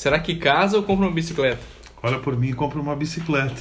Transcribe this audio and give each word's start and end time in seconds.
Será 0.00 0.18
que 0.18 0.34
casa 0.34 0.78
ou 0.78 0.82
compra 0.82 1.04
uma 1.04 1.12
bicicleta? 1.12 1.60
Olha 2.02 2.18
por 2.18 2.34
mim 2.34 2.48
e 2.48 2.52
compra 2.54 2.80
uma 2.80 2.96
bicicleta. 2.96 3.60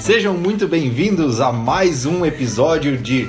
Sejam 0.00 0.36
muito 0.36 0.66
bem-vindos 0.66 1.40
a 1.40 1.52
mais 1.52 2.04
um 2.04 2.26
episódio 2.26 2.98
de 2.98 3.28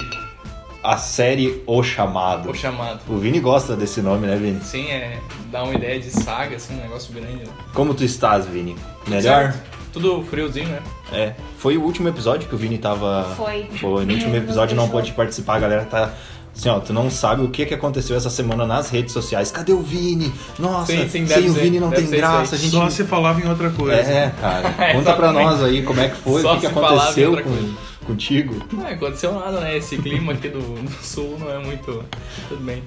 a 0.84 0.98
série 0.98 1.64
O 1.66 1.82
Chamado. 1.82 2.52
O 2.52 2.56
chamado. 2.56 3.00
O 3.08 3.18
Vini 3.18 3.40
gosta 3.40 3.76
desse 3.76 4.02
nome, 4.02 4.28
né, 4.28 4.36
Vini? 4.36 4.62
Sim, 4.62 4.88
é. 4.88 5.20
Dá 5.52 5.64
uma 5.64 5.74
ideia 5.74 6.00
de 6.00 6.12
saga, 6.12 6.58
assim, 6.58 6.76
um 6.76 6.82
negócio 6.82 7.14
grande. 7.14 7.38
Né? 7.38 7.54
Como 7.74 7.94
tu 7.94 8.04
estás, 8.04 8.46
Vini? 8.46 8.76
Melhor? 9.08 9.54
Certo? 9.54 9.74
Tudo 9.94 10.24
friozinho, 10.24 10.70
né? 10.70 10.80
É. 11.12 11.34
Foi 11.58 11.78
o 11.78 11.84
último 11.84 12.10
episódio 12.10 12.50
que 12.50 12.56
o 12.56 12.58
Vini 12.58 12.78
tava. 12.78 13.34
Foi. 13.38 13.68
Foi. 13.80 14.06
No 14.06 14.14
último 14.14 14.36
episódio 14.36 14.76
não 14.76 14.84
não 14.84 14.90
pôde 14.90 15.12
participar, 15.14 15.56
a 15.56 15.60
galera 15.60 15.86
tá. 15.86 16.14
Assim, 16.56 16.70
ó, 16.70 16.80
tu 16.80 16.94
não 16.94 17.10
sabe 17.10 17.42
o 17.42 17.50
que, 17.50 17.66
que 17.66 17.74
aconteceu 17.74 18.16
essa 18.16 18.30
semana 18.30 18.66
nas 18.66 18.90
redes 18.90 19.12
sociais. 19.12 19.50
Cadê 19.50 19.74
o 19.74 19.82
Vini? 19.82 20.32
Nossa, 20.60 20.92
Sim, 20.92 21.10
sim, 21.10 21.26
sem 21.26 21.50
o 21.50 21.54
ser. 21.54 21.62
Vini 21.62 21.80
não 21.80 21.90
tem 21.90 22.08
graça. 22.08 22.56
Gente... 22.56 22.72
Só 22.72 22.90
se 22.92 23.04
falava 23.06 23.42
em 23.42 23.50
outra 23.50 23.72
coisa. 23.72 23.96
É, 23.96 24.32
cara. 24.40 24.70
Conta 24.94 25.14
pra 25.14 25.32
nós 25.32 25.64
aí 25.64 25.82
como 25.82 26.00
é 26.00 26.10
que 26.10 26.16
foi, 26.18 26.44
Só 26.44 26.52
o 26.52 26.56
que, 26.56 26.62
que 26.62 26.68
aconteceu 26.68 27.38
com, 27.38 27.44
coisa. 27.44 27.74
Contigo. 28.04 28.56
Não 28.72 28.88
é, 28.88 28.94
aconteceu 28.94 29.34
nada, 29.34 29.60
né? 29.60 29.78
Esse 29.78 29.98
clima 29.98 30.34
aqui 30.34 30.50
do, 30.50 30.60
do 30.60 31.04
sul 31.04 31.38
não 31.40 31.50
é 31.50 31.60
muito. 31.60 32.04
Tudo 32.48 32.64
bem. 32.64 32.84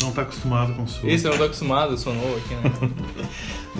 Não 0.00 0.12
tá 0.12 0.22
acostumado 0.22 0.74
com 0.74 0.84
o 0.84 0.88
sul. 0.88 1.08
Isso 1.08 1.26
eu 1.26 1.32
não 1.32 1.38
tô 1.38 1.44
acostumado, 1.44 1.92
eu 1.92 1.98
sou 1.98 2.14
novo 2.14 2.36
aqui, 2.36 2.54
né? 2.54 2.90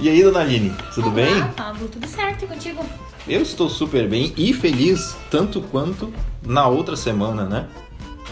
E 0.00 0.08
aí, 0.08 0.22
dona 0.22 0.40
Aline, 0.40 0.72
tudo 0.94 1.06
Olá, 1.06 1.14
bem? 1.16 1.48
Pablo, 1.56 1.88
tudo 1.88 2.06
certo 2.06 2.44
e 2.44 2.46
contigo? 2.46 2.84
Eu 3.26 3.42
estou 3.42 3.68
super 3.68 4.08
bem 4.08 4.32
e 4.36 4.54
feliz, 4.54 5.16
tanto 5.28 5.60
quanto 5.60 6.12
na 6.40 6.68
outra 6.68 6.94
semana, 6.94 7.44
né? 7.44 7.66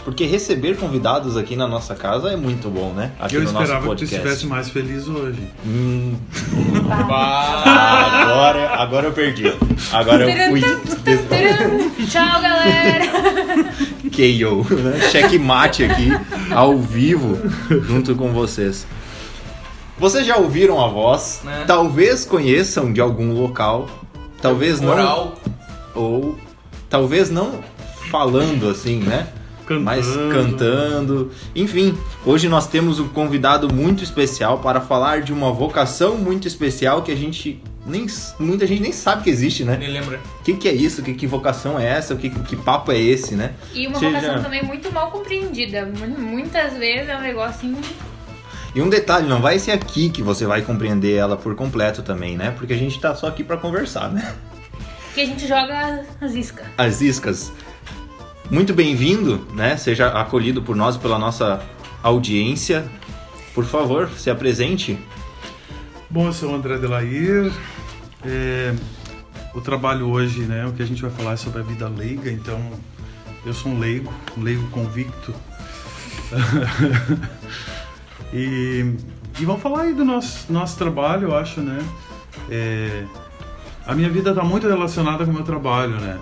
Porque 0.07 0.23
receber 0.25 0.77
convidados 0.77 1.35
aqui 1.35 1.57
na 1.57 1.67
nossa 1.67 1.93
casa 1.93 2.29
é 2.31 2.37
muito 2.37 2.69
bom, 2.69 2.93
né? 2.93 3.11
Aqui 3.19 3.35
Eu 3.35 3.41
no 3.41 3.51
nosso 3.51 3.61
esperava 3.61 3.81
que 3.81 3.87
tu 3.87 3.89
podcast. 3.89 4.15
estivesse 4.15 4.45
mais 4.47 4.69
feliz 4.69 5.05
hoje. 5.05 5.41
Hum, 5.65 6.15
Bah, 7.09 7.63
agora, 8.23 8.69
agora 8.75 9.07
eu 9.07 9.11
perdi. 9.11 9.53
Agora 9.91 10.31
eu 10.31 10.49
fui 10.49 10.61
Tchau, 12.07 12.41
galera! 12.41 13.05
KO, 14.09 14.73
né? 14.75 15.09
Checkmate 15.11 15.83
aqui, 15.83 16.07
ao 16.55 16.77
vivo, 16.77 17.37
junto 17.69 18.15
com 18.15 18.31
vocês. 18.31 18.87
Vocês 19.99 20.25
já 20.25 20.37
ouviram 20.37 20.81
a 20.81 20.87
voz? 20.87 21.41
Né? 21.43 21.65
Talvez 21.67 22.23
conheçam 22.23 22.93
de 22.93 23.01
algum 23.01 23.33
local, 23.33 23.89
talvez 24.41 24.79
não, 24.79 24.93
Oral. 24.93 25.35
ou 25.93 26.37
talvez 26.89 27.29
não 27.29 27.59
falando 28.09 28.69
assim, 28.69 29.01
né? 29.01 29.27
Cantando. 29.67 29.83
Mas 29.83 30.07
cantando. 30.07 31.31
Enfim, 31.55 31.97
hoje 32.25 32.47
nós 32.47 32.67
temos 32.67 32.99
um 32.99 33.07
convidado 33.09 33.73
muito 33.73 34.03
especial 34.03 34.59
para 34.59 34.79
falar 34.79 35.21
de 35.21 35.33
uma 35.33 35.51
vocação 35.51 36.15
muito 36.15 36.47
especial 36.47 37.01
que 37.03 37.11
a 37.11 37.15
gente 37.15 37.61
nem 37.85 38.05
muita 38.39 38.65
gente 38.67 38.81
nem 38.81 38.91
sabe 38.91 39.23
que 39.23 39.29
existe, 39.29 39.63
né? 39.63 39.77
Nem 39.77 39.89
lembra. 39.91 40.19
O 40.39 40.43
que, 40.43 40.53
que 40.55 40.67
é 40.67 40.73
isso? 40.73 41.01
Que, 41.01 41.13
que 41.13 41.25
vocação 41.27 41.79
é 41.79 41.85
essa? 41.87 42.13
O 42.13 42.17
que, 42.17 42.29
que 42.29 42.55
papo 42.55 42.91
é 42.91 42.97
esse, 42.99 43.35
né? 43.35 43.53
E 43.73 43.87
uma 43.87 43.97
Seja- 43.99 44.19
vocação 44.19 44.43
também 44.43 44.63
muito 44.63 44.91
mal 44.91 45.09
compreendida. 45.11 45.85
Mu- 45.85 46.19
Muitas 46.19 46.73
vezes 46.73 47.07
é 47.09 47.17
um 47.17 47.21
negocinho. 47.21 47.77
E 48.75 48.81
um 48.81 48.89
detalhe, 48.89 49.27
não 49.27 49.41
vai 49.41 49.57
ser 49.57 49.71
aqui 49.71 50.09
que 50.09 50.21
você 50.21 50.45
vai 50.45 50.61
compreender 50.61 51.15
ela 51.15 51.35
por 51.37 51.55
completo 51.55 52.01
também, 52.03 52.37
né? 52.37 52.53
Porque 52.57 52.73
a 52.73 52.77
gente 52.77 52.99
tá 52.99 53.15
só 53.15 53.27
aqui 53.27 53.43
para 53.43 53.57
conversar, 53.57 54.09
né? 54.11 54.33
que 55.15 55.21
a 55.21 55.25
gente 55.25 55.47
joga 55.47 56.05
as 56.21 56.33
iscas. 56.35 56.67
As 56.77 57.01
iscas. 57.01 57.51
Muito 58.49 58.73
bem-vindo, 58.73 59.45
né? 59.53 59.75
Seja 59.75 60.07
acolhido 60.07 60.61
por 60.61 60.73
nós, 60.73 60.95
pela 60.95 61.19
nossa 61.19 61.61
audiência. 62.01 62.89
Por 63.53 63.65
favor, 63.65 64.09
se 64.11 64.29
apresente. 64.29 64.97
Bom, 66.09 66.27
eu 66.27 66.33
sou 66.33 66.51
o 66.51 66.55
André 66.55 66.77
Delair. 66.77 67.51
É, 68.23 68.73
o 69.53 69.59
trabalho 69.59 70.07
hoje, 70.07 70.43
né, 70.43 70.65
o 70.65 70.71
que 70.71 70.81
a 70.81 70.85
gente 70.85 71.01
vai 71.01 71.11
falar 71.11 71.33
é 71.33 71.35
sobre 71.35 71.59
a 71.59 71.63
vida 71.63 71.89
leiga, 71.89 72.31
então 72.31 72.57
eu 73.45 73.53
sou 73.53 73.71
um 73.71 73.79
leigo, 73.79 74.13
um 74.37 74.41
leigo 74.41 74.65
convicto. 74.69 75.33
e, 78.31 78.95
e 79.39 79.45
vamos 79.45 79.61
falar 79.61 79.81
aí 79.81 79.93
do 79.93 80.05
nosso, 80.05 80.51
nosso 80.51 80.77
trabalho, 80.77 81.27
eu 81.27 81.35
acho, 81.35 81.59
né? 81.59 81.79
É, 82.49 83.03
a 83.85 83.93
minha 83.93 84.09
vida 84.09 84.29
está 84.29 84.43
muito 84.43 84.67
relacionada 84.67 85.25
com 85.25 85.31
o 85.31 85.33
meu 85.33 85.43
trabalho, 85.43 85.99
né? 85.99 86.17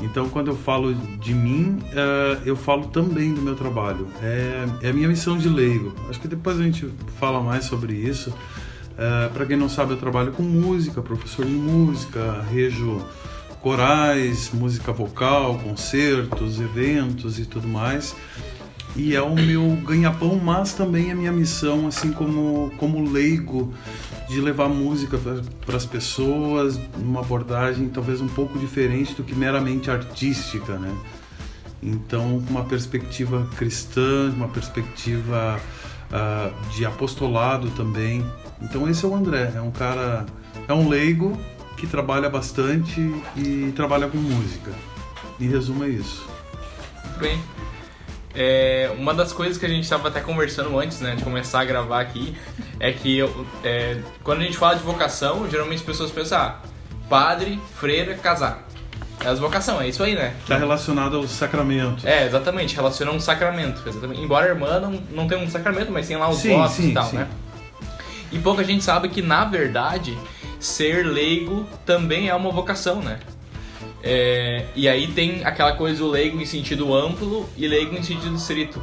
Então, 0.00 0.28
quando 0.28 0.48
eu 0.48 0.56
falo 0.56 0.94
de 0.94 1.34
mim, 1.34 1.78
eh, 1.92 2.38
eu 2.44 2.54
falo 2.56 2.86
também 2.86 3.34
do 3.34 3.42
meu 3.42 3.56
trabalho. 3.56 4.06
É, 4.22 4.64
é 4.82 4.90
a 4.90 4.92
minha 4.92 5.08
missão 5.08 5.36
de 5.36 5.48
leigo. 5.48 5.92
Acho 6.08 6.20
que 6.20 6.28
depois 6.28 6.58
a 6.58 6.62
gente 6.62 6.88
fala 7.18 7.40
mais 7.40 7.64
sobre 7.64 7.94
isso. 7.94 8.32
Para 9.32 9.46
quem 9.46 9.56
não 9.56 9.68
sabe, 9.68 9.92
eu 9.92 9.96
trabalho 9.96 10.32
com 10.32 10.42
música, 10.42 11.00
professor 11.00 11.46
de 11.46 11.52
música, 11.52 12.44
rejo 12.50 13.00
corais, 13.60 14.50
música 14.52 14.92
vocal, 14.92 15.58
concertos, 15.58 16.60
eventos 16.60 17.38
e 17.38 17.44
tudo 17.44 17.68
mais. 17.68 18.14
E 18.96 19.14
é 19.14 19.22
o 19.22 19.34
meu 19.34 19.76
ganha-pão, 19.84 20.40
mas 20.42 20.72
também 20.72 21.12
a 21.12 21.14
minha 21.14 21.30
missão, 21.30 21.86
assim 21.86 22.12
como, 22.12 22.72
como 22.78 23.08
leigo, 23.08 23.72
de 24.28 24.40
levar 24.40 24.68
música 24.68 25.18
para 25.64 25.76
as 25.76 25.86
pessoas, 25.86 26.78
numa 26.98 27.20
abordagem 27.20 27.88
talvez 27.88 28.20
um 28.20 28.28
pouco 28.28 28.58
diferente 28.58 29.14
do 29.14 29.22
que 29.22 29.34
meramente 29.34 29.90
artística, 29.90 30.76
né? 30.78 30.92
Então, 31.82 32.38
uma 32.50 32.64
perspectiva 32.64 33.46
cristã, 33.56 34.32
uma 34.34 34.48
perspectiva 34.48 35.60
ah, 36.12 36.50
de 36.74 36.84
apostolado 36.84 37.70
também. 37.70 38.24
Então, 38.60 38.88
esse 38.88 39.04
é 39.04 39.08
o 39.08 39.14
André, 39.14 39.52
é 39.54 39.60
um 39.60 39.70
cara, 39.70 40.26
é 40.66 40.72
um 40.72 40.88
leigo 40.88 41.38
que 41.76 41.86
trabalha 41.86 42.28
bastante 42.28 43.00
e 43.36 43.72
trabalha 43.76 44.08
com 44.08 44.18
música. 44.18 44.72
Em 45.40 45.48
resumo, 45.48 45.84
é 45.84 45.88
isso. 45.88 46.28
Bem. 47.18 47.40
É, 48.34 48.90
uma 48.96 49.14
das 49.14 49.32
coisas 49.32 49.56
que 49.56 49.66
a 49.66 49.68
gente 49.68 49.84
estava 49.84 50.08
até 50.08 50.20
conversando 50.20 50.78
antes, 50.78 51.00
né, 51.00 51.16
de 51.16 51.24
começar 51.24 51.60
a 51.60 51.64
gravar 51.64 52.00
aqui, 52.00 52.36
é 52.78 52.92
que 52.92 53.20
é, 53.64 54.00
quando 54.22 54.40
a 54.40 54.44
gente 54.44 54.56
fala 54.56 54.76
de 54.76 54.82
vocação, 54.82 55.48
geralmente 55.50 55.78
as 55.78 55.84
pessoas 55.84 56.10
pensam, 56.10 56.38
ah, 56.38 56.60
padre, 57.08 57.58
freira, 57.74 58.14
casar. 58.14 58.66
É 59.24 59.28
as 59.28 59.40
vocação, 59.40 59.80
é 59.80 59.88
isso 59.88 60.02
aí, 60.02 60.14
né? 60.14 60.32
Está 60.40 60.56
relacionado 60.56 61.16
aos 61.16 61.30
sacramentos. 61.30 62.04
É, 62.04 62.24
exatamente, 62.24 62.76
relaciona 62.76 63.10
um 63.10 63.18
sacramento. 63.18 63.82
Exatamente. 63.84 64.20
Embora 64.20 64.46
a 64.46 64.48
irmã 64.50 64.78
não, 64.78 64.92
não 65.10 65.26
tenha 65.26 65.42
um 65.42 65.50
sacramento, 65.50 65.90
mas 65.90 66.06
tem 66.06 66.16
lá 66.16 66.28
os 66.28 66.38
Sim, 66.38 66.56
votos 66.56 66.74
sim, 66.76 66.90
e 66.90 66.94
tal, 66.94 67.04
sim. 67.04 67.16
né? 67.16 67.28
E 68.30 68.38
pouca 68.38 68.62
gente 68.62 68.84
sabe 68.84 69.08
que, 69.08 69.20
na 69.20 69.44
verdade, 69.44 70.16
ser 70.60 71.04
leigo 71.04 71.66
também 71.84 72.28
é 72.28 72.34
uma 72.34 72.50
vocação, 72.50 73.00
né? 73.02 73.18
É, 74.02 74.66
e 74.74 74.88
aí 74.88 75.08
tem 75.08 75.44
aquela 75.44 75.72
coisa 75.72 75.98
do 75.98 76.08
leigo 76.08 76.40
em 76.40 76.46
sentido 76.46 76.94
amplo 76.94 77.48
e 77.56 77.66
leigo 77.66 77.96
em 77.96 78.02
sentido 78.02 78.34
estrito. 78.34 78.80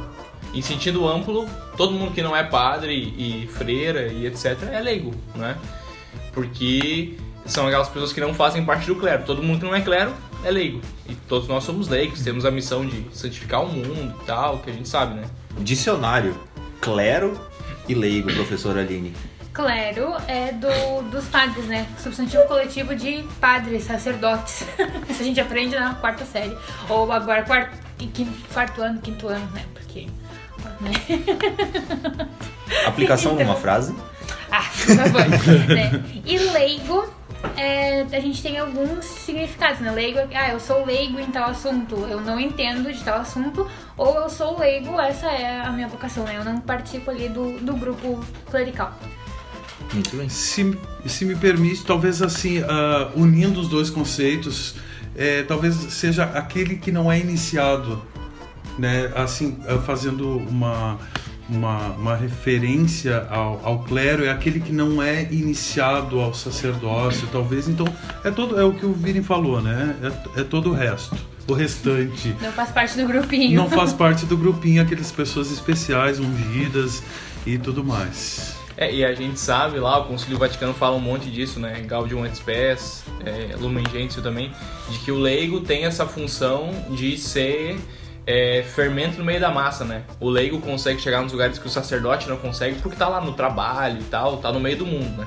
Em 0.54 0.62
sentido 0.62 1.06
amplo, 1.06 1.46
todo 1.76 1.92
mundo 1.92 2.12
que 2.12 2.22
não 2.22 2.34
é 2.34 2.42
padre 2.42 3.14
e 3.16 3.46
freira 3.46 4.12
e 4.12 4.26
etc. 4.26 4.56
é 4.72 4.80
leigo, 4.80 5.14
né? 5.34 5.56
Porque 6.32 7.16
são 7.44 7.66
aquelas 7.66 7.88
pessoas 7.88 8.12
que 8.12 8.20
não 8.20 8.34
fazem 8.34 8.64
parte 8.64 8.86
do 8.86 8.96
clero. 8.96 9.24
Todo 9.24 9.42
mundo 9.42 9.60
que 9.60 9.64
não 9.66 9.74
é 9.74 9.80
clero 9.80 10.12
é 10.44 10.50
leigo. 10.50 10.80
E 11.08 11.14
todos 11.28 11.48
nós 11.48 11.64
somos 11.64 11.88
leigos, 11.88 12.22
temos 12.22 12.44
a 12.44 12.50
missão 12.50 12.86
de 12.86 13.04
santificar 13.12 13.62
o 13.64 13.68
mundo 13.68 14.14
e 14.22 14.26
tal, 14.26 14.58
que 14.58 14.70
a 14.70 14.72
gente 14.72 14.88
sabe, 14.88 15.14
né? 15.14 15.24
Dicionário. 15.58 16.38
Clero 16.80 17.38
e 17.88 17.94
leigo, 17.94 18.32
professora 18.32 18.80
Aline. 18.80 19.12
Clero 19.56 20.14
é 20.28 20.52
do, 20.52 21.02
dos 21.10 21.24
padres, 21.28 21.64
né? 21.64 21.86
Substantivo 21.98 22.44
coletivo 22.44 22.94
de 22.94 23.24
padres, 23.40 23.84
sacerdotes. 23.84 24.66
Isso 25.08 25.22
a 25.22 25.24
gente 25.24 25.40
aprende 25.40 25.74
na 25.74 25.94
quarta 25.94 26.26
série. 26.26 26.54
Ou 26.90 27.10
agora, 27.10 27.42
quarto, 27.42 27.74
quinto, 27.96 28.30
quarto 28.52 28.82
ano, 28.82 29.00
quinto 29.00 29.26
ano, 29.28 29.48
né? 29.54 29.64
Porque. 29.72 30.08
Né? 30.78 30.92
Aplicação 32.86 33.32
Então. 33.32 33.46
numa 33.46 33.56
frase. 33.56 33.96
Ah, 34.52 34.60
por 34.60 34.94
favor. 34.96 35.26
né? 35.26 36.04
E 36.26 36.38
leigo, 36.38 37.10
é, 37.56 38.02
a 38.02 38.20
gente 38.20 38.42
tem 38.42 38.58
alguns 38.58 39.06
significados, 39.06 39.80
né? 39.80 39.90
Leigo, 39.90 40.18
é, 40.18 40.28
ah, 40.34 40.50
eu 40.52 40.60
sou 40.60 40.84
leigo 40.84 41.18
em 41.18 41.30
tal 41.30 41.48
assunto, 41.48 41.96
eu 42.10 42.20
não 42.20 42.38
entendo 42.38 42.92
de 42.92 43.02
tal 43.02 43.20
assunto, 43.20 43.66
ou 43.96 44.16
eu 44.16 44.28
sou 44.28 44.58
leigo, 44.58 45.00
essa 45.00 45.28
é 45.28 45.62
a 45.62 45.70
minha 45.70 45.88
vocação, 45.88 46.24
né? 46.24 46.36
Eu 46.36 46.44
não 46.44 46.60
participo 46.60 47.10
ali 47.10 47.30
do, 47.30 47.52
do 47.58 47.74
grupo 47.74 48.22
clerical. 48.50 48.92
Muito 49.92 50.16
bem. 50.16 50.28
Se, 50.28 50.76
se 51.06 51.24
me 51.24 51.36
permite, 51.36 51.84
talvez 51.84 52.22
assim, 52.22 52.62
ah, 52.62 53.10
unindo 53.14 53.60
os 53.60 53.68
dois 53.68 53.90
conceitos, 53.90 54.74
é, 55.14 55.42
talvez 55.42 55.74
seja 55.74 56.24
aquele 56.24 56.76
que 56.76 56.92
não 56.92 57.10
é 57.10 57.18
iniciado, 57.18 58.02
né? 58.78 59.10
Assim, 59.14 59.58
ah, 59.66 59.78
fazendo 59.78 60.38
uma, 60.38 60.98
uma, 61.48 61.88
uma 61.92 62.16
referência 62.16 63.26
ao, 63.30 63.60
ao 63.64 63.78
clero, 63.84 64.24
é 64.24 64.30
aquele 64.30 64.60
que 64.60 64.72
não 64.72 65.02
é 65.02 65.22
iniciado 65.30 66.20
ao 66.20 66.34
sacerdócio, 66.34 67.28
talvez. 67.30 67.68
Então, 67.68 67.86
é, 68.24 68.30
todo, 68.30 68.58
é 68.58 68.64
o 68.64 68.72
que 68.72 68.84
o 68.84 68.92
Viren 68.92 69.22
falou, 69.22 69.62
né? 69.62 69.96
É, 70.02 70.40
é 70.40 70.44
todo 70.44 70.70
o 70.70 70.72
resto. 70.72 71.16
O 71.48 71.52
restante. 71.52 72.34
Não 72.42 72.50
faz 72.50 72.70
parte 72.70 73.00
do 73.00 73.06
grupinho. 73.06 73.56
Não 73.56 73.70
faz 73.70 73.92
parte 73.92 74.26
do 74.26 74.36
grupinho, 74.36 74.82
aquelas 74.82 75.12
pessoas 75.12 75.52
especiais, 75.52 76.18
ungidas 76.18 77.04
e 77.46 77.56
tudo 77.56 77.84
mais. 77.84 78.55
É, 78.76 78.92
e 78.92 79.04
a 79.04 79.14
gente 79.14 79.40
sabe 79.40 79.78
lá, 79.78 79.98
o 79.98 80.04
Concílio 80.04 80.38
Vaticano 80.38 80.74
fala 80.74 80.96
um 80.96 81.00
monte 81.00 81.30
disso, 81.30 81.58
né? 81.58 81.80
Gaudium 81.86 82.26
et 82.26 82.36
Spes, 82.36 83.04
é, 83.24 83.56
Lumen 83.56 83.84
Gentium 83.90 84.22
também, 84.22 84.52
de 84.90 84.98
que 84.98 85.10
o 85.10 85.18
leigo 85.18 85.60
tem 85.60 85.86
essa 85.86 86.04
função 86.04 86.70
de 86.90 87.16
ser 87.16 87.78
é, 88.26 88.62
fermento 88.62 89.18
no 89.18 89.24
meio 89.24 89.40
da 89.40 89.50
massa, 89.50 89.84
né? 89.84 90.02
O 90.20 90.28
leigo 90.28 90.60
consegue 90.60 91.00
chegar 91.00 91.22
nos 91.22 91.32
lugares 91.32 91.58
que 91.58 91.66
o 91.66 91.70
sacerdote 91.70 92.28
não 92.28 92.36
consegue 92.36 92.78
porque 92.82 92.96
tá 92.96 93.08
lá 93.08 93.20
no 93.20 93.32
trabalho 93.32 94.00
e 94.00 94.04
tal, 94.04 94.36
tá 94.38 94.52
no 94.52 94.60
meio 94.60 94.76
do 94.76 94.86
mundo, 94.86 95.22
né? 95.22 95.26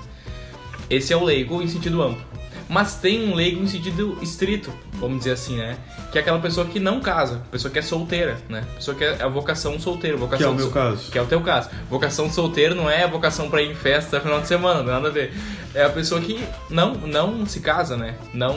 Esse 0.87 1.11
é 1.11 1.17
o 1.17 1.23
leigo 1.23 1.61
em 1.61 1.67
sentido 1.67 2.03
amplo. 2.03 2.23
Mas 2.67 2.95
tem 2.95 3.27
um 3.27 3.33
leigo 3.33 3.63
em 3.63 3.67
sentido 3.67 4.15
estrito, 4.21 4.71
vamos 4.93 5.19
dizer 5.19 5.31
assim, 5.31 5.57
né? 5.57 5.75
Que 6.11 6.17
é 6.17 6.21
aquela 6.21 6.39
pessoa 6.39 6.65
que 6.65 6.79
não 6.79 6.99
casa, 6.99 7.41
pessoa 7.51 7.71
que 7.71 7.77
é 7.77 7.81
solteira, 7.83 8.37
né? 8.49 8.63
Pessoa 8.75 8.97
que 8.97 9.03
é 9.03 9.21
a 9.21 9.27
vocação 9.27 9.79
solteira, 9.79 10.17
vocação 10.17 10.37
Que 10.37 10.43
é 10.43 10.47
o 10.49 10.55
meu 10.55 10.65
so- 10.67 10.71
caso. 10.71 11.11
Que 11.11 11.17
é 11.17 11.21
o 11.21 11.25
teu 11.27 11.41
caso. 11.41 11.69
Vocação 11.89 12.29
solteiro 12.31 12.73
não 12.73 12.89
é 12.89 13.07
vocação 13.07 13.49
pra 13.49 13.61
ir 13.61 13.71
em 13.71 13.75
festa 13.75 14.19
final 14.19 14.41
de 14.41 14.47
semana, 14.47 14.81
nada 14.81 15.07
a 15.07 15.11
ver. 15.11 15.33
É 15.75 15.83
a 15.83 15.89
pessoa 15.89 16.19
que 16.19 16.43
não, 16.69 16.95
não 16.95 17.45
se 17.45 17.59
casa, 17.59 17.95
né? 17.95 18.15
Não 18.33 18.55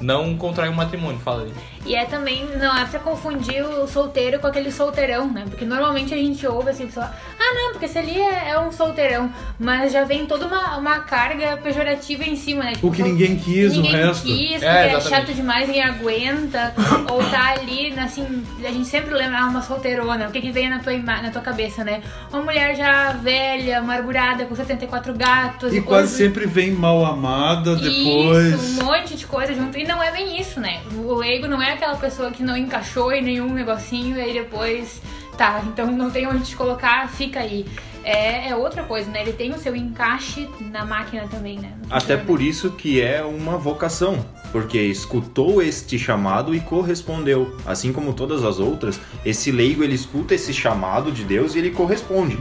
não 0.00 0.34
contrai 0.36 0.68
um 0.70 0.72
matrimônio, 0.72 1.20
fala 1.20 1.42
aí. 1.42 1.52
E 1.86 1.94
é 1.94 2.04
também, 2.04 2.44
não 2.58 2.76
é 2.76 2.84
pra 2.84 3.00
confundir 3.00 3.64
o 3.64 3.86
solteiro 3.88 4.38
com 4.38 4.46
aquele 4.46 4.70
solteirão, 4.70 5.26
né? 5.32 5.44
Porque 5.48 5.64
normalmente 5.64 6.12
a 6.12 6.16
gente 6.16 6.46
ouve 6.46 6.70
assim, 6.70 6.86
pessoa, 6.86 7.06
ah 7.06 7.54
não, 7.54 7.70
porque 7.72 7.86
esse 7.86 7.98
ali 7.98 8.20
é, 8.20 8.50
é 8.50 8.58
um 8.60 8.70
solteirão. 8.70 9.32
Mas 9.58 9.90
já 9.92 10.04
vem 10.04 10.26
toda 10.26 10.46
uma, 10.46 10.76
uma 10.76 11.00
carga 11.00 11.56
pejorativa 11.56 12.22
em 12.24 12.36
cima, 12.36 12.64
né? 12.64 12.74
O 12.82 12.90
que 12.92 13.02
ninguém 13.02 13.34
quis, 13.36 13.72
o 13.72 13.76
ninguém 13.82 13.92
resto. 13.92 14.26
quis, 14.26 14.50
porque 14.52 14.64
É, 14.66 14.92
é, 14.92 15.00
chato 15.00 15.32
demais, 15.32 15.66
ninguém 15.68 15.82
aguenta. 15.82 16.74
ou 17.10 17.24
tá 17.30 17.54
ali, 17.58 17.98
assim, 17.98 18.44
a 18.62 18.70
gente 18.70 18.86
sempre 18.86 19.14
lembra, 19.14 19.38
ah, 19.40 19.46
uma 19.46 19.62
solteirona. 19.62 20.28
O 20.28 20.30
que 20.30 20.40
que 20.42 20.50
vem 20.52 20.68
na 20.68 20.80
tua, 20.80 20.92
na 20.98 21.30
tua 21.30 21.40
cabeça, 21.42 21.82
né? 21.82 22.02
Uma 22.30 22.42
mulher 22.42 22.76
já 22.76 23.12
velha, 23.12 23.78
amargurada, 23.78 24.44
com 24.44 24.54
74 24.54 25.14
gatos. 25.14 25.72
E 25.72 25.80
coisas- 25.80 25.84
quase 26.10 26.14
sempre 26.16 26.46
vem 26.46 26.72
mal 26.72 27.04
amada 27.06 27.74
depois. 27.74 28.54
isso, 28.54 28.80
um 28.82 28.84
monte 28.84 29.16
de 29.16 29.26
coisa 29.26 29.54
junto. 29.54 29.78
E 29.78 29.84
não 29.84 30.02
é 30.02 30.10
bem 30.12 30.38
isso, 30.38 30.60
né? 30.60 30.80
O 30.94 31.14
leigo 31.14 31.48
não 31.48 31.60
é 31.60 31.69
aquela 31.72 31.96
pessoa 31.96 32.30
que 32.30 32.42
não 32.42 32.56
encaixou 32.56 33.12
em 33.12 33.22
nenhum 33.22 33.52
negocinho 33.52 34.16
e 34.16 34.20
aí 34.20 34.32
depois, 34.32 35.00
tá, 35.36 35.62
então 35.66 35.90
não 35.90 36.10
tem 36.10 36.26
onde 36.26 36.44
te 36.44 36.56
colocar, 36.56 37.08
fica 37.08 37.40
aí. 37.40 37.66
É, 38.02 38.48
é 38.48 38.56
outra 38.56 38.82
coisa, 38.82 39.10
né? 39.10 39.20
Ele 39.20 39.32
tem 39.32 39.52
o 39.52 39.58
seu 39.58 39.76
encaixe 39.76 40.48
na 40.70 40.84
máquina 40.84 41.28
também, 41.28 41.58
né? 41.58 41.72
Até 41.90 42.16
funcionamento. 42.16 42.26
por 42.26 42.40
isso 42.40 42.70
que 42.70 43.00
é 43.00 43.22
uma 43.22 43.58
vocação, 43.58 44.24
porque 44.52 44.78
escutou 44.78 45.62
este 45.62 45.98
chamado 45.98 46.54
e 46.54 46.60
correspondeu. 46.60 47.56
Assim 47.66 47.92
como 47.92 48.14
todas 48.14 48.42
as 48.42 48.58
outras, 48.58 48.98
esse 49.24 49.50
leigo 49.50 49.84
ele 49.84 49.94
escuta 49.94 50.34
esse 50.34 50.52
chamado 50.52 51.12
de 51.12 51.24
Deus 51.24 51.54
e 51.54 51.58
ele 51.58 51.70
corresponde. 51.70 52.38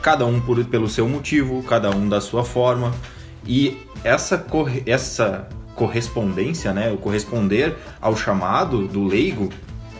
Cada 0.00 0.24
um 0.24 0.40
por, 0.40 0.62
pelo 0.64 0.88
seu 0.88 1.08
motivo, 1.08 1.62
cada 1.62 1.90
um 1.90 2.08
da 2.08 2.20
sua 2.20 2.44
forma. 2.44 2.92
E 3.46 3.76
essa, 4.02 4.44
essa 4.86 5.48
correspondência, 5.74 6.72
né, 6.72 6.90
o 6.90 6.96
corresponder 6.96 7.76
ao 8.00 8.16
chamado 8.16 8.86
do 8.86 9.04
leigo, 9.04 9.50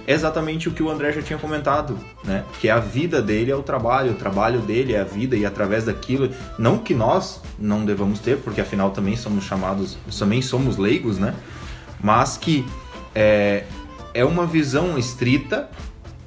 é 0.06 0.12
exatamente 0.12 0.68
o 0.68 0.72
que 0.72 0.82
o 0.82 0.90
André 0.90 1.12
já 1.12 1.22
tinha 1.22 1.38
comentado, 1.38 1.98
né? 2.22 2.44
Que 2.60 2.68
a 2.68 2.78
vida 2.78 3.22
dele 3.22 3.50
é 3.50 3.56
o 3.56 3.62
trabalho, 3.62 4.12
o 4.12 4.14
trabalho 4.14 4.60
dele 4.60 4.92
é 4.92 5.00
a 5.00 5.04
vida 5.04 5.34
e 5.34 5.46
através 5.46 5.84
daquilo, 5.84 6.30
não 6.58 6.78
que 6.78 6.94
nós 6.94 7.40
não 7.58 7.84
devamos 7.84 8.18
ter, 8.18 8.36
porque 8.38 8.60
afinal 8.60 8.90
também 8.90 9.16
somos 9.16 9.44
chamados, 9.44 9.96
também 10.18 10.42
somos 10.42 10.76
leigos, 10.76 11.18
né? 11.18 11.34
Mas 12.02 12.36
que 12.36 12.66
é, 13.14 13.64
é 14.12 14.24
uma 14.24 14.44
visão 14.44 14.98
estrita 14.98 15.70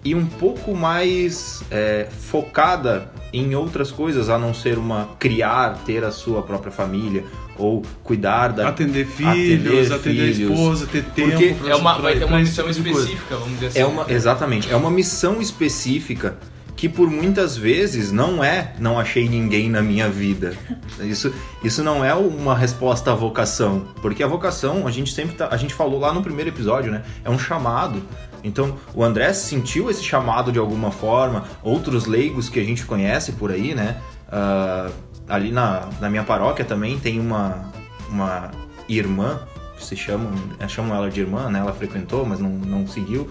e 0.03 0.15
um 0.15 0.25
pouco 0.25 0.75
mais 0.75 1.61
é, 1.69 2.07
focada 2.09 3.11
em 3.31 3.53
outras 3.53 3.91
coisas, 3.91 4.29
a 4.29 4.39
não 4.39 4.55
ser 4.55 4.79
uma 4.79 5.09
criar, 5.19 5.83
ter 5.85 6.03
a 6.03 6.11
sua 6.11 6.41
própria 6.41 6.71
família 6.71 7.25
ou 7.57 7.81
cuidar 8.03 8.49
da 8.49 8.69
Atender 8.69 9.05
filhos, 9.05 9.91
atender, 9.91 10.33
filhos. 10.33 10.51
a 10.51 10.53
esposa, 10.53 10.87
ter 10.87 11.03
tempo 11.03 11.31
Porque 11.31 11.53
pra- 11.53 11.69
É 11.69 11.75
uma, 11.75 11.93
pra- 11.93 12.01
vai 12.03 12.17
ter 12.19 12.25
uma 12.25 12.39
missão 12.39 12.71
tipo 12.71 12.83
coisa. 12.89 12.99
específica, 12.99 13.35
vamos 13.37 13.53
dizer 13.55 13.67
assim. 13.67 13.79
É 13.79 13.85
uma, 13.85 14.05
exatamente, 14.11 14.71
é 14.71 14.75
uma 14.75 14.91
missão 14.91 15.41
específica 15.41 16.37
que 16.75 16.87
por 16.87 17.09
muitas 17.09 17.57
vezes 17.57 18.11
não 18.11 18.43
é 18.43 18.73
não 18.79 18.99
achei 18.99 19.27
ninguém 19.27 19.67
na 19.69 19.81
minha 19.81 20.07
vida. 20.09 20.55
Isso, 20.99 21.33
isso 21.63 21.83
não 21.83 22.05
é 22.05 22.13
uma 22.13 22.55
resposta 22.55 23.11
à 23.11 23.15
vocação, 23.15 23.87
porque 24.01 24.21
a 24.21 24.27
vocação, 24.27 24.85
a 24.87 24.91
gente 24.91 25.11
sempre 25.11 25.35
tá, 25.35 25.47
a 25.51 25.57
gente 25.57 25.73
falou 25.73 25.99
lá 25.99 26.13
no 26.13 26.21
primeiro 26.21 26.51
episódio, 26.51 26.91
né? 26.91 27.01
É 27.25 27.29
um 27.31 27.39
chamado. 27.39 28.01
Então, 28.43 28.77
o 28.93 29.03
André 29.03 29.33
sentiu 29.33 29.89
esse 29.89 30.03
chamado 30.03 30.51
de 30.51 30.59
alguma 30.59 30.91
forma, 30.91 31.45
outros 31.63 32.05
leigos 32.05 32.47
que 32.47 32.59
a 32.59 32.63
gente 32.63 32.85
conhece 32.85 33.31
por 33.31 33.51
aí, 33.51 33.73
né? 33.73 33.97
Ah, 34.31 34.89
ali 35.27 35.51
na, 35.51 35.87
na 35.99 36.09
minha 36.09 36.23
paróquia 36.23 36.63
também 36.63 36.99
tem 36.99 37.19
uma, 37.19 37.71
uma 38.09 38.51
irmã, 38.87 39.41
se 39.79 39.95
chamam, 39.95 40.31
chamam 40.67 40.95
ela 40.95 41.09
de 41.09 41.19
irmã, 41.21 41.49
né? 41.49 41.59
Ela 41.59 41.73
frequentou, 41.73 42.25
mas 42.25 42.39
não, 42.39 42.49
não 42.49 42.87
seguiu. 42.87 43.29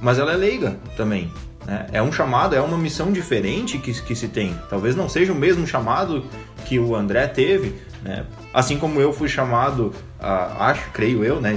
Mas 0.00 0.18
ela 0.18 0.32
é 0.32 0.36
leiga 0.36 0.78
também. 0.96 1.30
Né? 1.66 1.86
É 1.92 2.02
um 2.02 2.12
chamado, 2.12 2.54
é 2.54 2.60
uma 2.60 2.78
missão 2.78 3.12
diferente 3.12 3.78
que, 3.78 3.92
que 4.02 4.14
se 4.14 4.28
tem. 4.28 4.56
Talvez 4.68 4.96
não 4.96 5.08
seja 5.08 5.32
o 5.32 5.36
mesmo 5.36 5.66
chamado 5.66 6.24
que 6.64 6.78
o 6.78 6.94
André 6.94 7.26
teve, 7.26 7.74
né? 8.02 8.24
Assim 8.52 8.78
como 8.78 9.00
eu 9.00 9.12
fui 9.12 9.28
chamado, 9.28 9.92
a, 10.18 10.68
acho, 10.68 10.90
creio 10.90 11.24
eu, 11.24 11.40
né? 11.40 11.56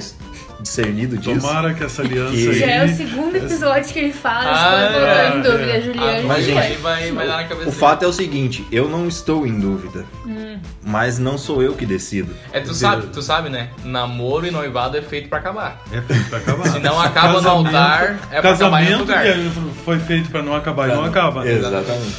Discernido 0.60 1.18
disso. 1.18 1.40
Tomara 1.46 1.74
que 1.74 1.84
essa 1.84 2.02
aliança 2.02 2.32
Que- 2.36 2.50
aí... 2.50 2.60
Já 2.60 2.66
é 2.68 2.86
o 2.86 2.96
segundo 2.96 3.36
episódio 3.36 3.94
que 3.94 4.00
ele 4.00 4.14
fala, 4.14 4.52
Ah, 4.52 4.90
se 4.92 4.98
é, 4.98 5.28
em 5.38 5.42
dúvida, 5.42 5.72
é. 5.72 5.82
Juliana. 5.82 6.20
Ah, 6.20 6.24
Mas, 6.28 6.46
gente, 6.46 6.78
vai, 6.78 7.12
vai 7.12 7.28
dar 7.28 7.38
na 7.38 7.44
cabeça 7.44 7.70
O 7.70 7.72
fato 7.72 8.04
é 8.04 8.08
o 8.08 8.14
seguinte, 8.14 8.66
eu 8.72 8.90
não 8.90 9.08
estou 9.08 9.46
em 9.46 9.60
dúvida, 9.60 10.06
Hum. 10.26 10.58
mas 10.84 11.20
não 11.20 11.38
sou 11.38 11.62
eu 11.62 11.74
que 11.74 11.86
decido. 11.86 12.34
É, 12.54 12.60
tu 12.62 12.74
sabe, 12.74 13.08
tu 13.08 13.22
sabe, 13.22 13.50
né? 13.50 13.70
Namoro 13.84 14.48
e 14.48 14.52
noivado 14.52 14.98
é 14.98 15.02
feito 15.02 15.30
pra 15.30 15.40
acabar. 15.40 15.82
É 15.92 16.02
feito 16.02 16.30
pra 16.30 16.40
acabar. 16.40 16.68
Se 16.70 16.80
não 16.80 17.00
acaba 17.00 17.28
no 17.34 17.44
Casamento- 17.44 17.68
altar, 17.68 18.20
é 18.32 18.42
pra 18.42 18.52
acabar 18.54 18.82
em 18.84 18.94
outro 18.94 19.08
Casamento 19.14 19.60
lugar. 19.60 19.74
que 19.76 19.84
foi 19.84 20.00
feito 20.00 20.30
pra 20.30 20.42
não 20.42 20.56
acabar 20.56 20.90
e 20.90 20.94
não 20.94 21.04
acaba. 21.06 21.44
né? 21.44 21.52
Exatamente. 21.54 22.16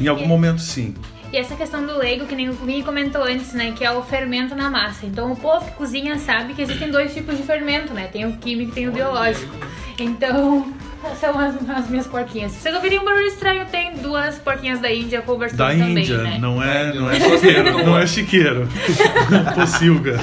Em 0.00 0.06
algum 0.06 0.26
momento, 0.26 0.60
sim. 0.60 0.94
E 1.32 1.36
essa 1.36 1.54
questão 1.54 1.84
do 1.84 1.98
leigo, 1.98 2.26
que 2.26 2.34
nem 2.34 2.48
o 2.48 2.52
Vini 2.52 2.82
comentou 2.82 3.22
antes, 3.22 3.52
né? 3.52 3.72
Que 3.76 3.84
é 3.84 3.90
o 3.90 4.02
fermento 4.02 4.54
na 4.54 4.70
massa. 4.70 5.04
Então 5.04 5.30
o 5.32 5.36
povo 5.36 5.64
que 5.66 5.72
cozinha 5.72 6.18
sabe 6.18 6.54
que 6.54 6.62
existem 6.62 6.90
dois 6.90 7.12
tipos 7.12 7.36
de 7.36 7.42
fermento, 7.42 7.92
né? 7.92 8.08
Tem 8.10 8.24
o 8.26 8.32
químico 8.38 8.70
e 8.72 8.74
tem 8.74 8.88
o 8.88 8.92
biológico. 8.92 9.54
Então, 9.98 10.72
são 11.20 11.38
as, 11.38 11.54
as 11.68 11.88
minhas 11.90 12.06
porquinhas. 12.06 12.52
Se 12.52 12.60
vocês 12.60 12.74
ouvirem 12.74 12.98
um 13.00 13.04
barulho 13.04 13.26
estranho, 13.26 13.66
tem 13.66 13.96
duas 13.96 14.38
porquinhas 14.38 14.80
da 14.80 14.90
Índia 14.90 15.20
conversando 15.20 15.58
Da 15.58 15.68
também, 15.70 15.98
Índia, 15.98 16.18
né? 16.18 16.38
não 16.40 16.62
é, 16.62 16.94
não 16.94 17.10
é 17.10 17.18
Não 17.18 17.26
é 17.28 17.30
chiqueiro. 17.36 17.78
Não 17.84 17.98
é 17.98 18.06
chiqueiro. 18.06 18.68
Pocilga. 19.54 20.18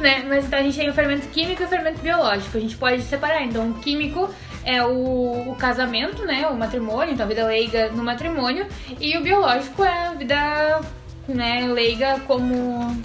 né? 0.00 0.24
Mas 0.28 0.44
então 0.46 0.58
a 0.58 0.62
gente 0.62 0.76
tem 0.78 0.88
o 0.88 0.94
fermento 0.94 1.26
químico 1.28 1.62
e 1.62 1.64
o 1.64 1.68
fermento 1.68 2.00
biológico. 2.00 2.56
A 2.56 2.60
gente 2.60 2.76
pode 2.76 3.02
separar. 3.02 3.42
Então, 3.42 3.70
o 3.70 3.74
químico 3.74 4.30
é 4.66 4.84
o, 4.84 5.52
o 5.52 5.56
casamento, 5.56 6.24
né? 6.24 6.46
O 6.48 6.56
matrimônio, 6.56 7.14
então 7.14 7.24
a 7.24 7.28
vida 7.28 7.46
leiga 7.46 7.90
no 7.92 8.02
matrimônio. 8.02 8.66
E 9.00 9.16
o 9.16 9.22
biológico 9.22 9.84
é 9.84 10.08
a 10.08 10.14
vida 10.14 10.80
né, 11.28 11.68
leiga 11.72 12.18
como, 12.26 13.00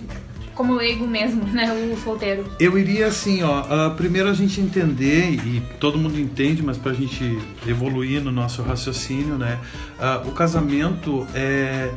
como 0.56 0.74
leigo 0.74 1.08
mesmo, 1.08 1.46
né? 1.46 1.72
O 1.72 1.96
solteiro. 1.98 2.46
Eu 2.60 2.78
iria 2.80 3.06
assim, 3.06 3.44
ó. 3.44 3.60
ah, 3.70 3.94
primeiro 3.96 4.28
a 4.28 4.34
gente 4.34 4.60
entender, 4.60 5.34
e 5.34 5.62
todo 5.80 6.00
mundo 6.00 6.20
entende, 6.20 6.64
mas 6.64 6.80
pra 6.80 6.94
gente 6.94 7.38
evoluir 7.68 8.22
no 8.22 8.32
nosso 8.32 8.64
raciocínio, 8.64 9.38
né? 9.38 9.60
ah, 10.00 10.24
o 10.26 10.32
casamento 10.32 11.28
é. 11.36 11.92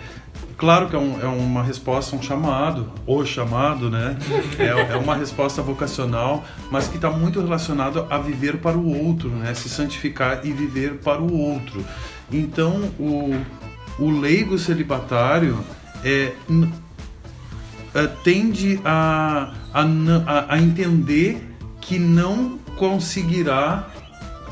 Claro 0.64 0.88
que 0.88 0.96
é, 0.96 0.98
um- 0.98 1.20
é 1.20 1.26
uma 1.26 1.62
resposta, 1.62 2.16
um 2.16 2.22
chamado, 2.22 2.90
o 3.06 3.22
chamado, 3.26 3.90
né? 3.90 4.16
É, 4.58 4.94
é 4.94 4.96
uma 4.96 5.14
resposta 5.14 5.60
vocacional, 5.60 6.42
mas 6.70 6.88
que 6.88 6.96
está 6.96 7.10
muito 7.10 7.38
relacionado 7.38 8.06
a 8.08 8.16
viver 8.16 8.56
para 8.56 8.74
o 8.74 9.06
outro, 9.06 9.28
né? 9.28 9.52
Se 9.52 9.68
santificar 9.68 10.40
e 10.42 10.52
viver 10.52 10.94
para 11.04 11.20
o 11.20 11.38
outro. 11.38 11.84
Então, 12.32 12.80
o, 12.98 13.38
o 13.98 14.10
leigo 14.10 14.58
celibatário 14.58 15.58
é, 16.02 16.32
eh, 17.94 18.06
tende 18.24 18.80
a, 18.86 19.52
a- 19.74 20.46
a 20.48 20.58
entender 20.58 21.46
que 21.78 21.98
não 21.98 22.58
conseguirá 22.78 23.86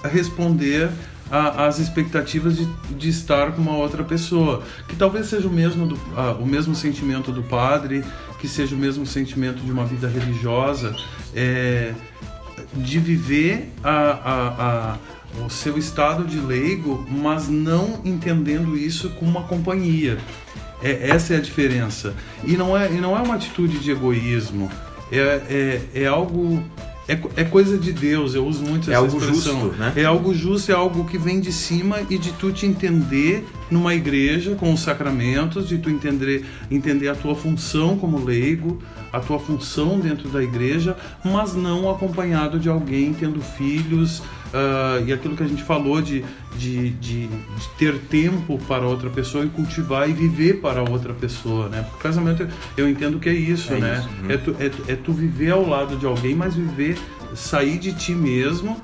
responder 0.05 0.91
a- 1.33 1.67
às 1.67 1.79
expectativas 1.79 2.57
de, 2.57 2.67
de 2.97 3.09
estar 3.09 3.53
com 3.53 3.63
uma 3.63 3.77
outra 3.77 4.05
pessoa. 4.05 4.63
Que 4.87 4.95
talvez 4.95 5.27
seja 5.27 5.49
o 5.49 5.51
mesmo, 5.51 5.87
do, 5.87 5.99
o 6.39 6.47
mesmo 6.47 6.75
sentimento 6.75 7.33
do 7.33 7.43
padre, 7.43 8.05
que 8.39 8.47
seja 8.47 8.75
o 8.75 8.79
mesmo 8.79 9.07
sentimento 9.07 9.63
de 9.65 9.73
uma 9.73 9.85
vida 9.87 10.07
religiosa, 10.07 10.95
é, 11.35 11.93
de 12.75 12.99
viver 12.99 13.73
a, 13.83 14.99
a, 15.39 15.45
o 15.45 15.49
seu 15.49 15.79
estado 15.79 16.25
de 16.25 16.39
leigo, 16.39 17.05
mas 17.11 17.49
não 17.49 18.01
entendendo 18.05 18.77
isso 18.77 19.09
com 19.11 19.25
uma 19.25 19.45
companhia. 19.45 20.19
É, 20.83 21.11
essa 21.11 21.35
é 21.35 21.37
a 21.37 21.41
diferença. 21.41 22.15
E 22.45 22.57
não 22.57 22.77
é, 22.77 22.91
e 22.91 22.97
não 23.01 23.17
é 23.17 23.23
uma 23.23 23.37
atitude 23.37 23.79
de 23.79 23.91
egoísmo. 23.93 24.71
É, 25.11 25.19
é, 25.95 26.03
é 26.03 26.07
algo. 26.07 26.63
É, 27.09 27.19
é 27.37 27.45
coisa 27.45 27.77
de 27.77 27.93
Deus, 27.93 28.35
eu 28.35 28.47
uso 28.47 28.63
muito 28.63 28.89
É 28.89 28.95
essa 28.95 29.03
algo 29.03 29.19
expressão. 29.19 29.61
justo, 29.61 29.77
né? 29.77 29.93
É 29.97 30.05
algo 30.05 30.33
justo, 30.35 30.71
é 30.71 30.75
algo 30.75 31.05
que 31.05 31.19
vem 31.19 31.41
de 31.41 31.53
cima 31.53 31.99
e 32.09 32.17
de 32.17 32.33
tu 32.33 32.53
te 32.53 32.65
entender 32.65 33.45
numa 33.71 33.95
igreja 33.95 34.55
com 34.55 34.73
os 34.73 34.81
sacramentos, 34.81 35.67
de 35.69 35.79
tu 35.79 35.91
entender, 35.91 36.45
entender 36.71 37.09
a 37.09 37.15
tua 37.15 37.35
função 37.35 37.97
como 37.99 38.25
leigo, 38.25 38.81
a 39.13 39.19
tua 39.19 39.39
função 39.39 39.99
dentro 39.99 40.29
da 40.29 40.43
igreja, 40.43 40.97
mas 41.25 41.55
não 41.55 41.91
acompanhado 41.91 42.59
de 42.59 42.69
alguém 42.69 43.13
tendo 43.13 43.41
filhos 43.41 44.23
ah, 44.53 45.03
e 45.07 45.13
aquilo 45.13 45.37
que 45.37 45.43
a 45.43 45.47
gente 45.47 45.63
falou 45.63 46.01
de, 46.03 46.25
de, 46.57 46.91
de, 46.91 47.27
de 47.27 47.69
ter 47.79 47.99
tempo 47.99 48.59
para 48.69 48.87
outra 48.87 49.09
pessoa 49.09 49.45
e 49.45 49.49
cultivar 49.49 50.09
e 50.09 50.13
viver 50.13 50.61
para 50.61 50.83
outra 50.83 51.15
pessoa, 51.15 51.69
né? 51.69 51.83
Porque 51.83 52.03
casamento 52.03 52.47
eu 52.77 52.89
entendo 52.89 53.19
que 53.19 53.29
é 53.29 53.35
isso, 53.35 53.73
É 53.73 53.79
né? 53.79 53.99
isso, 53.99 54.09
uhum. 54.09 54.31
É, 54.31 54.37
tu, 54.37 54.57
é, 54.89 54.93
é 54.93 54.97
tu 54.97 55.13
viver 55.13 55.51
ao 55.51 55.67
lado 55.67 55.97
de 55.97 56.07
alguém, 56.07 56.35
mas 56.35 56.55
viver, 56.55 56.99
sair 57.35 57.79
de 57.79 57.93
ti 57.93 58.13
mesmo 58.15 58.81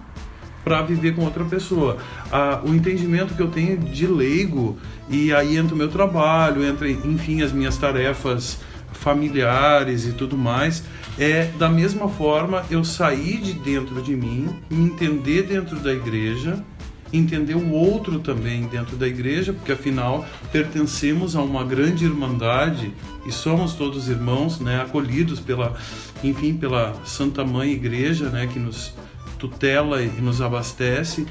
para 0.64 0.82
viver 0.82 1.14
com 1.14 1.24
outra 1.24 1.44
pessoa. 1.44 1.98
Ah, 2.30 2.60
o 2.64 2.74
entendimento 2.74 3.34
que 3.34 3.40
eu 3.40 3.48
tenho 3.48 3.78
de 3.78 4.06
leigo, 4.06 4.76
e 5.08 5.32
aí 5.32 5.56
entra 5.56 5.74
o 5.74 5.78
meu 5.78 5.88
trabalho, 5.88 6.64
entra, 6.64 6.88
enfim, 6.90 7.42
as 7.42 7.52
minhas 7.52 7.76
tarefas 7.76 8.60
familiares 8.92 10.06
e 10.06 10.12
tudo 10.12 10.36
mais, 10.36 10.84
é 11.18 11.44
da 11.58 11.68
mesma 11.68 12.08
forma 12.08 12.64
eu 12.70 12.84
sair 12.84 13.38
de 13.38 13.52
dentro 13.52 14.02
de 14.02 14.14
mim, 14.16 14.48
me 14.70 14.84
entender 14.84 15.42
dentro 15.42 15.78
da 15.78 15.92
igreja, 15.92 16.64
entender 17.12 17.54
o 17.54 17.70
outro 17.70 18.18
também 18.20 18.66
dentro 18.66 18.96
da 18.96 19.06
igreja, 19.06 19.52
porque 19.52 19.72
afinal 19.72 20.26
pertencemos 20.52 21.34
a 21.34 21.42
uma 21.42 21.64
grande 21.64 22.04
irmandade 22.04 22.92
e 23.26 23.32
somos 23.32 23.74
todos 23.74 24.08
irmãos, 24.08 24.60
né, 24.60 24.80
acolhidos 24.82 25.40
pela, 25.40 25.74
enfim, 26.22 26.54
pela 26.54 26.94
Santa 27.04 27.44
Mãe 27.44 27.72
Igreja, 27.72 28.28
né, 28.28 28.46
que 28.46 28.58
nos 28.58 28.92
tutela 29.38 30.02
e 30.02 30.08
nos 30.20 30.42
abastece, 30.42 31.26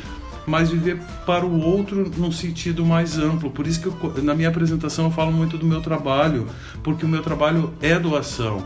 mas 0.47 0.71
viver 0.71 0.97
para 1.25 1.45
o 1.45 1.59
outro 1.61 2.09
num 2.17 2.31
sentido 2.31 2.85
mais 2.85 3.19
amplo. 3.19 3.51
Por 3.51 3.67
isso 3.67 3.81
que 3.81 3.87
eu, 3.87 4.23
na 4.23 4.33
minha 4.33 4.47
apresentação 4.49 5.05
eu 5.05 5.11
falo 5.11 5.31
muito 5.31 5.57
do 5.57 5.65
meu 5.65 5.81
trabalho, 5.81 6.47
porque 6.81 7.05
o 7.05 7.09
meu 7.09 7.21
trabalho 7.21 7.73
é 7.81 7.99
doação. 7.99 8.63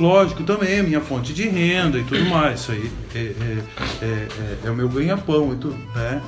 Lógico, 0.00 0.42
também 0.42 0.70
é 0.78 0.82
minha 0.82 1.00
fonte 1.00 1.32
de 1.32 1.46
renda 1.46 1.98
e 1.98 2.02
tudo 2.02 2.24
mais. 2.24 2.60
Isso 2.60 2.72
aí 2.72 2.90
é, 3.14 3.18
é, 3.18 3.58
é, 4.02 4.06
é- 4.06 4.58
é 4.64 4.70
o 4.70 4.74
meu 4.74 4.88
ganha-pão 4.88 5.52
né? 5.94 6.20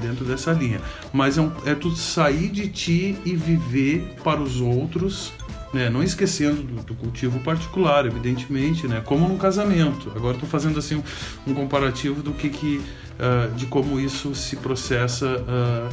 Dentro 0.00 0.24
dessa 0.24 0.52
linha. 0.52 0.80
Mas 1.12 1.36
é, 1.36 1.42
um, 1.42 1.50
é 1.66 1.74
sair 1.96 2.48
de 2.48 2.68
ti 2.68 3.16
e 3.24 3.34
viver 3.34 4.14
para 4.24 4.40
os 4.40 4.60
outros, 4.60 5.32
né? 5.72 5.90
Não 5.90 6.02
esquecendo 6.02 6.62
do, 6.62 6.82
do 6.82 6.94
cultivo 6.94 7.40
particular, 7.40 8.06
evidentemente, 8.06 8.86
né? 8.86 9.02
Como 9.04 9.28
num 9.28 9.38
casamento. 9.38 10.12
Agora 10.14 10.34
estou 10.34 10.48
fazendo 10.48 10.78
assim 10.78 10.96
um, 10.96 11.02
um 11.46 11.54
comparativo 11.54 12.22
do 12.22 12.32
que 12.32 12.48
que 12.48 12.82
ah, 13.18 13.48
de 13.54 13.66
como 13.66 13.98
isso 14.00 14.34
se 14.34 14.56
processa. 14.56 15.44
ah, 15.48 15.88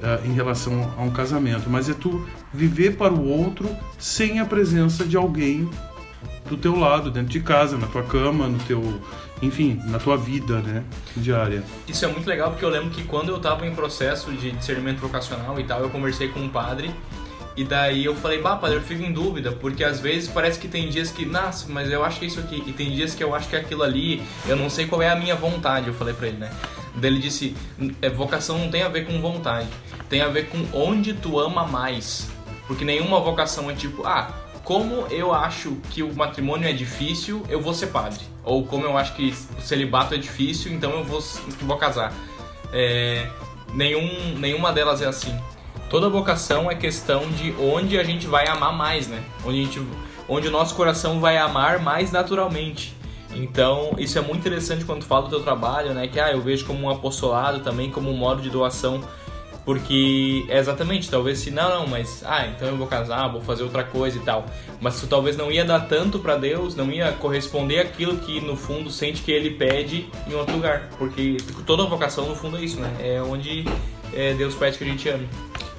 ah, 0.00 0.20
em 0.24 0.32
relação 0.32 0.94
a 0.96 1.02
um 1.02 1.10
casamento, 1.10 1.68
mas 1.68 1.88
é 1.88 1.92
tu 1.92 2.24
viver 2.54 2.96
para 2.96 3.12
o 3.12 3.26
outro 3.28 3.68
sem 3.98 4.38
a 4.38 4.44
presença 4.44 5.04
de 5.04 5.16
alguém 5.16 5.68
do 6.48 6.56
teu 6.56 6.78
lado, 6.78 7.10
dentro 7.10 7.30
de 7.30 7.40
casa, 7.40 7.76
na 7.76 7.86
tua 7.86 8.02
cama, 8.02 8.46
no 8.46 8.58
teu, 8.60 9.00
enfim, 9.42 9.80
na 9.86 9.98
tua 9.98 10.16
vida, 10.16 10.60
né, 10.60 10.84
diária. 11.16 11.62
Isso 11.86 12.04
é 12.04 12.08
muito 12.08 12.26
legal 12.28 12.50
porque 12.50 12.64
eu 12.64 12.68
lembro 12.68 12.90
que 12.90 13.02
quando 13.04 13.30
eu 13.30 13.38
tava 13.38 13.66
em 13.66 13.74
processo 13.74 14.32
de 14.32 14.52
discernimento 14.52 14.98
vocacional 14.98 15.58
e 15.60 15.64
tal, 15.64 15.80
eu 15.80 15.90
conversei 15.90 16.28
com 16.28 16.40
um 16.40 16.48
padre 16.48 16.94
e 17.58 17.64
daí 17.64 18.04
eu 18.04 18.14
falei, 18.14 18.40
bah, 18.40 18.54
padre, 18.54 18.76
eu 18.76 18.82
fico 18.82 19.02
em 19.02 19.12
dúvida, 19.12 19.50
porque 19.50 19.82
às 19.82 19.98
vezes 19.98 20.28
parece 20.28 20.60
que 20.60 20.68
tem 20.68 20.88
dias 20.88 21.10
que, 21.10 21.26
nossa, 21.26 21.66
mas 21.68 21.90
eu 21.90 22.04
acho 22.04 22.20
que 22.20 22.26
é 22.26 22.28
isso 22.28 22.38
aqui, 22.38 22.62
e 22.64 22.72
tem 22.72 22.92
dias 22.92 23.16
que 23.16 23.24
eu 23.24 23.34
acho 23.34 23.48
que 23.48 23.56
é 23.56 23.58
aquilo 23.58 23.82
ali, 23.82 24.22
eu 24.46 24.54
não 24.54 24.70
sei 24.70 24.86
qual 24.86 25.02
é 25.02 25.10
a 25.10 25.16
minha 25.16 25.34
vontade, 25.34 25.88
eu 25.88 25.94
falei 25.94 26.14
pra 26.14 26.28
ele, 26.28 26.36
né? 26.36 26.52
Daí 26.94 27.10
ele 27.10 27.18
disse, 27.18 27.56
"É, 28.00 28.08
vocação 28.08 28.58
não 28.58 28.70
tem 28.70 28.82
a 28.82 28.88
ver 28.88 29.06
com 29.06 29.20
vontade, 29.20 29.66
tem 30.08 30.20
a 30.20 30.28
ver 30.28 30.48
com 30.48 30.58
onde 30.72 31.14
tu 31.14 31.40
ama 31.40 31.66
mais. 31.66 32.30
Porque 32.68 32.84
nenhuma 32.84 33.18
vocação 33.18 33.68
é 33.68 33.74
tipo, 33.74 34.06
ah, 34.06 34.30
como 34.62 35.06
eu 35.10 35.34
acho 35.34 35.76
que 35.90 36.02
o 36.02 36.14
matrimônio 36.14 36.68
é 36.68 36.72
difícil, 36.72 37.42
eu 37.48 37.60
vou 37.60 37.74
ser 37.74 37.88
padre. 37.88 38.20
Ou 38.44 38.64
como 38.64 38.84
eu 38.84 38.96
acho 38.96 39.14
que 39.14 39.34
o 39.58 39.62
celibato 39.62 40.14
é 40.14 40.18
difícil, 40.18 40.72
então 40.72 40.92
eu 40.92 41.02
vou, 41.02 41.20
vou 41.62 41.76
casar. 41.76 42.12
É, 42.72 43.26
nenhum, 43.72 44.38
nenhuma 44.38 44.72
delas 44.72 45.02
é 45.02 45.06
assim. 45.06 45.36
Toda 45.90 46.08
vocação 46.08 46.70
é 46.70 46.74
questão 46.74 47.28
de 47.30 47.54
onde 47.58 47.98
a 47.98 48.04
gente 48.04 48.26
vai 48.26 48.46
amar 48.46 48.76
mais, 48.76 49.08
né? 49.08 49.24
Onde, 49.44 49.60
a 49.60 49.64
gente, 49.64 49.82
onde 50.28 50.48
o 50.48 50.50
nosso 50.50 50.74
coração 50.74 51.18
vai 51.18 51.38
amar 51.38 51.80
mais 51.80 52.12
naturalmente. 52.12 52.94
Então, 53.34 53.94
isso 53.98 54.18
é 54.18 54.20
muito 54.20 54.40
interessante 54.40 54.84
quando 54.84 55.00
tu 55.00 55.06
fala 55.06 55.22
do 55.22 55.30
teu 55.30 55.40
trabalho, 55.40 55.94
né? 55.94 56.06
Que 56.06 56.20
ah, 56.20 56.30
eu 56.32 56.42
vejo 56.42 56.66
como 56.66 56.86
um 56.86 56.90
apostolado 56.90 57.60
também, 57.60 57.90
como 57.90 58.10
um 58.10 58.16
modo 58.16 58.42
de 58.42 58.50
doação. 58.50 59.00
Porque 59.64 60.46
é 60.48 60.58
exatamente, 60.58 61.10
talvez 61.10 61.40
se 61.40 61.50
não, 61.50 61.68
não, 61.68 61.86
mas 61.86 62.22
ah, 62.24 62.46
então 62.46 62.68
eu 62.68 62.76
vou 62.76 62.86
casar, 62.86 63.28
vou 63.28 63.42
fazer 63.42 63.62
outra 63.62 63.84
coisa 63.84 64.16
e 64.16 64.20
tal. 64.20 64.46
Mas 64.80 64.98
tu 64.98 65.06
talvez 65.06 65.36
não 65.36 65.52
ia 65.52 65.64
dar 65.64 65.80
tanto 65.80 66.18
pra 66.18 66.36
Deus, 66.36 66.74
não 66.74 66.90
ia 66.90 67.12
corresponder 67.12 67.80
aquilo 67.80 68.16
que 68.16 68.40
no 68.40 68.56
fundo 68.56 68.90
sente 68.90 69.20
que 69.20 69.30
ele 69.30 69.50
pede 69.50 70.08
em 70.26 70.34
outro 70.34 70.54
lugar. 70.54 70.88
Porque 70.98 71.36
toda 71.66 71.84
vocação 71.84 72.26
no 72.26 72.34
fundo 72.34 72.56
é 72.56 72.62
isso, 72.62 72.80
né? 72.80 72.94
É 72.98 73.22
onde 73.22 73.66
é, 74.14 74.32
Deus 74.32 74.54
pede 74.54 74.78
que 74.78 74.84
a 74.84 74.86
gente 74.86 75.06
ame. 75.06 75.28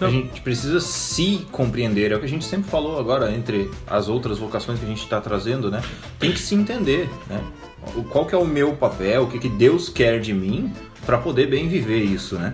A 0.02 0.10
gente 0.10 0.42
precisa 0.42 0.80
se 0.80 1.46
compreender, 1.52 2.12
é 2.12 2.16
o 2.16 2.20
que 2.20 2.26
a 2.26 2.30
gente 2.30 2.46
sempre 2.46 2.70
falou 2.70 3.00
agora 3.00 3.32
entre 3.34 3.70
as 3.86 4.08
outras 4.08 4.38
vocações 4.38 4.80
que 4.80 4.86
a 4.86 4.88
gente 4.88 5.04
está 5.04 5.20
trazendo, 5.20 5.70
né? 5.70 5.82
Tem 6.18 6.32
que 6.32 6.40
se 6.40 6.56
entender, 6.56 7.10
né? 7.28 7.42
Qual 8.10 8.26
que 8.26 8.34
é 8.34 8.38
o 8.38 8.46
meu 8.46 8.74
papel, 8.74 9.24
o 9.24 9.28
que, 9.28 9.40
que 9.40 9.50
Deus 9.50 9.90
quer 9.90 10.20
de 10.20 10.34
mim 10.34 10.72
para 11.06 11.18
poder 11.18 11.48
bem 11.48 11.68
viver 11.68 12.02
isso, 12.02 12.36
né? 12.36 12.54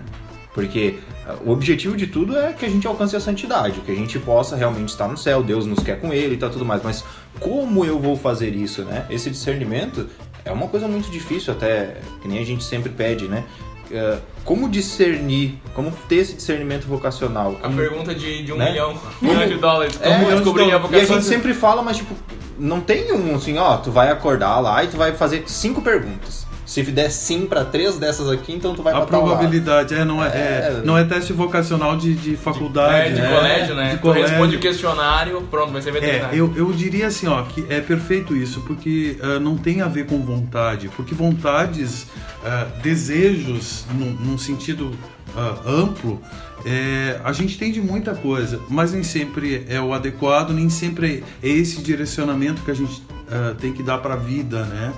Porque 0.54 0.98
ah, 1.26 1.36
o 1.44 1.50
objetivo 1.50 1.96
de 1.96 2.06
tudo 2.06 2.36
é 2.36 2.52
que 2.52 2.64
a 2.64 2.68
gente 2.68 2.86
alcance 2.86 3.14
a 3.14 3.20
santidade, 3.20 3.80
que 3.80 3.92
a 3.92 3.94
gente 3.94 4.18
possa 4.18 4.56
realmente 4.56 4.88
estar 4.88 5.06
no 5.06 5.16
céu, 5.16 5.42
Deus 5.42 5.66
nos 5.66 5.80
quer 5.80 6.00
com 6.00 6.12
Ele 6.12 6.34
e 6.34 6.38
tal, 6.38 6.48
tudo 6.48 6.64
mais. 6.64 6.82
Mas 6.82 7.04
como 7.38 7.84
eu 7.84 7.98
vou 7.98 8.16
fazer 8.16 8.54
isso, 8.54 8.82
né? 8.82 9.06
Esse 9.10 9.28
discernimento 9.28 10.08
é 10.44 10.50
uma 10.50 10.68
coisa 10.68 10.88
muito 10.88 11.10
difícil, 11.10 11.52
até 11.52 11.98
que 12.22 12.28
nem 12.28 12.38
a 12.38 12.44
gente 12.44 12.64
sempre 12.64 12.90
pede, 12.90 13.28
né? 13.28 13.44
Eh, 13.90 14.18
como 14.44 14.68
discernir, 14.68 15.58
como 15.74 15.90
ter 16.08 16.16
esse 16.16 16.34
discernimento 16.34 16.86
vocacional? 16.86 17.56
A 17.62 17.66
Como- 17.66 17.76
pergunta 17.76 18.14
de, 18.14 18.42
de 18.42 18.52
um 18.52 18.56
Né? 18.56 18.70
milhão, 18.70 18.98
um 19.22 19.26
milhão 19.26 19.46
de 19.48 19.54
dólares. 19.56 19.98
É, 20.00 20.10
Como 20.14 20.28
eu 20.30 20.36
descobrir 20.36 20.64
a 20.64 20.66
E 20.68 20.72
a 20.72 20.78
vocação? 20.78 21.06
gente 21.06 21.24
sempre 21.24 21.54
fala, 21.54 21.82
mas 21.82 21.96
tipo, 21.98 22.14
não 22.58 22.80
tem 22.80 23.12
um 23.12 23.34
assim, 23.36 23.58
ó, 23.58 23.76
tu 23.76 23.90
vai 23.90 24.10
acordar 24.10 24.58
lá 24.60 24.82
e 24.82 24.88
tu 24.88 24.96
vai 24.96 25.12
fazer 25.12 25.44
cinco 25.46 25.82
perguntas. 25.82 26.45
Se 26.66 26.82
der 26.82 27.10
sim 27.12 27.46
pra 27.46 27.64
três 27.64 27.96
dessas 27.96 28.28
aqui, 28.28 28.52
então 28.52 28.74
tu 28.74 28.82
vai 28.82 28.92
A 28.92 29.02
probabilidade 29.02 29.94
é 29.94 30.04
não 30.04 30.22
é, 30.22 30.26
é- 30.28 30.30
É. 30.30 30.82
não 30.84 30.98
é 30.98 31.04
teste 31.04 31.32
vocacional 31.32 31.96
de, 31.96 32.12
de 32.14 32.36
faculdade, 32.36 33.10
É, 33.10 33.12
de 33.12 33.20
né? 33.22 33.34
colégio, 33.36 33.74
né? 33.76 33.90
De 33.94 33.98
Tu 34.00 34.10
responde 34.10 34.32
o 34.34 34.36
colégio. 34.38 34.60
questionário, 34.60 35.42
pronto, 35.50 35.72
vai 35.72 35.80
ser 35.80 35.90
É, 35.90 35.92
veterinário. 35.92 36.36
eu, 36.36 36.52
eu 36.56 36.72
diria 36.72 37.06
assim, 37.06 37.28
ó, 37.28 37.42
que 37.44 37.64
é 37.68 37.80
perfeito 37.80 38.34
isso, 38.36 38.60
porque 38.62 39.16
ah, 39.22 39.38
não 39.38 39.56
tem 39.56 39.80
a 39.80 39.86
ver 39.86 40.06
com 40.06 40.18
vontade, 40.20 40.90
porque 40.96 41.14
vontades, 41.14 42.08
ah, 42.44 42.66
desejos, 42.82 43.84
num, 43.94 44.10
num 44.30 44.36
sentido 44.38 44.90
ah, 45.36 45.54
amplo, 45.64 46.20
é, 46.64 47.20
a 47.22 47.32
gente 47.32 47.56
tem 47.58 47.70
de 47.70 47.80
muita 47.80 48.12
coisa, 48.14 48.58
mas 48.68 48.92
nem 48.92 49.04
sempre 49.04 49.64
é 49.68 49.80
o 49.80 49.94
adequado, 49.94 50.50
nem 50.50 50.68
sempre 50.68 51.22
é 51.42 51.48
esse 51.48 51.80
direcionamento 51.80 52.62
que 52.62 52.70
a 52.72 52.74
gente 52.74 53.02
ah, 53.30 53.54
tem 53.60 53.72
que 53.72 53.84
dar 53.84 53.98
para 53.98 54.14
a 54.14 54.16
vida, 54.16 54.64
né? 54.64 54.92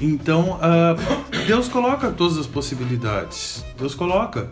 Então, 0.00 0.58
ah, 0.60 0.96
Deus 1.46 1.68
coloca 1.68 2.10
todas 2.10 2.38
as 2.38 2.46
possibilidades. 2.46 3.64
Deus 3.78 3.94
coloca. 3.94 4.48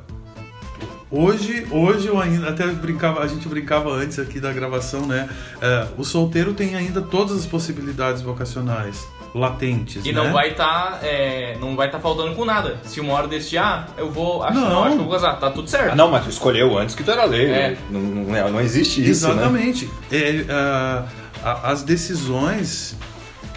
Hoje, 1.11 1.66
hoje 1.73 2.06
eu 2.06 2.20
ainda 2.20 2.50
até 2.50 2.66
brincava, 2.68 3.20
a 3.20 3.26
gente 3.26 3.49
brincava 3.49 3.90
antes 3.90 4.16
aqui 4.20 4.38
da 4.38 4.52
gravação, 4.52 5.06
né? 5.06 5.28
É, 5.61 5.87
o 5.99 6.04
solteiro 6.04 6.52
tem 6.54 6.76
ainda 6.76 7.02
todas 7.02 7.37
as 7.37 7.47
possibilidades 7.47 8.23
vocacionais 8.23 9.09
latentes, 9.35 10.04
E 10.06 10.12
né? 10.12 10.23
não 10.23 10.32
vai 10.32 10.50
estar 10.50 11.00
não 11.61 11.75
vai 11.75 11.90
tá 11.90 11.99
faltando 11.99 12.35
com 12.37 12.44
nada. 12.44 12.78
Se 12.85 13.00
uma 13.00 13.12
hora 13.14 13.26
decidir, 13.26 13.59
ah, 13.59 13.87
eu 13.97 14.09
vou, 14.09 14.42
acho, 14.44 14.54
Não. 14.59 14.70
não. 14.70 14.82
acho 14.85 14.94
que 14.94 15.00
eu 15.00 15.04
vou 15.04 15.12
casar, 15.12 15.35
tá 15.40 15.50
tudo 15.50 15.68
certo. 15.68 15.92
Ah, 15.92 15.97
não, 15.97 16.11
mas 16.12 16.23
tu 16.25 16.30
escolheu 16.30 16.78
antes 16.78 16.94
que 16.94 17.02
tu 17.02 17.11
era 17.11 17.25
lei. 17.25 17.47
É. 17.50 17.76
Não, 17.90 18.00
não, 18.00 18.37
é- 18.37 18.49
não 18.49 18.61
existe 18.61 19.00
isso, 19.09 19.26
né? 19.26 19.32
Exatamente. 19.35 19.90
É, 20.12 20.44
ah, 20.49 21.04
a- 21.42 21.70
as 21.73 21.82
decisões. 21.82 22.97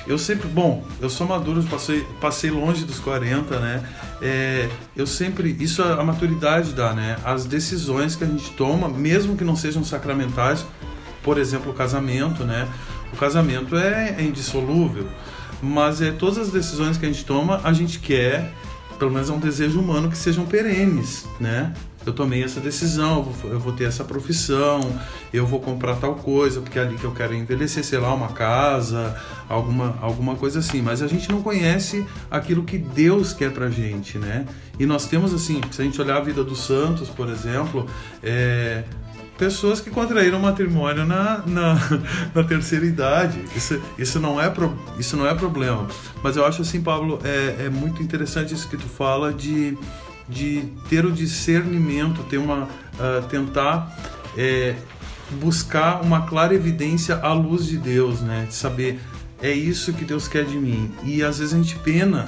Eu 0.05 0.17
sempre. 0.17 0.47
Bom, 0.47 0.85
eu 0.99 1.09
sou 1.09 1.25
maduro, 1.27 1.63
passei, 1.63 2.05
passei 2.19 2.51
longe 2.51 2.83
dos 2.85 2.99
40, 2.99 3.59
né? 3.59 3.83
É, 4.21 4.69
eu 4.95 5.07
sempre. 5.07 5.55
Isso 5.59 5.81
a, 5.81 6.03
maturidade 6.03 6.73
dá, 6.73 6.93
né? 6.93 7.17
As 7.23 7.45
decisões 7.45 8.15
que 8.15 8.23
a 8.23 8.27
gente 8.27 8.51
toma, 8.51 8.89
mesmo 8.89 9.37
que 9.37 9.43
não 9.43 9.55
sejam 9.55 9.83
sacramentais, 9.83 10.65
por 11.23 11.37
exemplo, 11.37 11.71
o 11.71 11.73
casamento, 11.73 12.43
né? 12.43 12.67
O 13.13 13.15
casamento 13.15 13.75
é, 13.77 14.15
é 14.17 14.23
indissolúvel, 14.23 15.07
mas 15.61 16.01
é, 16.01 16.11
todas 16.11 16.37
as 16.37 16.51
decisões 16.51 16.97
que 16.97 17.05
a 17.05 17.09
gente 17.09 17.23
toma, 17.23 17.61
a 17.63 17.71
gente 17.71 17.99
quer 17.99 18.53
pelo 18.97 19.11
menos 19.11 19.29
é 19.29 19.33
um 19.33 19.39
desejo 19.39 19.79
humano 19.79 20.09
que 20.09 20.17
sejam 20.17 20.45
perenes, 20.45 21.27
né? 21.39 21.73
Eu 22.05 22.13
tomei 22.13 22.43
essa 22.43 22.59
decisão, 22.59 23.17
eu 23.17 23.23
vou, 23.23 23.51
eu 23.51 23.59
vou 23.59 23.73
ter 23.73 23.85
essa 23.85 24.03
profissão, 24.03 24.81
eu 25.33 25.45
vou 25.45 25.59
comprar 25.59 25.95
tal 25.95 26.15
coisa, 26.15 26.61
porque 26.61 26.77
é 26.77 26.81
ali 26.81 26.95
que 26.95 27.03
eu 27.03 27.11
quero 27.11 27.33
envelhecer, 27.33 27.83
sei 27.83 27.99
lá, 27.99 28.13
uma 28.13 28.29
casa, 28.29 29.15
alguma, 29.47 29.97
alguma 30.01 30.35
coisa 30.35 30.59
assim. 30.59 30.81
Mas 30.81 31.01
a 31.01 31.07
gente 31.07 31.31
não 31.31 31.41
conhece 31.41 32.05
aquilo 32.29 32.63
que 32.63 32.77
Deus 32.77 33.33
quer 33.33 33.51
pra 33.51 33.69
gente, 33.69 34.17
né? 34.17 34.45
E 34.79 34.85
nós 34.85 35.07
temos, 35.07 35.33
assim, 35.33 35.61
se 35.71 35.81
a 35.81 35.85
gente 35.85 35.99
olhar 36.01 36.17
a 36.17 36.21
vida 36.21 36.43
dos 36.43 36.59
santos, 36.59 37.09
por 37.09 37.29
exemplo, 37.29 37.87
é, 38.21 38.83
pessoas 39.37 39.81
que 39.81 39.89
contraíram 39.89 40.39
matrimônio 40.39 41.05
na, 41.05 41.43
na, 41.45 41.77
na, 42.33 42.43
terceira 42.43 42.85
idade. 42.85 43.43
Isso, 43.55 43.81
isso, 43.97 44.19
não 44.19 44.39
é 44.39 44.49
pro, 44.49 44.77
isso 44.97 45.17
não 45.17 45.27
é 45.27 45.33
problema. 45.33 45.87
Mas 46.21 46.35
eu 46.35 46.45
acho 46.45 46.61
assim, 46.61 46.81
Pablo, 46.81 47.19
é, 47.23 47.65
é 47.65 47.69
muito 47.69 48.01
interessante 48.01 48.53
isso 48.53 48.69
que 48.69 48.77
tu 48.77 48.87
fala 48.87 49.33
de 49.33 49.77
de 50.27 50.63
ter 50.89 51.05
o 51.05 51.11
discernimento, 51.11 52.23
ter 52.23 52.37
uma, 52.37 52.63
uh, 52.63 53.27
tentar 53.29 53.97
é, 54.37 54.75
buscar 55.41 56.01
uma 56.01 56.21
clara 56.21 56.53
evidência 56.53 57.17
à 57.17 57.33
luz 57.33 57.65
de 57.65 57.77
Deus, 57.77 58.21
né? 58.21 58.45
De 58.47 58.53
saber 58.53 58.99
é 59.41 59.51
isso 59.51 59.91
que 59.93 60.05
Deus 60.05 60.27
quer 60.27 60.45
de 60.45 60.57
mim. 60.57 60.89
E 61.03 61.21
às 61.21 61.39
vezes 61.39 61.53
a 61.53 61.57
gente 61.57 61.75
pena, 61.79 62.27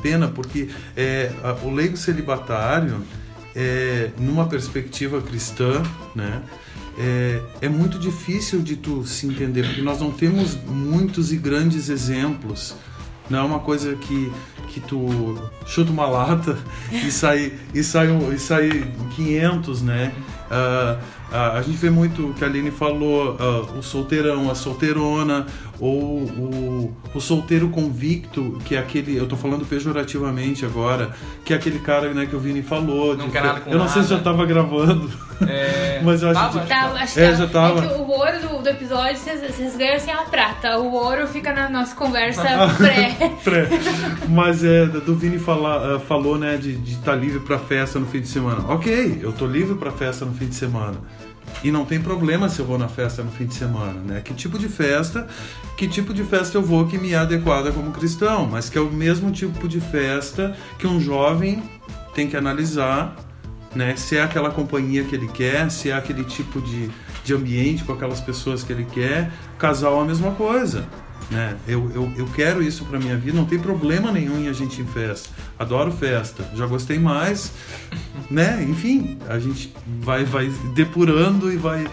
pena 0.00 0.28
porque 0.28 0.68
é, 0.96 1.32
o 1.62 1.70
leigo 1.70 1.96
celibatário, 1.96 3.02
é, 3.54 4.10
numa 4.18 4.46
perspectiva 4.46 5.20
cristã, 5.20 5.82
né? 6.14 6.42
É, 6.98 7.40
é, 7.62 7.68
muito 7.70 7.98
difícil 7.98 8.60
de 8.60 8.76
tu 8.76 9.04
se 9.06 9.26
entender, 9.26 9.64
porque 9.64 9.80
nós 9.80 9.98
não 9.98 10.12
temos 10.12 10.54
muitos 10.54 11.32
e 11.32 11.36
grandes 11.36 11.88
exemplos. 11.88 12.76
Não 13.30 13.38
é 13.38 13.42
uma 13.42 13.60
coisa 13.60 13.96
que 13.96 14.30
que 14.72 14.80
tu 14.80 15.38
chuta 15.66 15.90
uma 15.90 16.06
lata 16.06 16.58
e 16.90 17.10
sai 17.10 17.52
e 17.74 17.82
sai 17.82 18.08
e 18.34 18.38
sai 18.38 18.92
500, 19.14 19.82
né? 19.82 20.12
Uh, 20.50 20.98
uh, 21.32 21.56
a 21.58 21.62
gente 21.62 21.76
vê 21.76 21.90
muito 21.90 22.30
o 22.30 22.34
que 22.34 22.44
a 22.44 22.46
Aline 22.46 22.70
falou, 22.70 23.36
uh, 23.36 23.78
o 23.78 23.82
solteirão, 23.82 24.50
a 24.50 24.54
solteirona, 24.54 25.46
ou 25.80 26.20
o, 26.20 26.96
o 27.14 27.20
solteiro 27.20 27.68
convicto, 27.68 28.58
que 28.64 28.76
é 28.76 28.78
aquele, 28.78 29.16
eu 29.16 29.26
tô 29.26 29.36
falando 29.36 29.64
pejorativamente 29.64 30.64
agora, 30.64 31.10
que 31.44 31.52
é 31.52 31.56
aquele 31.56 31.78
cara 31.78 32.12
né, 32.12 32.26
que 32.26 32.36
o 32.36 32.40
Vini 32.40 32.62
falou. 32.62 33.16
Não 33.16 33.30
quer 33.30 33.42
nada 33.42 33.60
com 33.60 33.70
Eu 33.70 33.78
não 33.78 33.86
nada. 33.86 33.92
sei 33.92 34.02
se 34.02 34.10
já 34.10 34.18
tava 34.18 34.44
gravando. 34.46 35.10
É... 35.48 36.00
Mas 36.04 36.22
eu 36.22 36.30
acho 36.30 36.40
Tava, 36.40 36.60
que. 36.60 36.66
Tá, 36.68 36.92
acho 37.00 37.20
É, 37.20 37.34
já 37.34 37.46
tava. 37.46 37.84
É 37.84 37.88
que 37.88 37.94
o 37.94 38.08
ouro 38.08 38.40
do, 38.40 38.62
do 38.62 38.68
episódio 38.68 39.16
vocês, 39.16 39.76
ganham 39.76 39.96
assim 39.96 40.10
a 40.10 40.22
prata. 40.22 40.78
O 40.78 40.92
ouro 40.92 41.26
fica 41.26 41.52
na 41.52 41.68
nossa 41.68 41.94
conversa 41.94 42.42
pré. 42.76 43.16
Pré. 43.42 43.68
Mas 44.28 44.64
é, 44.64 44.86
do 44.86 45.14
Vini 45.14 45.38
fala, 45.38 45.96
uh, 45.96 46.00
falou, 46.00 46.38
né, 46.38 46.56
de 46.56 46.72
estar 46.90 47.12
tá 47.12 47.16
livre 47.16 47.40
pra 47.40 47.58
festa 47.58 47.98
no 47.98 48.06
fim 48.06 48.20
de 48.20 48.28
semana. 48.28 48.72
Ok, 48.72 49.20
eu 49.22 49.32
tô 49.32 49.46
livre 49.46 49.74
pra 49.74 49.90
festa 49.90 50.24
no 50.24 50.34
fim 50.34 50.46
de 50.46 50.54
semana. 50.54 50.96
E 51.62 51.70
não 51.70 51.84
tem 51.84 52.00
problema 52.00 52.48
se 52.48 52.58
eu 52.58 52.66
vou 52.66 52.76
na 52.76 52.88
festa 52.88 53.22
no 53.22 53.30
fim 53.30 53.46
de 53.46 53.54
semana, 53.54 54.00
né? 54.00 54.20
Que 54.20 54.34
tipo 54.34 54.58
de 54.58 54.68
festa, 54.68 55.26
que 55.76 55.86
tipo 55.86 56.12
de 56.12 56.24
festa 56.24 56.58
eu 56.58 56.62
vou 56.62 56.86
que 56.86 56.98
me 56.98 57.12
é 57.12 57.16
adequada 57.16 57.70
como 57.70 57.92
cristão, 57.92 58.46
mas 58.46 58.68
que 58.68 58.76
é 58.76 58.80
o 58.80 58.90
mesmo 58.90 59.30
tipo 59.30 59.68
de 59.68 59.80
festa 59.80 60.56
que 60.78 60.86
um 60.86 61.00
jovem 61.00 61.62
tem 62.14 62.28
que 62.28 62.36
analisar, 62.36 63.16
né? 63.74 63.94
Se 63.96 64.16
é 64.16 64.22
aquela 64.22 64.50
companhia 64.50 65.04
que 65.04 65.14
ele 65.14 65.28
quer, 65.28 65.70
se 65.70 65.90
é 65.90 65.94
aquele 65.94 66.24
tipo 66.24 66.60
de, 66.60 66.90
de 67.24 67.34
ambiente 67.34 67.84
com 67.84 67.92
aquelas 67.92 68.20
pessoas 68.20 68.62
que 68.64 68.72
ele 68.72 68.84
quer. 68.84 69.30
Casal 69.58 70.00
é 70.00 70.02
a 70.02 70.04
mesma 70.04 70.32
coisa. 70.32 70.84
Né? 71.30 71.56
Eu, 71.66 71.90
eu, 71.94 72.12
eu 72.16 72.26
quero 72.34 72.62
isso 72.62 72.84
para 72.84 72.98
minha 72.98 73.16
vida, 73.16 73.36
não 73.36 73.46
tem 73.46 73.58
problema 73.58 74.10
nenhum 74.12 74.38
em 74.38 74.48
a 74.48 74.52
gente 74.52 74.80
ir 74.80 74.84
em 74.84 74.86
festa. 74.86 75.30
Adoro 75.58 75.92
festa, 75.92 76.44
já 76.54 76.66
gostei 76.66 76.98
mais, 76.98 77.52
né? 78.30 78.64
Enfim, 78.68 79.18
a 79.28 79.38
gente 79.38 79.72
vai, 80.00 80.24
vai 80.24 80.48
depurando 80.74 81.52
e 81.52 81.56
vai 81.56 81.86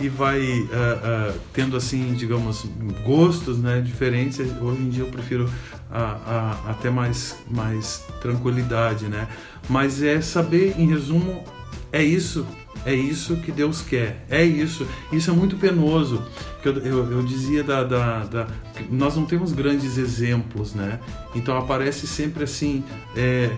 e 0.00 0.08
vai 0.08 0.40
uh, 0.40 1.34
uh, 1.34 1.40
tendo 1.52 1.76
assim, 1.76 2.14
digamos, 2.14 2.66
gostos, 3.04 3.58
né, 3.58 3.80
diferentes. 3.80 4.40
Hoje 4.60 4.82
em 4.82 4.88
dia 4.88 5.04
eu 5.04 5.08
prefiro 5.08 5.44
uh, 5.44 6.68
até 6.68 6.90
mais 6.90 7.36
mais 7.48 8.04
tranquilidade, 8.20 9.06
né? 9.06 9.28
Mas 9.68 10.02
é 10.02 10.20
saber, 10.20 10.74
em 10.78 10.88
resumo, 10.88 11.44
é 11.92 12.02
isso 12.02 12.44
é 12.84 12.94
isso 12.94 13.36
que 13.36 13.50
Deus 13.50 13.80
quer. 13.80 14.24
É 14.28 14.44
isso. 14.44 14.86
Isso 15.10 15.30
é 15.30 15.32
muito 15.34 15.56
penoso. 15.56 16.22
Eu, 16.68 16.78
eu, 16.78 17.12
eu 17.12 17.22
dizia 17.22 17.62
da, 17.62 17.84
da, 17.84 18.18
da, 18.24 18.46
Nós 18.90 19.16
não 19.16 19.24
temos 19.24 19.52
grandes 19.52 19.98
exemplos, 19.98 20.74
né? 20.74 20.98
Então 21.34 21.56
aparece 21.56 22.06
sempre 22.06 22.44
assim. 22.44 22.84
É, 23.16 23.50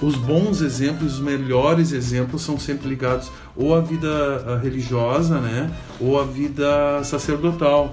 os 0.00 0.14
bons 0.14 0.62
exemplos, 0.62 1.14
os 1.14 1.20
melhores 1.20 1.92
exemplos 1.92 2.40
são 2.42 2.58
sempre 2.58 2.88
ligados 2.88 3.30
ou 3.54 3.74
à 3.74 3.80
vida 3.80 4.58
religiosa, 4.62 5.38
né? 5.38 5.70
Ou 6.00 6.18
à 6.18 6.24
vida 6.24 7.04
sacerdotal. 7.04 7.92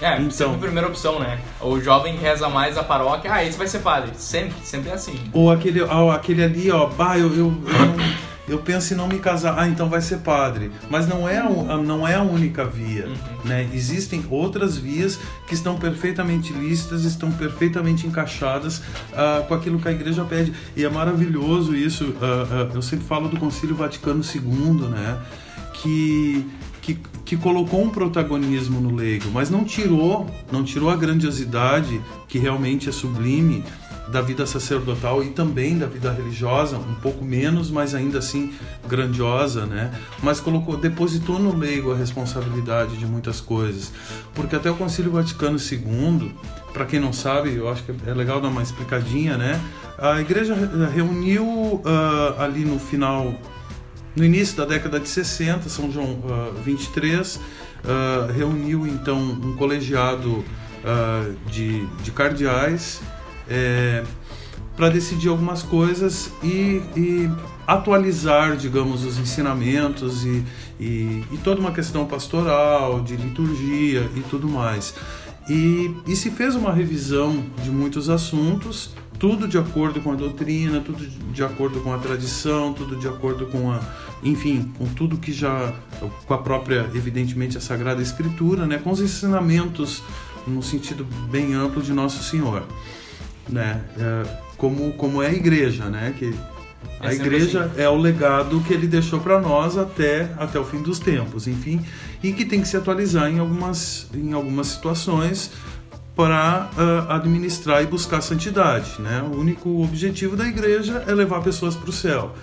É, 0.00 0.16
então, 0.16 0.30
sempre 0.30 0.54
a 0.54 0.58
primeira 0.58 0.88
opção, 0.88 1.18
né? 1.20 1.38
O 1.60 1.80
jovem 1.80 2.16
que 2.16 2.22
reza 2.22 2.48
mais 2.48 2.76
a 2.76 2.82
paróquia, 2.82 3.32
ah, 3.32 3.44
esse 3.44 3.56
vai 3.56 3.66
ser 3.66 3.80
padre. 3.80 4.12
Sempre, 4.16 4.54
sempre 4.62 4.90
é 4.90 4.94
assim. 4.94 5.18
Ou 5.32 5.50
aquele, 5.50 5.80
aquele 6.14 6.42
ali, 6.42 6.70
ó, 6.70 6.86
bah, 6.86 7.18
eu, 7.18 7.28
eu, 7.34 7.46
eu 7.46 8.16
eu 8.48 8.58
penso 8.58 8.94
em 8.94 8.96
não 8.96 9.08
me 9.08 9.18
casar, 9.18 9.58
ah, 9.58 9.68
então 9.68 9.88
vai 9.88 10.00
ser 10.00 10.18
padre. 10.18 10.70
Mas 10.88 11.08
não 11.08 11.28
é 11.28 11.38
a, 11.38 11.76
não 11.78 12.06
é 12.06 12.14
a 12.14 12.22
única 12.22 12.64
via, 12.64 13.06
uhum. 13.06 13.14
né? 13.44 13.68
Existem 13.72 14.24
outras 14.30 14.76
vias 14.76 15.18
que 15.46 15.54
estão 15.54 15.76
perfeitamente 15.76 16.52
lícitas, 16.52 17.04
estão 17.04 17.30
perfeitamente 17.32 18.06
encaixadas 18.06 18.78
uh, 18.78 19.46
com 19.48 19.54
aquilo 19.54 19.78
que 19.80 19.88
a 19.88 19.92
igreja 19.92 20.24
pede. 20.24 20.52
E 20.76 20.84
é 20.84 20.88
maravilhoso 20.88 21.74
isso, 21.74 22.04
uh, 22.04 22.70
uh, 22.70 22.74
eu 22.74 22.82
sempre 22.82 23.04
falo 23.04 23.28
do 23.28 23.36
Concílio 23.36 23.74
Vaticano 23.74 24.22
II, 24.22 24.88
né? 24.88 25.18
Que 25.74 26.46
que, 26.86 26.96
que, 27.24 27.36
colocou 27.36 27.82
um 27.82 27.90
protagonismo 27.90 28.80
no 28.80 28.94
leigo, 28.94 29.28
mas 29.32 29.50
não 29.50 29.64
tirou, 29.64 30.30
não 30.52 30.62
tirou 30.62 30.88
a 30.88 30.94
grandiosidade 30.94 32.00
que 32.28 32.38
realmente 32.38 32.88
é 32.88 32.92
sublime 32.92 33.64
da 34.08 34.20
vida 34.20 34.46
sacerdotal 34.46 35.22
e 35.22 35.30
também 35.30 35.76
da 35.76 35.86
vida 35.86 36.12
religiosa, 36.12 36.76
um 36.76 36.94
pouco 36.94 37.24
menos, 37.24 37.70
mas 37.70 37.94
ainda 37.94 38.18
assim 38.18 38.54
grandiosa, 38.88 39.66
né? 39.66 39.92
Mas 40.22 40.40
colocou, 40.40 40.76
depositou 40.76 41.38
no 41.38 41.56
leigo 41.56 41.92
a 41.92 41.96
responsabilidade 41.96 42.96
de 42.96 43.06
muitas 43.06 43.40
coisas, 43.40 43.92
porque 44.34 44.54
até 44.54 44.70
o 44.70 44.76
Concílio 44.76 45.10
Vaticano 45.10 45.58
II, 45.58 46.32
para 46.72 46.84
quem 46.84 47.00
não 47.00 47.12
sabe, 47.12 47.54
eu 47.54 47.68
acho 47.68 47.82
que 47.82 47.92
é 48.06 48.14
legal 48.14 48.40
dar 48.40 48.48
uma 48.48 48.62
explicadinha, 48.62 49.36
né? 49.36 49.60
A 49.98 50.20
Igreja 50.20 50.54
reuniu 50.94 51.44
uh, 51.46 51.82
ali 52.40 52.64
no 52.64 52.78
final, 52.78 53.34
no 54.14 54.24
início 54.24 54.56
da 54.56 54.64
década 54.64 55.00
de 55.00 55.08
60, 55.08 55.68
São 55.68 55.90
João 55.90 56.20
uh, 56.20 56.54
23, 56.62 57.36
uh, 57.36 57.40
reuniu 58.32 58.86
então 58.86 59.18
um 59.18 59.56
colegiado 59.56 60.44
de, 61.50 61.84
de 62.04 62.12
cardeais 62.12 63.00
é, 63.48 64.04
para 64.76 64.90
decidir 64.90 65.28
algumas 65.28 65.62
coisas 65.62 66.30
e, 66.42 66.82
e, 66.94 67.30
atualizar, 67.66 68.56
digamos, 68.56 69.04
os 69.04 69.18
ensinamentos 69.18 70.24
e, 70.24 70.44
e, 70.78 71.24
e, 71.32 71.38
toda 71.42 71.60
uma 71.60 71.72
questão 71.72 72.04
pastoral, 72.04 73.00
de 73.00 73.16
liturgia 73.16 74.08
e 74.14 74.20
tudo 74.28 74.48
mais. 74.48 74.94
E, 75.48 75.94
e 76.06 76.14
se 76.14 76.30
fez 76.30 76.54
uma 76.54 76.72
revisão 76.72 77.42
de 77.62 77.70
muitos 77.70 78.10
assuntos, 78.10 78.94
tudo 79.18 79.48
de 79.48 79.56
acordo 79.56 80.00
com 80.00 80.12
a 80.12 80.14
doutrina, 80.14 80.80
tudo 80.80 81.06
de 81.06 81.42
acordo 81.42 81.80
com 81.80 81.94
a 81.94 81.98
tradição, 81.98 82.74
tudo 82.74 82.96
de 82.96 83.08
acordo 83.08 83.46
com 83.46 83.70
a, 83.70 83.80
enfim, 84.22 84.70
com 84.76 84.84
tudo 84.86 85.16
que 85.16 85.32
já, 85.32 85.72
com 86.26 86.34
a 86.34 86.38
própria, 86.38 86.90
evidentemente, 86.94 87.56
a 87.56 87.60
Sagrada 87.60 88.02
Escritura, 88.02 88.66
né, 88.66 88.76
com 88.76 88.90
os 88.90 89.00
ensinamentos 89.00 90.02
no 90.46 90.62
sentido 90.62 91.06
bem 91.30 91.54
amplo 91.54 91.82
de 91.82 91.92
Nosso 91.92 92.22
Senhor 92.22 92.62
né? 93.48 93.82
É, 93.98 94.22
como, 94.56 94.92
como 94.92 95.22
é 95.22 95.28
a 95.28 95.32
igreja, 95.32 95.86
né? 95.86 96.14
Que 96.18 96.34
a 97.00 97.10
é 97.10 97.14
igreja 97.14 97.64
assim. 97.64 97.82
é 97.82 97.88
o 97.88 97.96
legado 97.96 98.60
que 98.60 98.72
ele 98.72 98.86
deixou 98.86 99.20
para 99.20 99.40
nós 99.40 99.76
até, 99.76 100.30
até 100.38 100.58
o 100.58 100.64
fim 100.64 100.82
dos 100.82 100.98
tempos, 100.98 101.46
enfim, 101.46 101.84
e 102.22 102.32
que 102.32 102.44
tem 102.44 102.60
que 102.60 102.68
se 102.68 102.76
atualizar 102.76 103.30
em 103.30 103.38
algumas, 103.38 104.08
em 104.14 104.32
algumas 104.32 104.68
situações 104.68 105.50
para 106.14 106.70
uh, 106.72 107.12
administrar 107.12 107.82
e 107.82 107.86
buscar 107.86 108.22
santidade, 108.22 109.00
né? 109.00 109.22
O 109.22 109.36
único 109.38 109.82
objetivo 109.82 110.34
da 110.34 110.46
igreja 110.46 111.04
é 111.06 111.12
levar 111.12 111.42
pessoas 111.42 111.76
para 111.76 111.90
o 111.90 111.92
céu. 111.92 112.34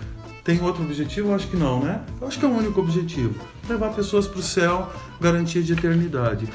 Tem 0.44 0.62
outro 0.62 0.84
objetivo? 0.84 1.30
Eu 1.30 1.36
acho 1.36 1.48
que 1.48 1.58
não, 1.58 1.82
né? 1.82 2.02
Eu 2.22 2.28
acho 2.28 2.38
que 2.38 2.46
é 2.46 2.48
o 2.48 2.52
único 2.52 2.80
objetivo: 2.80 3.34
levar 3.68 3.90
pessoas 3.94 4.28
para 4.28 4.40
o 4.40 4.44
céu, 4.44 4.92
garantia 5.20 5.64
de 5.64 5.74
eternidade. 5.74 6.48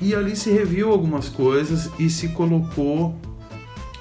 E 0.00 0.14
ali 0.14 0.36
se 0.36 0.50
reviu 0.50 0.90
algumas 0.90 1.28
coisas 1.28 1.90
e 1.98 2.08
se 2.08 2.28
colocou 2.28 3.18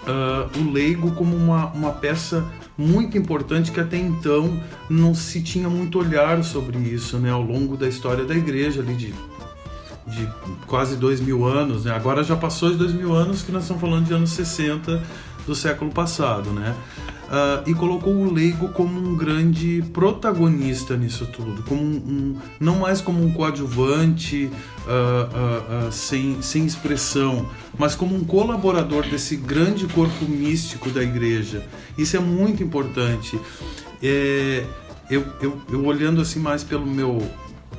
uh, 0.03 0.59
o 0.59 0.71
leigo 0.71 1.11
como 1.11 1.35
uma, 1.35 1.67
uma 1.67 1.91
peça 1.91 2.45
muito 2.77 3.17
importante 3.17 3.71
que 3.71 3.79
até 3.79 3.97
então 3.97 4.61
não 4.89 5.13
se 5.13 5.41
tinha 5.41 5.69
muito 5.69 5.99
olhar 5.99 6.43
sobre 6.43 6.77
isso, 6.79 7.17
né? 7.17 7.29
Ao 7.29 7.41
longo 7.41 7.77
da 7.77 7.87
história 7.87 8.25
da 8.25 8.35
igreja 8.35 8.81
ali 8.81 8.95
de, 8.95 9.13
de 10.07 10.29
quase 10.65 10.95
dois 10.95 11.19
mil 11.19 11.45
anos, 11.45 11.85
né? 11.85 11.91
Agora 11.91 12.23
já 12.23 12.35
passou 12.35 12.71
de 12.71 12.77
dois 12.77 12.93
mil 12.93 13.13
anos 13.13 13.41
que 13.41 13.51
nós 13.51 13.63
estamos 13.63 13.81
falando 13.81 14.05
de 14.05 14.13
anos 14.13 14.31
60 14.31 15.01
do 15.45 15.55
século 15.55 15.91
passado, 15.91 16.51
né? 16.51 16.75
Uh, 17.31 17.67
e 17.69 17.73
colocou 17.73 18.13
o 18.13 18.31
leigo 18.31 18.69
como 18.69 18.99
um 18.99 19.15
grande 19.15 19.83
protagonista 19.93 20.97
nisso 20.97 21.25
tudo, 21.27 21.63
como 21.63 21.81
um, 21.81 21.85
um 21.85 22.37
não 22.59 22.79
mais 22.79 22.99
como 22.99 23.23
um 23.23 23.31
coadjuvante 23.31 24.51
uh, 24.85 25.87
uh, 25.87 25.91
sem, 25.91 26.41
sem 26.41 26.65
expressão, 26.65 27.47
mas 27.77 27.95
como 27.95 28.15
um 28.15 28.23
colaborador 28.23 29.03
desse 29.07 29.37
grande 29.37 29.87
corpo 29.87 30.25
místico 30.25 30.89
da 30.89 31.01
igreja. 31.01 31.65
Isso 31.97 32.17
é 32.17 32.19
muito 32.19 32.61
importante. 32.61 33.39
É, 34.03 34.65
eu, 35.09 35.25
eu, 35.41 35.61
eu 35.71 35.85
olhando 35.85 36.21
assim 36.21 36.39
mais 36.39 36.63
pelo 36.63 36.85
meu 36.85 37.21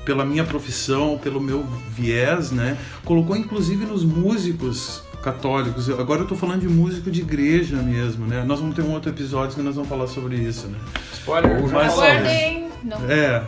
pela 0.05 0.25
minha 0.25 0.43
profissão, 0.43 1.17
pelo 1.23 1.41
meu 1.41 1.65
viés, 1.97 2.51
né? 2.51 2.77
Colocou 3.05 3.37
inclusive 3.37 3.85
nos 3.85 4.05
músicos 4.05 5.05
católicos. 5.23 5.89
Agora 5.89 6.21
eu 6.23 6.27
tô 6.27 6.35
falando 6.35 6.61
de 6.61 6.69
músico 6.69 7.11
de 7.11 7.21
igreja 7.21 7.77
mesmo, 7.77 8.27
né? 8.27 8.43
Nós 8.45 8.61
vamos 8.61 8.75
ter 8.75 8.83
um 8.83 8.93
outro 8.93 9.11
episódio 9.11 9.57
que 9.57 9.63
nós 9.63 9.75
vamos 9.75 9.89
falar 9.89 10.07
sobre 10.07 10.37
isso, 10.37 10.67
né? 10.67 10.79
Spoiler, 11.15 11.63
Mas- 11.73 11.93
Aguardem. 11.93 12.69
Não. 12.85 12.99
É, 13.09 13.43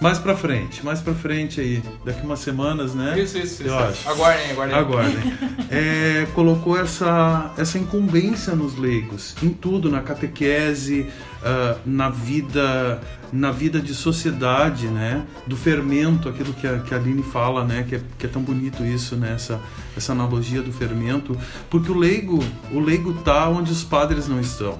mais 0.00 0.18
pra 0.18 0.36
frente, 0.36 0.84
mais 0.84 1.00
pra 1.00 1.14
frente 1.14 1.60
aí, 1.60 1.82
daqui 2.04 2.24
umas 2.24 2.40
semanas, 2.40 2.94
né? 2.94 3.18
Isso, 3.18 3.38
isso, 3.38 3.62
isso. 3.62 3.64
Eu 3.64 3.78
acho. 3.78 4.08
Aguardem, 4.08 4.50
aguardem. 4.50 4.76
Aguardem. 4.76 5.38
É, 5.70 6.26
colocou 6.34 6.78
essa, 6.78 7.52
essa 7.56 7.78
incumbência 7.78 8.54
nos 8.54 8.76
leigos, 8.76 9.34
em 9.42 9.50
tudo, 9.50 9.90
na 9.90 10.00
catequese, 10.00 11.06
ah, 11.42 11.76
na 11.84 12.08
vida 12.08 13.00
na 13.34 13.50
vida 13.50 13.80
de 13.80 13.92
sociedade, 13.92 14.86
né? 14.86 15.26
Do 15.44 15.56
fermento, 15.56 16.28
aquilo 16.28 16.54
que 16.54 16.68
a, 16.68 16.78
que 16.78 16.94
a 16.94 16.96
Aline 16.96 17.22
fala, 17.22 17.64
né? 17.64 17.84
Que 17.86 17.96
é, 17.96 18.00
que 18.16 18.26
é 18.26 18.28
tão 18.28 18.40
bonito 18.40 18.84
isso, 18.84 19.16
né? 19.16 19.32
Essa, 19.34 19.60
essa 19.96 20.12
analogia 20.12 20.62
do 20.62 20.72
fermento. 20.72 21.36
Porque 21.68 21.90
o 21.90 21.98
leigo, 21.98 22.38
o 22.70 22.78
leigo 22.78 23.12
tá 23.24 23.48
onde 23.48 23.72
os 23.72 23.82
padres 23.82 24.28
não 24.28 24.40
estão. 24.40 24.78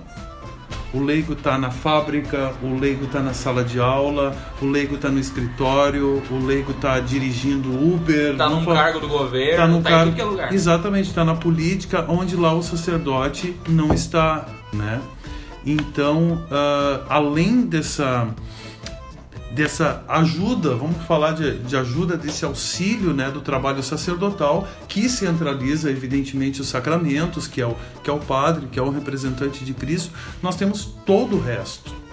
O 0.94 1.00
leigo 1.02 1.33
está 1.33 1.59
na 1.59 1.70
fábrica, 1.72 2.52
o 2.62 2.78
leigo 2.78 3.07
está 3.07 3.18
na 3.18 3.35
sala 3.35 3.64
de 3.64 3.80
aula, 3.80 4.33
o 4.62 4.66
leigo 4.66 4.94
está 4.94 5.09
no 5.09 5.18
escritório, 5.18 6.22
o 6.30 6.46
leigo 6.46 6.70
está 6.70 7.00
dirigindo 7.00 7.68
Uber. 7.70 8.37
Tá 8.37 8.44
vamos 8.44 8.61
num 8.61 8.64
falar- 8.64 8.83
cargo 8.85 9.00
do 9.00 9.09
governo, 9.09 9.57
tá 9.57 9.62
tá, 9.62 9.68
no 9.68 9.78
em 9.78 9.83
cargo, 9.83 10.12
que 10.12 10.20
é 10.20 10.24
lugar. 10.24 10.52
Exatamente, 10.54 11.09
está 11.09 11.24
na 11.24 11.35
política, 11.35 12.04
onde 12.09 12.37
lá 12.37 12.54
o 12.54 12.62
sacerdote 12.62 13.57
não 13.68 13.92
está, 13.92 14.46
né? 14.72 15.00
Então, 15.66 16.42
ah, 16.50 17.00
além 17.09 17.62
dessa 17.62 18.28
dessa 19.55 20.05
ajuda, 20.09 20.75
vamos 20.75 21.03
falar 21.05 21.33
de, 21.33 21.59
de 21.59 21.77
ajuda 21.77 22.17
desse 22.17 22.45
auxílio, 22.45 23.14
né, 23.14 23.31
do 23.31 23.40
trabalho 23.40 23.83
sacerdotal, 23.83 24.67
que 24.88 25.09
centraliza 25.09 25.90
evidentemente 25.90 26.61
os 26.61 26.69
sacramentos, 26.69 27.47
que 27.47 27.61
é 27.61 27.67
o 27.67 27.77
que 28.03 28.11
é 28.11 28.12
o 28.12 28.19
padre, 28.19 28.67
que 28.71 28.79
é 28.79 28.83
o 28.83 28.90
representante 28.90 29.64
de 29.64 29.73
Cristo, 29.73 30.12
nós 30.43 30.57
temos 30.57 30.85
todo 31.07 31.37
o 31.37 31.40
resto. 31.40 32.04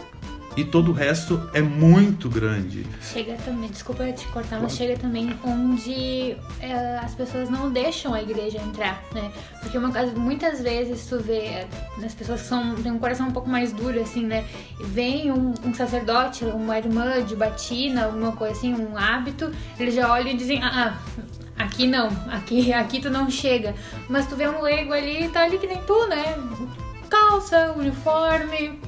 E 0.56 0.66
todo 0.66 0.92
o 0.92 0.94
resto 0.94 1.50
é 1.54 1.62
muito 1.62 2.30
grande. 2.30 2.86
Chega 3.02 3.36
também, 3.46 3.70
desculpa 3.70 4.12
te 4.12 4.28
cortar, 4.28 4.60
mas 4.62 4.76
chega 4.76 4.98
também 4.98 5.34
onde 5.46 6.36
é, 6.60 7.00
as 7.02 7.16
pessoas 7.16 7.50
não 7.50 7.72
deixam 7.72 8.14
a 8.14 8.22
igreja 8.22 8.60
entrar, 8.60 9.02
né? 9.14 9.32
Porque 9.62 9.78
uma 9.78 9.92
coisa, 9.92 10.12
muitas 10.14 10.62
vezes 10.62 11.06
tu 11.06 11.20
vê 11.20 11.38
é, 11.38 11.68
as 12.04 12.14
pessoas 12.14 12.42
que 12.42 12.48
são, 12.48 12.76
têm 12.76 12.92
um 12.92 13.00
coração 13.00 13.30
um 13.30 13.32
pouco 13.32 13.50
mais 13.50 13.72
duro, 13.72 14.02
assim, 14.02 14.26
né? 14.26 14.46
Vem 14.84 15.32
um, 15.32 15.54
um 15.64 15.74
sacerdote, 15.74 16.44
uma 16.44 16.78
irmã 16.78 17.24
de 17.24 17.36
batina, 17.36 18.06
alguma 18.06 18.34
coisa 18.34 18.54
assim, 18.58 18.74
um 18.74 18.98
hábito, 18.98 19.50
eles 19.80 19.96
já 19.96 20.12
olham 20.12 20.32
e 20.32 20.36
dizem, 20.36 20.62
ah, 20.62 20.98
ah, 21.58 21.64
aqui 21.64 21.88
não, 21.88 22.10
aqui, 22.30 22.74
aqui 22.74 23.00
tu 23.00 23.10
não 23.10 23.30
chega. 23.30 23.74
Mas 24.10 24.28
tu 24.28 24.36
vê 24.36 24.50
um 24.50 24.62
leigo 24.62 24.92
ali, 24.92 25.30
tá 25.30 25.44
ali 25.44 25.58
que 25.58 25.68
nem 25.68 25.82
tu, 25.84 26.08
né? 26.08 26.36
Calça, 27.10 27.74
uniforme, 27.78 28.80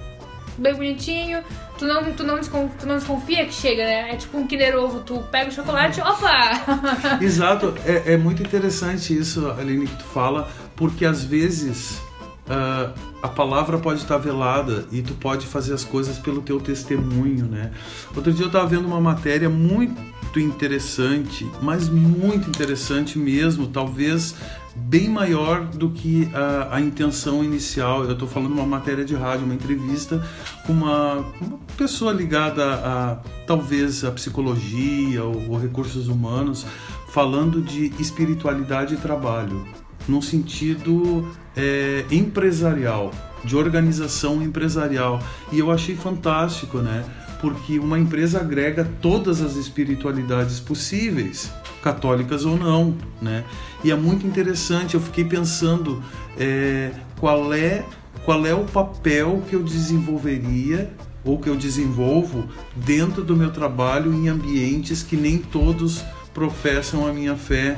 bem 0.58 0.74
bonitinho. 0.74 1.44
Tu 1.78 1.86
não, 1.86 2.14
tu, 2.14 2.24
não 2.24 2.38
desconfia, 2.38 2.78
tu 2.80 2.88
não 2.88 2.96
desconfia 2.96 3.46
que 3.46 3.54
chega, 3.54 3.84
né? 3.84 4.12
É 4.12 4.16
tipo 4.16 4.38
um 4.38 4.48
Kinder 4.48 4.78
Ovo, 4.78 5.00
tu 5.02 5.20
pega 5.32 5.50
o 5.50 5.54
chocolate, 5.54 6.00
opa! 6.02 7.18
Exato, 7.22 7.74
é, 7.86 8.14
é 8.14 8.18
muito 8.18 8.42
interessante 8.42 9.18
isso, 9.18 9.50
Aline, 9.52 9.88
que 9.88 9.98
tu 9.98 10.04
fala, 10.06 10.50
porque 10.76 11.06
às 11.06 11.24
vezes 11.24 12.02
ah, 12.50 12.92
a 13.22 13.28
palavra 13.30 13.78
pode 13.78 14.02
estar 14.02 14.18
velada 14.18 14.86
e 14.92 15.02
tu 15.02 15.14
pode 15.14 15.48
fazer 15.48 15.74
as 15.74 15.84
coisas 15.84 16.18
pelo 16.18 16.42
teu 16.42 16.60
testemunho, 16.60 17.46
né? 17.46 17.72
Outro 18.16 18.34
dia 18.34 18.44
eu 18.44 18.48
estava 18.48 18.68
vendo 18.68 18.86
uma 18.86 19.00
matéria 19.00 19.50
muito 19.50 20.40
interessante, 20.40 21.50
mas 21.62 21.88
muito 21.88 22.50
interessante 22.50 23.18
mesmo, 23.18 23.68
talvez 23.68 24.36
bem 24.76 25.08
maior 25.08 25.66
do 25.66 25.90
que 25.90 26.30
a, 26.34 26.76
a 26.76 26.82
intenção 26.82 27.44
inicial. 27.44 28.04
Eu 28.04 28.14
estou 28.14 28.28
falando 28.28 28.54
uma 28.54 28.66
matéria 28.66 29.06
de 29.06 29.16
rádio, 29.16 29.46
uma 29.46 29.54
entrevista 29.54 30.26
com 30.66 30.74
uma, 30.74 31.26
uma 31.40 31.60
pessoa 31.78 32.12
ligada 32.12 32.64
a 32.64 33.18
talvez 33.46 34.04
a 34.04 34.12
psicologia 34.12 35.24
ou, 35.24 35.52
ou 35.52 35.60
recursos 35.60 36.08
humanos, 36.08 36.66
falando 37.10 37.62
de 37.62 37.94
espiritualidade 38.00 38.96
e 38.96 38.98
trabalho, 38.98 39.66
num 40.08 40.22
sentido 40.22 41.28
é, 41.56 42.06
empresarial, 42.12 43.12
de 43.44 43.56
organização 43.56 44.42
empresarial. 44.42 45.22
E 45.52 45.60
eu 45.60 45.72
achei 45.72 45.96
fantástico, 45.96 46.80
né? 46.80 47.04
Porque 47.44 47.78
uma 47.78 48.00
empresa 48.00 48.40
agrega 48.40 48.90
todas 49.02 49.42
as 49.42 49.58
espiritualidades 49.58 50.62
possíveis, 50.62 51.52
católicas 51.82 52.46
ou 52.46 52.58
não, 52.58 52.96
né? 53.22 53.44
E 53.84 53.92
é 53.92 53.96
muito 53.98 54.26
interessante. 54.26 54.94
Eu 54.94 55.02
fiquei 55.02 55.26
pensando 55.26 56.02
é, 56.38 56.92
qual 57.20 57.54
é 57.54 57.84
qual 58.24 58.46
é 58.46 58.54
o 58.54 58.64
papel 58.64 59.44
que 59.50 59.58
eu 59.58 59.62
desenvolveria 59.62 60.90
ou 61.26 61.38
que 61.38 61.50
eu 61.50 61.56
desenvolvo 61.58 62.48
dentro 62.74 63.26
do 63.26 63.36
meu 63.36 63.52
trabalho 63.52 64.14
em 64.14 64.30
ambientes 64.30 65.04
que 65.04 65.18
nem 65.18 65.38
todos 65.38 66.02
professam 66.34 67.06
a 67.06 67.12
minha 67.12 67.36
fé 67.36 67.78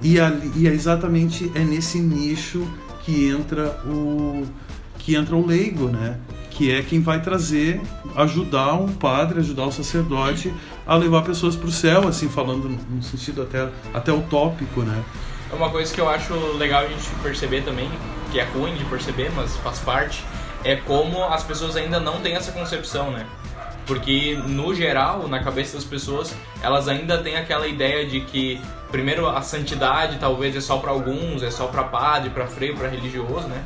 e, 0.00 0.18
ali, 0.18 0.50
e 0.56 0.66
é 0.66 0.72
exatamente 0.72 1.52
é 1.54 1.62
nesse 1.62 2.00
nicho 2.00 2.66
que 3.04 3.28
entra 3.28 3.68
o 3.84 4.46
que 4.98 5.14
entra 5.14 5.36
o 5.36 5.46
leigo, 5.46 5.88
né? 5.88 6.18
Que 6.58 6.74
é 6.74 6.82
quem 6.82 7.00
vai 7.00 7.22
trazer, 7.22 7.80
ajudar 8.16 8.74
o 8.74 8.88
padre, 8.88 9.38
ajudar 9.38 9.66
o 9.66 9.70
sacerdote 9.70 10.52
a 10.84 10.96
levar 10.96 11.22
pessoas 11.22 11.54
para 11.54 11.68
o 11.68 11.70
céu, 11.70 12.08
assim 12.08 12.28
falando 12.28 12.68
no 12.68 13.00
sentido 13.00 13.42
até 13.42 13.68
até 13.94 14.12
utópico, 14.12 14.82
né? 14.82 15.04
É 15.52 15.54
uma 15.54 15.70
coisa 15.70 15.94
que 15.94 16.00
eu 16.00 16.08
acho 16.08 16.34
legal 16.56 16.82
a 16.82 16.88
gente 16.88 17.08
perceber 17.22 17.62
também, 17.62 17.88
que 18.32 18.40
é 18.40 18.44
ruim 18.44 18.74
de 18.74 18.84
perceber, 18.86 19.30
mas 19.36 19.56
faz 19.58 19.78
parte, 19.78 20.24
é 20.64 20.74
como 20.74 21.22
as 21.22 21.44
pessoas 21.44 21.76
ainda 21.76 22.00
não 22.00 22.20
têm 22.20 22.34
essa 22.34 22.50
concepção, 22.50 23.12
né? 23.12 23.24
Porque, 23.86 24.36
no 24.48 24.74
geral, 24.74 25.28
na 25.28 25.42
cabeça 25.42 25.76
das 25.76 25.84
pessoas, 25.84 26.34
elas 26.60 26.88
ainda 26.88 27.18
têm 27.18 27.36
aquela 27.36 27.68
ideia 27.68 28.04
de 28.04 28.20
que, 28.20 28.60
primeiro, 28.90 29.28
a 29.28 29.40
santidade 29.42 30.18
talvez 30.18 30.56
é 30.56 30.60
só 30.60 30.76
para 30.78 30.90
alguns, 30.90 31.40
é 31.40 31.52
só 31.52 31.68
para 31.68 31.84
padre, 31.84 32.30
para 32.30 32.48
freio, 32.48 32.76
para 32.76 32.88
religioso, 32.88 33.46
né? 33.46 33.62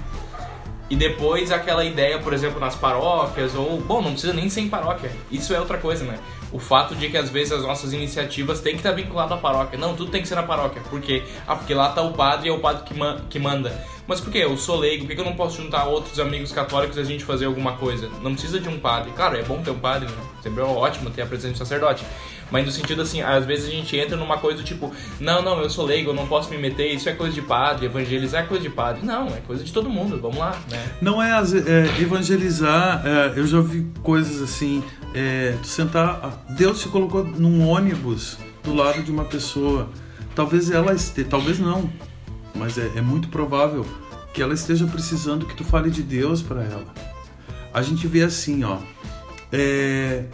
E 0.92 0.94
depois 0.94 1.50
aquela 1.50 1.86
ideia, 1.86 2.18
por 2.18 2.34
exemplo, 2.34 2.60
nas 2.60 2.74
paróquias, 2.74 3.54
ou, 3.54 3.80
bom, 3.80 4.02
não 4.02 4.10
precisa 4.10 4.34
nem 4.34 4.50
ser 4.50 4.60
em 4.60 4.68
paróquia. 4.68 5.10
Isso 5.30 5.54
é 5.54 5.58
outra 5.58 5.78
coisa, 5.78 6.04
né? 6.04 6.18
O 6.52 6.58
fato 6.58 6.94
de 6.94 7.08
que 7.08 7.16
às 7.16 7.30
vezes 7.30 7.50
as 7.50 7.62
nossas 7.62 7.94
iniciativas 7.94 8.60
têm 8.60 8.74
que 8.74 8.80
estar 8.80 8.92
vinculadas 8.92 9.32
à 9.32 9.40
paróquia. 9.40 9.78
Não, 9.78 9.96
tudo 9.96 10.10
tem 10.10 10.20
que 10.20 10.28
ser 10.28 10.34
na 10.34 10.42
paróquia. 10.42 10.82
Por 10.90 11.00
quê? 11.00 11.22
Ah, 11.48 11.56
porque 11.56 11.72
lá 11.72 11.88
tá 11.92 12.02
o 12.02 12.12
padre 12.12 12.48
e 12.48 12.50
é 12.50 12.52
o 12.52 12.58
padre 12.58 12.82
que, 12.84 12.92
man 12.92 13.22
que 13.30 13.38
manda. 13.38 13.72
Mas 14.06 14.20
por 14.20 14.30
quê? 14.30 14.40
Eu 14.40 14.54
sou 14.58 14.76
leigo, 14.76 15.04
por 15.04 15.08
que 15.08 15.14
que 15.14 15.20
eu 15.22 15.24
não 15.24 15.34
posso 15.34 15.62
juntar 15.62 15.86
outros 15.86 16.20
amigos 16.20 16.52
católicos 16.52 16.98
e 16.98 17.00
a 17.00 17.04
gente 17.04 17.24
fazer 17.24 17.46
alguma 17.46 17.72
coisa? 17.78 18.10
Não 18.20 18.34
precisa 18.34 18.60
de 18.60 18.68
um 18.68 18.78
padre. 18.78 19.12
Claro, 19.12 19.38
é 19.38 19.42
bom 19.42 19.62
ter 19.62 19.70
um 19.70 19.78
padre, 19.78 20.10
né? 20.10 20.22
Sempre 20.42 20.60
é 20.60 20.64
ótimo 20.66 21.08
ter 21.08 21.22
a 21.22 21.26
presença 21.26 21.54
do 21.54 21.58
sacerdote. 21.58 22.04
Mas 22.52 22.66
no 22.66 22.70
sentido 22.70 23.00
assim, 23.00 23.22
às 23.22 23.46
vezes 23.46 23.66
a 23.66 23.70
gente 23.70 23.96
entra 23.96 24.14
numa 24.14 24.36
coisa 24.36 24.62
tipo, 24.62 24.92
não, 25.18 25.40
não, 25.40 25.58
eu 25.58 25.70
sou 25.70 25.86
leigo, 25.86 26.10
eu 26.10 26.14
não 26.14 26.26
posso 26.26 26.50
me 26.50 26.58
meter, 26.58 26.92
isso 26.92 27.08
é 27.08 27.14
coisa 27.14 27.32
de 27.32 27.40
padre, 27.40 27.86
evangelizar 27.86 28.44
é 28.44 28.46
coisa 28.46 28.62
de 28.62 28.68
padre. 28.68 29.06
Não, 29.06 29.28
é 29.28 29.40
coisa 29.46 29.64
de 29.64 29.72
todo 29.72 29.88
mundo, 29.88 30.20
vamos 30.20 30.36
lá, 30.36 30.60
né? 30.70 30.84
Não 31.00 31.20
é, 31.22 31.30
é, 31.30 32.02
evangelizar, 32.02 33.02
é, 33.06 33.32
eu 33.38 33.46
já 33.46 33.58
vi 33.62 33.90
coisas 34.02 34.42
assim, 34.42 34.84
é, 35.14 35.56
sentar, 35.64 36.44
Deus 36.50 36.82
te 36.82 36.88
colocou 36.88 37.24
num 37.24 37.66
ônibus 37.66 38.36
do 38.62 38.74
lado 38.74 39.02
de 39.02 39.10
uma 39.10 39.24
pessoa, 39.24 39.88
talvez 40.34 40.70
ela 40.70 40.92
esteja, 40.92 41.28
talvez 41.30 41.58
não, 41.58 41.90
mas 42.54 42.76
é, 42.76 42.90
é 42.96 43.00
muito 43.00 43.28
provável 43.28 43.86
que 44.34 44.42
ela 44.42 44.52
esteja 44.52 44.86
precisando 44.86 45.46
que 45.46 45.56
tu 45.56 45.64
fale 45.64 45.90
de 45.90 46.02
Deus 46.02 46.42
para 46.42 46.62
ela. 46.62 46.92
A 47.72 47.80
gente 47.80 48.06
vê 48.06 48.22
assim, 48.22 48.62
ó, 48.62 48.76
é, 49.50 50.24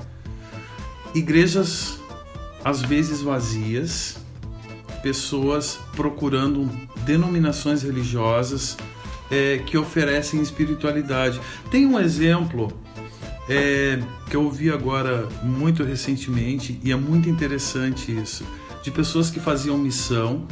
igrejas 1.15 2.01
às 2.65 2.83
vezes 2.83 3.23
vazias, 3.23 4.19
pessoas 5.03 5.79
procurando 5.95 6.69
denominações 7.05 7.83
religiosas 7.83 8.77
é, 9.31 9.59
que 9.59 9.77
oferecem 9.79 10.41
espiritualidade. 10.41 11.41
Tem 11.71 11.87
um 11.87 11.99
exemplo 11.99 12.73
é, 13.49 14.01
que 14.29 14.37
eu 14.37 14.45
ouvi 14.45 14.71
agora 14.71 15.29
muito 15.43 15.85
recentemente 15.85 16.81
e 16.83 16.93
é 16.93 16.97
muito 16.97 17.29
interessante 17.29 18.13
isso, 18.13 18.45
de 18.83 18.91
pessoas 18.91 19.31
que 19.31 19.41
faziam 19.41 19.79
missão, 19.79 20.47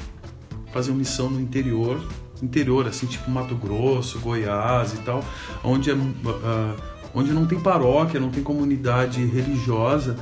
faziam 0.73 0.97
missão 0.97 1.29
no 1.29 1.41
interior 1.41 2.01
interior, 2.43 2.87
assim, 2.87 3.07
tipo 3.07 3.31
Mato 3.31 3.55
Grosso, 3.55 4.19
Goiás 4.19 4.93
e 4.95 4.99
tal, 4.99 5.25
onde, 5.65 5.91
é, 5.91 5.95
uh, 5.95 6.77
onde 7.15 7.33
não 7.33 7.47
tem 7.47 7.59
paróquia, 7.59 8.21
não 8.21 8.31
tem 8.31 8.43
comunidade 8.43 9.25
religiosa. 9.25 10.17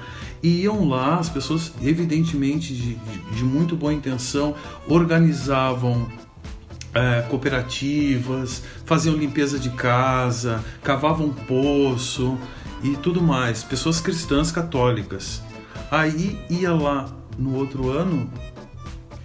E 0.45 0.61
iam 0.61 0.87
lá, 0.87 1.19
as 1.19 1.31
pessoas, 1.31 1.73
evidentemente 1.81 2.75
de, 2.75 2.97
de, 2.97 3.19
de 3.35 3.43
muito 3.43 3.75
boa 3.75 3.95
intenção, 3.95 4.55
organizavam 4.87 6.07
é, 6.93 7.23
cooperativas, 7.31 8.63
faziam 8.85 9.17
limpeza 9.17 9.59
de 9.59 9.71
casa, 9.71 10.63
cavavam 10.83 11.31
poço 11.31 12.37
e 12.83 12.95
tudo 12.97 13.23
mais. 13.23 13.65
Pessoas 13.65 14.03
cristãs 14.03 14.53
católicas. 14.53 15.41
Aí 15.91 16.39
ia 16.51 16.75
lá 16.75 17.09
no 17.39 17.57
outro 17.57 17.89
ano, 17.89 18.31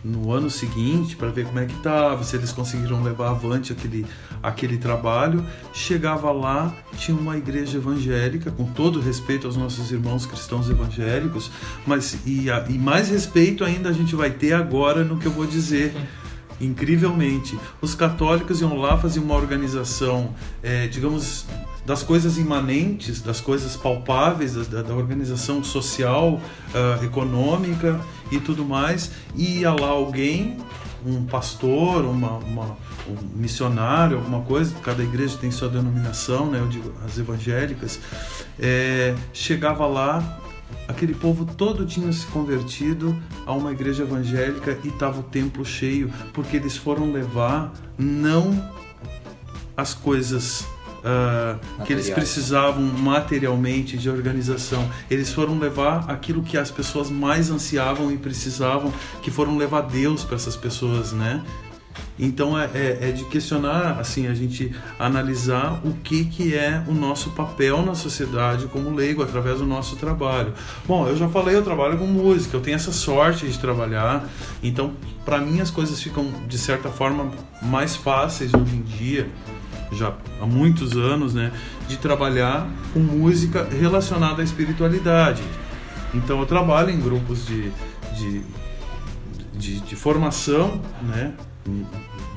no 0.04 0.32
ano 0.32 0.50
seguinte, 0.50 1.16
para 1.16 1.30
ver 1.30 1.46
como 1.46 1.60
é 1.60 1.66
que 1.66 1.76
estava, 1.76 2.24
se 2.24 2.36
eles 2.36 2.52
conseguiram 2.52 3.04
levar 3.04 3.30
avante 3.30 3.74
aquele, 3.74 4.06
aquele 4.42 4.78
trabalho. 4.78 5.46
Chegava 5.74 6.32
lá, 6.32 6.74
tinha 6.98 7.18
uma 7.18 7.38
igreja 7.38 7.78
evangélica, 7.78 8.52
com 8.52 8.66
todo 8.66 9.00
respeito 9.00 9.46
aos 9.46 9.58
nossos 9.58 9.92
irmãos 9.92 10.26
cristãos 10.26 10.70
evangélicos, 10.70 11.52
mas 11.86 12.18
e, 12.26 12.48
e 12.70 12.78
mais 12.78 13.10
respeito 13.10 13.64
ainda 13.64 13.90
a 13.90 13.94
gente 13.94 14.16
vai 14.16 14.32
ter 14.32 14.54
agora 14.54 15.04
no 15.04 15.18
que 15.18 15.26
eu 15.26 15.32
vou 15.32 15.46
dizer 15.46 15.94
incrivelmente. 16.62 17.58
Os 17.82 17.96
católicos 17.96 18.62
iam 18.62 18.78
lá 18.78 18.98
fazer 18.98 19.20
uma 19.20 19.36
organização, 19.36 20.34
é, 20.62 20.88
digamos, 20.88 21.46
das 21.86 22.04
coisas 22.04 22.38
imanentes, 22.38 23.22
das 23.22 23.42
coisas 23.42 23.76
palpáveis, 23.76 24.68
da, 24.68 24.82
da 24.82 24.94
organização 24.94 25.64
social, 25.64 26.34
uh, 26.34 27.04
econômica 27.04 28.00
e 28.32 28.40
tudo 28.40 28.64
mais, 28.66 29.12
e 29.36 29.60
ia 29.60 29.72
lá 29.72 29.88
alguém, 29.88 30.58
um 31.06 31.26
pastor, 31.26 32.06
uma, 32.06 32.38
uma, 32.38 32.78
um 33.08 33.38
missionário, 33.38 34.18
alguma 34.18 34.42
coisa, 34.42 34.76
cada 34.84 35.04
igreja 35.04 35.38
tem 35.38 35.50
sua 35.50 35.70
denominação, 35.70 36.52
né, 36.52 36.60
eu 36.60 36.68
digo 36.68 36.94
as 37.06 37.18
evangélicas, 37.18 38.00
é, 38.60 39.16
chegava 39.34 39.88
lá 39.88 40.40
aquele 40.88 41.14
povo 41.14 41.46
todo 41.46 41.86
tinha 41.86 42.12
se 42.12 42.26
convertido 42.28 43.16
a 43.46 43.54
uma 43.54 43.72
igreja 43.72 44.04
evangélica 44.04 44.78
e 44.84 44.88
estava 44.90 45.20
o 45.20 45.24
templo 45.24 45.66
cheio, 45.66 46.12
porque 46.34 46.58
eles 46.58 46.76
foram 46.76 47.12
levar 47.12 47.72
não 47.98 48.72
as 49.78 49.94
coisas 49.94 50.66
uh, 51.00 51.84
que 51.84 51.94
eles 51.94 52.10
precisavam 52.10 52.82
materialmente 52.82 53.98
de 53.98 54.10
organização, 54.10 54.90
eles 55.10 55.32
foram 55.32 55.58
levar 55.60 56.06
aquilo 56.10 56.42
que 56.42 56.58
as 56.58 56.72
pessoas 56.72 57.10
mais 57.10 57.50
ansiavam 57.50 58.12
e 58.12 58.18
precisavam, 58.18 58.94
que 59.22 59.32
foram 59.32 59.58
levar 59.58 59.82
Deus 59.82 60.24
para 60.24 60.36
essas 60.36 60.56
pessoas, 60.56 61.12
né? 61.12 61.44
Então 62.18 62.60
é, 62.60 62.70
é, 62.74 62.98
é, 63.02 63.12
de 63.12 63.24
questionar, 63.26 63.98
assim, 64.00 64.28
a 64.28 64.34
gente 64.34 64.76
analisar 65.00 65.80
o 65.86 65.94
que, 65.94 66.26
que 66.26 66.54
é 66.54 66.84
o 66.88 66.94
nosso 66.94 67.30
papel 67.32 67.82
na 67.82 67.96
sociedade 67.96 68.68
como 68.68 68.94
leigo 68.94 69.24
através 69.24 69.60
do 69.60 69.66
nosso 69.66 69.96
trabalho. 69.96 70.54
Bom, 70.86 71.08
eu 71.08 71.16
já 71.16 71.30
falei, 71.30 71.56
eu 71.56 71.64
trabalho 71.64 71.98
com 71.98 72.06
música, 72.06 72.58
eu 72.58 72.62
tenho 72.62 72.76
essa 72.76 72.92
sorte 72.92 73.48
de 73.48 73.58
trabalhar, 73.58 74.28
então 74.62 74.94
para 75.24 75.40
mim 75.40 75.62
as 75.62 75.72
coisas 75.72 76.02
ficam 76.02 76.30
de 76.48 76.58
certa 76.58 76.90
forma 76.90 77.32
mais 77.62 77.96
fáceis 77.96 78.54
hoje 78.54 78.76
em 78.76 78.82
dia, 78.82 79.30
já 79.92 80.14
há 80.42 80.46
muitos 80.46 80.96
anos, 80.96 81.34
né, 81.34 81.52
de 81.88 81.98
trabalhar 81.98 82.68
com 82.94 83.00
música 83.00 83.68
relacionada 83.70 84.42
à 84.42 84.46
espiritualidade. 84.46 85.42
Então 86.14 86.40
eu 86.40 86.46
trabalho 86.46 86.90
em 86.90 87.00
grupos 87.00 87.46
de, 87.46 87.72
de, 88.16 88.42
de, 89.54 89.80
de 89.82 89.96
formação, 89.96 90.82
né, 91.02 91.34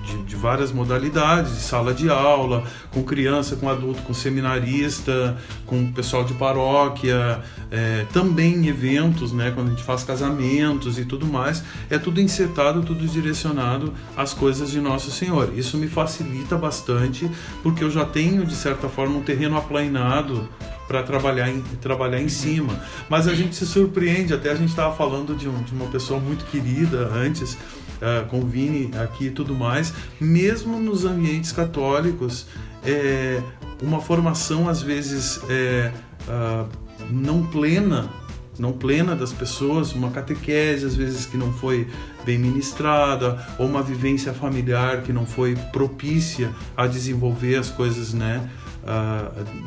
de, 0.03 0.23
de, 0.23 0.37
várias 0.37 0.73
modalidades, 0.73 1.55
de 1.55 1.61
sala 1.61 1.95
de 1.95 2.11
aula, 2.11 2.65
com 2.91 3.03
criança, 3.03 3.57
com 3.57 3.69
adulto, 3.69 4.03
com 4.03 4.13
seminarista, 4.13 5.37
com 5.67 5.91
pessoal 5.93 6.25
de 6.25 6.35
paróquia, 6.35 7.41
é, 7.71 8.05
também 8.13 8.67
eventos, 8.69 9.33
né, 9.33 9.51
quando 9.55 9.69
a 9.69 9.71
gente 9.71 9.83
faz 9.83 10.05
casamentos 10.05 10.99
e 10.99 11.05
tudo 11.05 11.27
mais, 11.27 11.63
é 11.89 11.99
tudo 11.99 12.21
insertado, 12.21 12.83
tudo 12.83 13.07
direcionado 13.07 13.93
às 14.17 14.35
coisas 14.35 14.71
de 14.71 14.81
Nosso 14.81 15.11
Senhor. 15.11 15.53
Isso 15.57 15.77
me 15.77 15.89
facilita 15.89 16.57
bastante, 16.57 17.31
porque 17.63 17.83
eu 17.85 17.91
já 17.91 18.05
tenho, 18.05 18.45
de 18.45 18.55
certa 18.55 18.89
forma, 18.89 19.17
um 19.17 19.23
terreno 19.23 19.57
aplainado 19.57 20.49
para 20.87 21.03
trabalhar 21.03 21.49
em, 21.49 21.63
trabalhar 21.81 22.21
em 22.21 22.29
cima. 22.29 22.79
Mas 23.09 23.27
a 23.27 23.35
gente 23.35 23.55
se 23.57 23.67
surpreende, 23.67 24.35
até 24.35 24.51
a 24.51 24.55
gente 24.55 24.69
estava 24.69 24.95
falando 24.95 25.35
de, 25.35 25.49
um, 25.49 25.63
de 25.63 25.73
uma 25.73 25.87
pessoa 25.87 26.21
muito 26.21 26.45
querida 26.47 27.11
antes, 27.15 27.57
uh, 28.03 28.37
o 28.37 28.47
Vini 28.47 28.91
aqui 28.99 29.27
e 29.27 29.31
tudo 29.31 29.55
mais, 29.55 29.95
mesmo 30.21 30.79
nos 30.79 31.05
ambientes 31.05 31.53
católicos, 31.53 32.47
é, 32.85 33.41
uma 33.81 34.01
formação 34.01 34.69
às 34.69 34.83
vezes 34.83 35.41
é, 35.49 35.93
uh, 36.29 36.69
não 37.11 37.47
plena 37.47 38.11
não 38.59 38.73
plena 38.73 39.17
das 39.17 39.33
pessoas, 39.33 39.93
uma 39.93 40.11
catequese 40.11 40.85
às 40.85 40.95
vezes 40.95 41.25
que 41.25 41.37
não 41.37 41.53
foi 41.53 41.89
bem 42.25 42.39
ministrada, 42.39 43.45
ou 43.59 43.67
uma 43.67 43.83
vivência 43.83 44.33
familiar 44.33 45.03
que 45.03 45.13
não 45.13 45.27
foi 45.27 45.57
propícia 45.73 46.51
a 46.77 46.87
desenvolver 46.87 47.57
as 47.57 47.71
coisas, 47.71 48.13
né, 48.13 48.49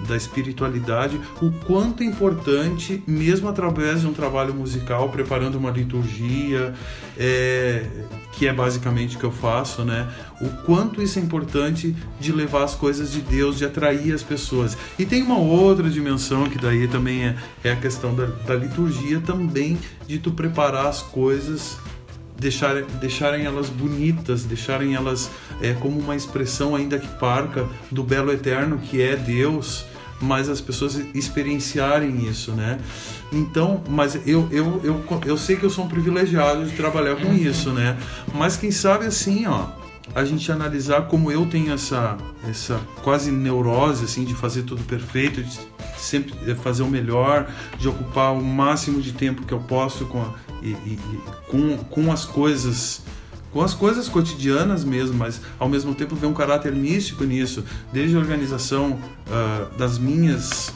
da 0.08 0.16
espiritualidade, 0.16 1.20
o 1.42 1.52
quanto 1.66 2.04
é 2.04 2.06
importante, 2.06 3.02
mesmo 3.08 3.48
através 3.48 4.02
de 4.02 4.08
um 4.08 4.14
trabalho 4.14 4.54
musical, 4.54 5.10
preparando 5.10 5.56
uma 5.56 5.72
liturgia, 5.72 6.74
é, 7.18 7.86
que 8.34 8.48
é 8.48 8.54
basicamente 8.54 9.16
o 9.16 9.20
que 9.20 9.26
eu 9.26 9.32
faço, 9.32 9.84
né? 9.86 10.08
O 10.42 10.50
quanto 10.66 11.02
isso 11.02 11.18
é 11.18 11.22
importante 11.22 11.96
de 12.20 12.32
levar 12.32 12.64
as 12.64 12.76
coisas 12.76 13.12
de 13.12 13.22
Deus, 13.22 13.58
de 13.58 13.66
atrair 13.66 14.14
as 14.14 14.24
pessoas. 14.24 14.78
E 15.00 15.06
tem 15.06 15.24
uma 15.24 15.38
outra 15.38 15.90
dimensão 15.90 16.50
que 16.50 16.58
daí 16.58 16.88
também 16.88 17.26
é, 17.26 17.36
é 17.64 17.72
a 17.72 17.76
questão 17.76 18.14
da, 18.14 18.26
da 18.26 18.56
liturgia 18.56 19.22
também, 19.22 19.78
de 20.06 20.20
tu 20.20 20.32
preparar 20.32 20.88
as 20.88 21.02
coisas 21.02 21.78
deixar, 22.38 22.82
deixarem 23.00 23.46
elas 23.46 23.70
bonitas, 23.70 24.44
deixarem 24.44 24.96
elas 24.96 25.30
é, 25.62 25.74
como 25.74 26.00
uma 26.00 26.16
expressão 26.16 26.76
ainda 26.76 26.98
que 27.00 27.08
parca 27.20 27.68
do 27.92 28.04
belo 28.04 28.32
eterno 28.32 28.78
que 28.78 29.02
é 29.02 29.16
Deus, 29.16 29.86
mas 30.22 30.50
as 30.50 30.62
pessoas 30.62 30.96
experienciarem 31.14 32.28
isso, 32.28 32.52
né? 32.52 32.80
Então, 33.32 33.84
mas 33.90 34.16
eu, 34.26 34.48
eu, 34.52 34.82
eu, 34.84 35.04
eu 35.26 35.38
sei 35.38 35.56
que 35.56 35.64
eu 35.64 35.70
sou 35.70 35.86
um 35.86 35.90
privilegiado 35.90 36.66
de 36.66 36.76
trabalhar 36.76 37.16
com 37.16 37.34
isso, 37.34 37.72
né? 37.72 37.98
Mas 38.34 38.56
quem 38.56 38.72
sabe 38.72 39.06
assim, 39.06 39.46
ó, 39.46 39.68
a 40.14 40.24
gente 40.24 40.50
analisar 40.52 41.08
como 41.08 41.32
eu 41.32 41.46
tenho 41.46 41.74
essa, 41.74 42.18
essa 42.48 42.80
quase 43.04 43.32
neurose 43.32 44.06
assim 44.06 44.24
de 44.24 44.34
fazer 44.34 44.64
tudo 44.64 44.84
perfeito, 44.84 45.44
de 45.44 45.60
sempre 45.98 46.56
fazer 46.56 46.84
o 46.84 46.88
melhor, 46.88 47.50
de 47.78 47.88
ocupar 47.88 48.34
o 48.34 48.44
máximo 48.44 49.02
de 49.02 49.12
tempo 49.12 49.46
que 49.46 49.54
eu 49.54 49.60
posso 49.60 50.06
com 50.06 50.22
a, 50.22 50.34
e, 50.70 50.94
e, 50.94 51.00
com, 51.48 51.78
com 51.78 52.12
as 52.12 52.26
coisas 52.26 53.02
com 53.52 53.62
as 53.62 53.74
coisas 53.74 54.10
cotidianas 54.10 54.84
mesmo, 54.84 55.18
mas 55.18 55.40
ao 55.58 55.70
mesmo 55.70 55.96
tempo 55.96 56.14
ver 56.14 56.28
um 56.28 56.34
caráter 56.34 56.74
místico 56.74 57.24
nisso, 57.24 57.64
desde 57.94 58.14
a 58.18 58.20
organização 58.20 59.00
uh, 59.28 59.78
das 59.78 59.98
minhas 59.98 60.74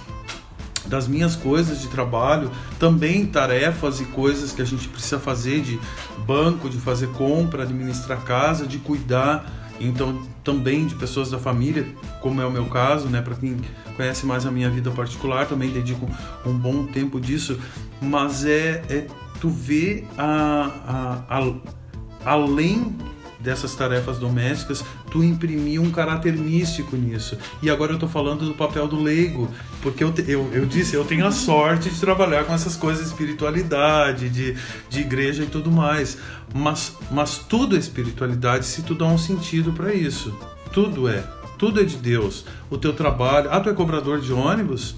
das 0.86 1.08
minhas 1.08 1.36
coisas 1.36 1.82
de 1.82 1.88
trabalho, 1.88 2.50
também 2.80 3.26
tarefas 3.26 4.00
e 4.00 4.06
coisas 4.06 4.54
que 4.54 4.62
a 4.62 4.66
gente 4.66 4.88
precisa 4.88 5.20
fazer 5.20 5.62
de 5.62 5.80
banco, 6.26 6.70
de 6.70 6.78
fazer 6.78 7.08
compra, 7.10 7.64
administrar 7.64 8.24
casa, 8.24 8.66
de 8.66 8.80
cuidar, 8.80 9.46
então 9.80 10.26
também 10.44 10.88
de 10.88 10.96
pessoas 10.96 11.30
da 11.30 11.38
família, 11.38 11.86
como 12.22 12.42
é 12.42 12.46
o 12.46 12.52
meu 12.52 12.66
caso, 12.66 13.08
né, 13.08 13.22
para 13.22 13.36
quem 13.36 13.58
conhece 13.96 14.26
mais 14.26 14.46
a 14.46 14.52
minha 14.52 14.70
vida 14.70 14.90
particular, 14.90 15.46
também 15.46 15.70
dedico 15.70 16.10
um 16.46 16.54
bom 16.54 16.86
tempo 16.86 17.20
disso, 17.20 17.60
mas 18.02 18.46
é, 18.46 18.82
é 18.90 19.08
tu 19.40 19.50
vê 19.50 20.04
a, 20.18 21.24
a, 21.30 21.40
a, 21.40 22.34
além 22.34 22.96
dessas 23.40 23.74
tarefas 23.74 24.18
domésticas, 24.18 24.84
tu 25.10 25.24
imprimir 25.24 25.82
um 25.82 25.90
caráter 25.90 26.36
místico 26.36 26.96
nisso. 26.96 27.38
E 27.62 27.70
agora 27.70 27.92
eu 27.92 27.96
estou 27.96 28.10
falando 28.10 28.46
do 28.46 28.54
papel 28.54 28.88
do 28.88 29.02
leigo, 29.02 29.50
porque 29.82 30.04
eu, 30.04 30.14
eu, 30.28 30.50
eu 30.52 30.66
disse, 30.66 30.96
eu 30.96 31.06
tenho 31.06 31.26
a 31.26 31.32
sorte 31.32 31.90
de 31.90 32.00
trabalhar 32.00 32.44
com 32.44 32.54
essas 32.54 32.76
coisas 32.76 33.06
de 33.06 33.12
espiritualidade, 33.12 34.30
de, 34.30 34.58
de 34.90 35.00
igreja 35.00 35.44
e 35.44 35.48
tudo 35.48 35.72
mais. 35.72 36.18
Mas, 36.54 36.98
mas 37.10 37.38
tudo 37.38 37.76
é 37.76 37.80
espiritualidade 37.80 38.66
se 38.66 38.82
tu 38.82 38.94
dá 38.94 39.06
um 39.06 39.18
sentido 39.18 39.72
para 39.72 39.94
isso. 39.94 40.38
Tudo 40.74 41.08
é. 41.08 41.24
Tudo 41.58 41.82
é 41.82 41.84
de 41.84 41.98
Deus. 41.98 42.46
O 42.70 42.78
teu 42.78 42.94
trabalho. 42.94 43.50
Ah, 43.52 43.60
tu 43.60 43.70
é 43.70 43.74
cobrador 43.74 44.20
de 44.20 44.32
ônibus? 44.32 44.96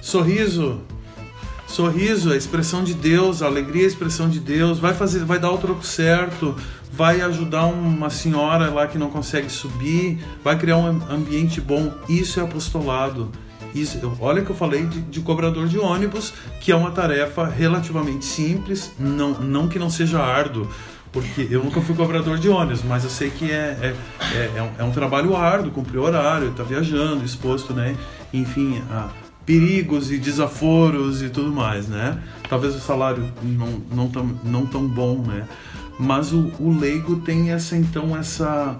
Sorriso, 0.00 0.80
Sorriso 1.70 2.30
é 2.30 2.34
a 2.34 2.36
expressão 2.36 2.82
de 2.82 2.92
Deus, 2.92 3.42
a 3.42 3.46
alegria 3.46 3.82
é 3.82 3.84
a 3.84 3.88
expressão 3.88 4.28
de 4.28 4.40
Deus. 4.40 4.80
Vai 4.80 4.92
fazer, 4.92 5.24
vai 5.24 5.38
dar 5.38 5.52
o 5.52 5.58
troco 5.58 5.86
certo, 5.86 6.56
vai 6.92 7.20
ajudar 7.20 7.66
uma 7.66 8.10
senhora 8.10 8.68
lá 8.70 8.88
que 8.88 8.98
não 8.98 9.08
consegue 9.08 9.48
subir, 9.48 10.18
vai 10.42 10.58
criar 10.58 10.78
um 10.78 10.88
ambiente 11.08 11.60
bom. 11.60 11.94
Isso 12.08 12.40
é 12.40 12.42
apostolado. 12.42 13.30
Isso, 13.72 14.00
olha 14.18 14.42
que 14.42 14.50
eu 14.50 14.56
falei 14.56 14.84
de, 14.84 15.00
de, 15.00 15.20
cobrador 15.20 15.68
de 15.68 15.78
ônibus, 15.78 16.34
que 16.60 16.72
é 16.72 16.76
uma 16.76 16.90
tarefa 16.90 17.46
relativamente 17.46 18.24
simples, 18.24 18.90
não, 18.98 19.34
não 19.34 19.68
que 19.68 19.78
não 19.78 19.88
seja 19.88 20.18
árduo, 20.18 20.68
Porque 21.12 21.46
eu 21.48 21.62
nunca 21.62 21.80
fui 21.80 21.94
cobrador 21.94 22.36
de 22.36 22.48
ônibus, 22.48 22.82
mas 22.82 23.04
eu 23.04 23.10
sei 23.10 23.30
que 23.30 23.48
é, 23.48 23.78
é, 23.80 23.94
é, 24.34 24.52
é 24.56 24.62
um, 24.62 24.70
é 24.76 24.84
um 24.84 24.90
trabalho 24.90 25.36
árduo, 25.36 25.70
cumprir 25.70 25.98
horário, 25.98 26.50
tá 26.50 26.64
viajando, 26.64 27.24
exposto, 27.24 27.72
né? 27.72 27.96
Enfim, 28.32 28.82
a 28.90 29.08
perigos 29.50 30.12
e 30.12 30.18
desaforos 30.18 31.22
e 31.22 31.28
tudo 31.28 31.50
mais, 31.50 31.88
né? 31.88 32.22
Talvez 32.48 32.72
o 32.76 32.78
salário 32.78 33.24
não, 33.42 33.82
não, 33.90 34.08
tão, 34.08 34.40
não 34.44 34.64
tão 34.64 34.86
bom, 34.86 35.24
né? 35.26 35.44
Mas 35.98 36.32
o, 36.32 36.52
o 36.60 36.78
leigo 36.78 37.16
tem 37.16 37.50
essa, 37.50 37.76
então, 37.76 38.16
essa, 38.16 38.78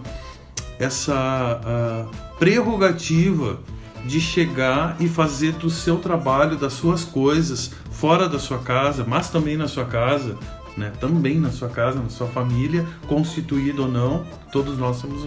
essa 0.78 1.60
uh, 1.60 2.36
prerrogativa 2.38 3.58
de 4.06 4.20
chegar 4.20 4.94
e 5.00 5.08
fazer 5.08 5.54
do 5.54 5.68
seu 5.68 5.96
trabalho, 5.96 6.56
das 6.56 6.74
suas 6.74 7.04
coisas, 7.04 7.72
fora 7.90 8.28
da 8.28 8.38
sua 8.38 8.58
casa, 8.58 9.04
mas 9.04 9.28
também 9.28 9.56
na 9.56 9.66
sua 9.66 9.86
casa, 9.86 10.38
né? 10.76 10.92
Também 11.00 11.40
na 11.40 11.50
sua 11.50 11.68
casa, 11.68 12.00
na 12.00 12.10
sua 12.10 12.28
família, 12.28 12.86
constituído 13.08 13.82
ou 13.82 13.88
não, 13.88 14.24
todos 14.52 14.78
nós 14.78 15.02
temos 15.02 15.26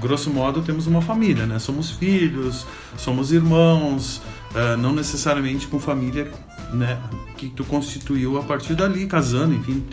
grosso 0.00 0.30
modo 0.30 0.62
temos 0.62 0.86
uma 0.86 1.00
família, 1.00 1.46
né? 1.46 1.58
Somos 1.58 1.90
filhos, 1.90 2.66
somos 2.96 3.32
irmãos, 3.32 4.20
uh, 4.52 4.76
não 4.76 4.92
necessariamente 4.92 5.66
com 5.66 5.78
família, 5.78 6.30
né? 6.72 6.98
Que 7.36 7.48
tu 7.50 7.64
constituiu 7.64 8.38
a 8.38 8.42
partir 8.42 8.74
dali, 8.74 9.06
casando, 9.06 9.54
enfim, 9.54 9.84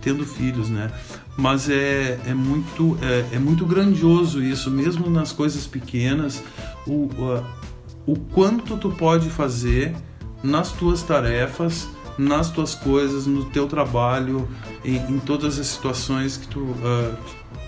tendo 0.00 0.24
filhos, 0.24 0.68
né? 0.68 0.90
Mas 1.36 1.70
é, 1.70 2.18
é 2.26 2.34
muito 2.34 2.98
é, 3.00 3.36
é 3.36 3.38
muito 3.38 3.64
grandioso 3.64 4.42
isso, 4.42 4.70
mesmo 4.70 5.08
nas 5.08 5.32
coisas 5.32 5.66
pequenas, 5.66 6.42
o, 6.86 7.04
uh, 7.04 7.44
o 8.06 8.16
quanto 8.16 8.76
tu 8.76 8.90
pode 8.90 9.30
fazer 9.30 9.94
nas 10.42 10.72
tuas 10.72 11.02
tarefas, 11.02 11.88
nas 12.18 12.50
tuas 12.50 12.74
coisas, 12.74 13.26
no 13.26 13.44
teu 13.44 13.68
trabalho, 13.68 14.48
em, 14.84 14.96
em 14.96 15.18
todas 15.20 15.58
as 15.58 15.66
situações 15.68 16.36
que 16.36 16.48
tu 16.48 16.60
uh, 16.60 17.16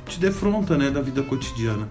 te 0.06 0.18
defronta, 0.18 0.76
né, 0.76 0.90
da 0.90 1.00
vida 1.00 1.22
cotidiana. 1.22 1.88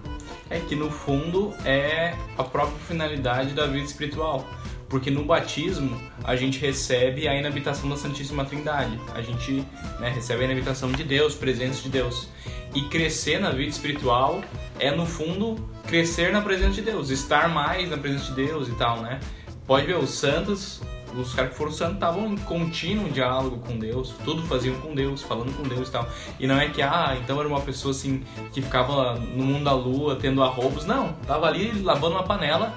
É 0.50 0.58
que 0.58 0.74
no 0.74 0.90
fundo 0.90 1.54
é 1.64 2.14
a 2.36 2.44
própria 2.44 2.78
finalidade 2.80 3.54
da 3.54 3.66
vida 3.66 3.86
espiritual. 3.86 4.46
Porque 4.88 5.08
no 5.08 5.24
batismo 5.24 5.96
a 6.24 6.34
gente 6.34 6.58
recebe 6.58 7.28
a 7.28 7.34
inabitação 7.34 7.88
da 7.88 7.96
Santíssima 7.96 8.44
Trindade. 8.44 8.98
A 9.14 9.22
gente 9.22 9.64
né, 10.00 10.10
recebe 10.10 10.42
a 10.42 10.44
inabitação 10.46 10.90
de 10.90 11.04
Deus, 11.04 11.34
presença 11.36 11.80
de 11.80 11.88
Deus. 11.88 12.28
E 12.74 12.82
crescer 12.82 13.38
na 13.38 13.50
vida 13.50 13.70
espiritual 13.70 14.42
é, 14.78 14.90
no 14.90 15.06
fundo, 15.06 15.56
crescer 15.86 16.32
na 16.32 16.40
presença 16.40 16.72
de 16.72 16.82
Deus, 16.82 17.10
estar 17.10 17.48
mais 17.48 17.88
na 17.88 17.96
presença 17.96 18.26
de 18.26 18.46
Deus 18.46 18.68
e 18.68 18.72
tal, 18.72 19.00
né? 19.00 19.20
Pode 19.66 19.86
ver, 19.86 19.96
os 19.96 20.10
santos 20.10 20.80
os 21.16 21.34
caras 21.34 21.52
que 21.52 21.58
foram 21.58 21.72
santos 21.72 21.94
estavam 21.94 22.32
em 22.32 22.36
contínuo 22.36 23.10
diálogo 23.10 23.58
com 23.66 23.78
Deus, 23.78 24.14
tudo 24.24 24.42
faziam 24.42 24.74
com 24.76 24.94
Deus, 24.94 25.22
falando 25.22 25.54
com 25.56 25.62
Deus 25.62 25.88
e 25.88 25.92
tal. 25.92 26.08
E 26.38 26.46
não 26.46 26.58
é 26.58 26.68
que, 26.68 26.82
ah, 26.82 27.16
então 27.22 27.38
era 27.38 27.48
uma 27.48 27.60
pessoa 27.60 27.92
assim 27.92 28.22
que 28.52 28.62
ficava 28.62 29.14
no 29.14 29.44
mundo 29.44 29.64
da 29.64 29.72
lua 29.72 30.16
tendo 30.16 30.42
arroubos. 30.42 30.84
Não, 30.84 31.12
tava 31.26 31.46
ali 31.46 31.82
lavando 31.82 32.14
uma 32.14 32.24
panela, 32.24 32.74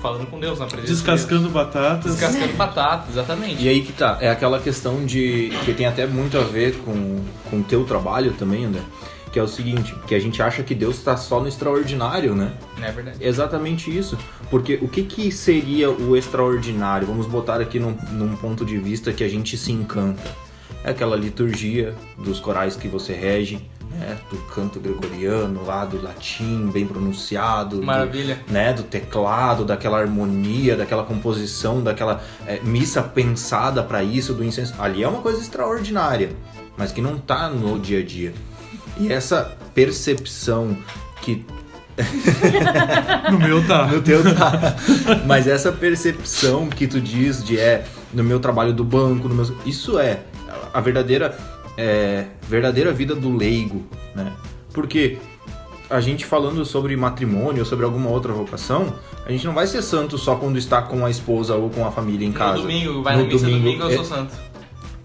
falando 0.00 0.28
com 0.28 0.38
Deus 0.38 0.58
na 0.58 0.66
presença 0.66 0.92
Descascando 0.92 1.46
de 1.46 1.52
batatas. 1.52 2.16
Descascando 2.16 2.52
batatas, 2.54 3.10
exatamente. 3.10 3.62
E 3.62 3.68
aí 3.68 3.82
que 3.82 3.92
tá, 3.92 4.18
é 4.20 4.28
aquela 4.28 4.60
questão 4.60 5.04
de. 5.04 5.50
que 5.64 5.72
tem 5.72 5.86
até 5.86 6.06
muito 6.06 6.38
a 6.38 6.42
ver 6.42 6.76
com 6.78 7.22
o 7.52 7.62
teu 7.64 7.84
trabalho 7.84 8.32
também, 8.32 8.64
André 8.64 8.82
que 9.32 9.38
é 9.38 9.42
o 9.42 9.48
seguinte, 9.48 9.94
que 10.06 10.14
a 10.14 10.20
gente 10.20 10.42
acha 10.42 10.62
que 10.62 10.74
Deus 10.74 10.96
está 10.98 11.16
só 11.16 11.40
no 11.40 11.48
extraordinário, 11.48 12.34
né? 12.34 12.52
É 12.80 12.92
verdade. 12.92 13.16
Exatamente 13.18 13.96
isso. 13.96 14.18
Porque 14.50 14.78
o 14.82 14.88
que, 14.88 15.02
que 15.04 15.32
seria 15.32 15.90
o 15.90 16.14
extraordinário? 16.14 17.06
Vamos 17.06 17.26
botar 17.26 17.58
aqui 17.58 17.80
num, 17.80 17.96
num 18.10 18.36
ponto 18.36 18.64
de 18.64 18.76
vista 18.76 19.10
que 19.10 19.24
a 19.24 19.28
gente 19.28 19.56
se 19.56 19.72
encanta. 19.72 20.22
É 20.84 20.90
aquela 20.90 21.16
liturgia 21.16 21.94
dos 22.18 22.40
corais 22.40 22.76
que 22.76 22.88
você 22.88 23.14
rege, 23.14 23.66
né, 23.92 24.18
do 24.30 24.36
canto 24.54 24.78
gregoriano 24.80 25.64
lá, 25.64 25.84
do 25.84 26.02
latim 26.02 26.70
bem 26.70 26.86
pronunciado, 26.86 27.82
Maravilha. 27.82 28.38
Do, 28.46 28.52
né, 28.52 28.72
do 28.72 28.82
teclado, 28.82 29.64
daquela 29.64 29.98
harmonia, 29.98 30.76
daquela 30.76 31.04
composição, 31.04 31.82
daquela 31.82 32.22
é, 32.46 32.60
missa 32.60 33.02
pensada 33.02 33.82
para 33.82 34.02
isso, 34.02 34.34
do 34.34 34.44
incenso. 34.44 34.74
Ali 34.78 35.02
é 35.02 35.08
uma 35.08 35.22
coisa 35.22 35.40
extraordinária, 35.40 36.32
mas 36.76 36.92
que 36.92 37.00
não 37.00 37.16
tá 37.16 37.48
no 37.48 37.78
dia 37.78 38.00
a 38.00 38.04
dia. 38.04 38.34
E 38.98 39.12
essa 39.12 39.56
percepção 39.74 40.76
que 41.20 41.44
no 43.30 43.38
meu 43.38 43.66
tá. 43.66 43.86
No 43.86 44.02
teu 44.02 44.22
tá. 44.22 44.76
Mas 45.26 45.46
essa 45.46 45.70
percepção 45.70 46.68
que 46.68 46.86
tu 46.86 47.00
diz 47.00 47.44
de 47.44 47.58
é 47.58 47.84
no 48.12 48.24
meu 48.24 48.40
trabalho 48.40 48.72
do 48.72 48.84
banco, 48.84 49.28
no 49.28 49.34
meu... 49.34 49.56
isso 49.66 49.98
é 49.98 50.20
a 50.72 50.80
verdadeira 50.80 51.36
é, 51.76 52.26
verdadeira 52.48 52.92
vida 52.92 53.14
do 53.14 53.34
leigo, 53.34 53.84
né? 54.14 54.32
Porque 54.72 55.18
a 55.88 56.00
gente 56.00 56.24
falando 56.24 56.64
sobre 56.64 56.96
matrimônio 56.96 57.60
ou 57.60 57.66
sobre 57.66 57.84
alguma 57.84 58.08
outra 58.08 58.32
vocação, 58.32 58.94
a 59.26 59.30
gente 59.30 59.44
não 59.44 59.52
vai 59.52 59.66
ser 59.66 59.82
santo 59.82 60.16
só 60.16 60.36
quando 60.36 60.58
está 60.58 60.80
com 60.80 61.04
a 61.04 61.10
esposa 61.10 61.54
ou 61.54 61.68
com 61.68 61.86
a 61.86 61.92
família 61.92 62.26
em 62.26 62.32
casa. 62.32 62.56
No 62.56 62.62
domingo, 62.62 63.02
vai 63.02 63.16
no 63.16 63.22
na 63.22 63.28
missa 63.28 63.44
domingo, 63.44 63.64
domingo 63.64 63.82
eu 63.84 63.90
é, 63.90 63.94
sou 63.96 64.04
santo 64.04 64.52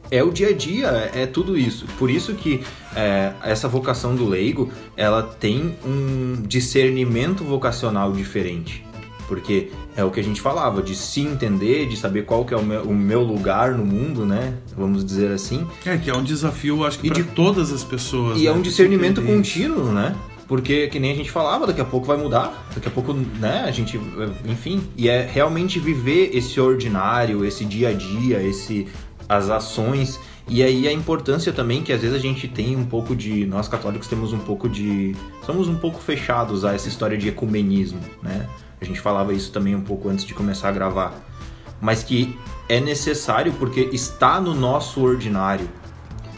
é 0.09 0.23
o 0.23 0.31
dia 0.31 0.49
a 0.49 0.53
dia, 0.53 1.11
é 1.13 1.25
tudo 1.25 1.57
isso. 1.57 1.85
Por 1.97 2.09
isso 2.09 2.33
que 2.33 2.63
é, 2.97 3.31
essa 3.43 3.67
vocação 3.67 4.15
do 4.15 4.27
leigo, 4.27 4.71
ela 4.95 5.21
tem 5.21 5.75
um 5.85 6.41
discernimento 6.41 7.43
vocacional 7.43 8.11
diferente. 8.11 8.83
Porque 9.27 9.69
é 9.95 10.03
o 10.03 10.09
que 10.09 10.19
a 10.19 10.23
gente 10.23 10.41
falava, 10.41 10.81
de 10.81 10.95
se 10.95 11.21
entender, 11.21 11.85
de 11.87 11.97
saber 11.97 12.25
qual 12.25 12.43
que 12.43 12.53
é 12.53 12.57
o 12.57 12.63
meu, 12.63 12.81
o 12.83 12.95
meu 12.95 13.21
lugar 13.21 13.73
no 13.73 13.85
mundo, 13.85 14.25
né? 14.25 14.53
Vamos 14.75 15.05
dizer 15.05 15.31
assim. 15.31 15.67
É, 15.85 15.97
que 15.97 16.09
é 16.09 16.15
um 16.15 16.23
desafio, 16.23 16.85
acho 16.85 16.97
que, 16.97 17.09
para 17.09 17.21
de 17.21 17.29
todas 17.29 17.71
as 17.71 17.83
pessoas. 17.83 18.39
E 18.39 18.45
né? 18.45 18.47
é 18.47 18.51
um 18.51 18.61
discernimento 18.61 19.21
contínuo, 19.21 19.91
né? 19.91 20.15
Porque, 20.47 20.87
que 20.87 20.97
nem 20.97 21.11
a 21.11 21.15
gente 21.15 21.29
falava, 21.29 21.67
daqui 21.67 21.81
a 21.81 21.85
pouco 21.85 22.07
vai 22.07 22.15
mudar, 22.15 22.67
daqui 22.73 22.87
a 22.87 22.91
pouco, 22.91 23.13
né, 23.13 23.65
a 23.67 23.71
gente, 23.71 23.99
enfim. 24.45 24.81
E 24.95 25.09
é 25.09 25.29
realmente 25.29 25.77
viver 25.77 26.31
esse 26.33 26.57
ordinário, 26.57 27.43
esse 27.43 27.65
dia 27.65 27.89
a 27.89 27.93
dia, 27.93 28.41
esse 28.41 28.87
as 29.27 29.49
ações 29.49 30.19
e 30.49 30.63
aí 30.63 30.87
a 30.87 30.93
importância 30.93 31.51
também 31.51 31.83
que 31.83 31.91
às 31.91 32.01
vezes 32.01 32.15
a 32.15 32.19
gente 32.19 32.47
tem 32.47 32.75
um 32.75 32.85
pouco 32.85 33.15
de 33.15 33.45
nós 33.45 33.67
católicos 33.67 34.07
temos 34.07 34.31
um 34.31 34.39
pouco 34.39 34.69
de 34.69 35.15
somos 35.45 35.67
um 35.67 35.75
pouco 35.75 35.99
fechados 35.99 36.63
a 36.63 36.73
essa 36.73 36.87
história 36.87 37.17
de 37.17 37.27
ecumenismo, 37.27 37.99
né? 38.23 38.47
A 38.79 38.85
gente 38.85 39.01
falava 39.01 39.33
isso 39.33 39.51
também 39.51 39.75
um 39.75 39.81
pouco 39.81 40.07
antes 40.07 40.23
de 40.23 40.33
começar 40.33 40.69
a 40.69 40.71
gravar, 40.71 41.13
mas 41.81 42.03
que 42.03 42.37
é 42.69 42.79
necessário 42.79 43.53
porque 43.53 43.89
está 43.91 44.39
no 44.39 44.53
nosso 44.53 45.01
ordinário. 45.01 45.67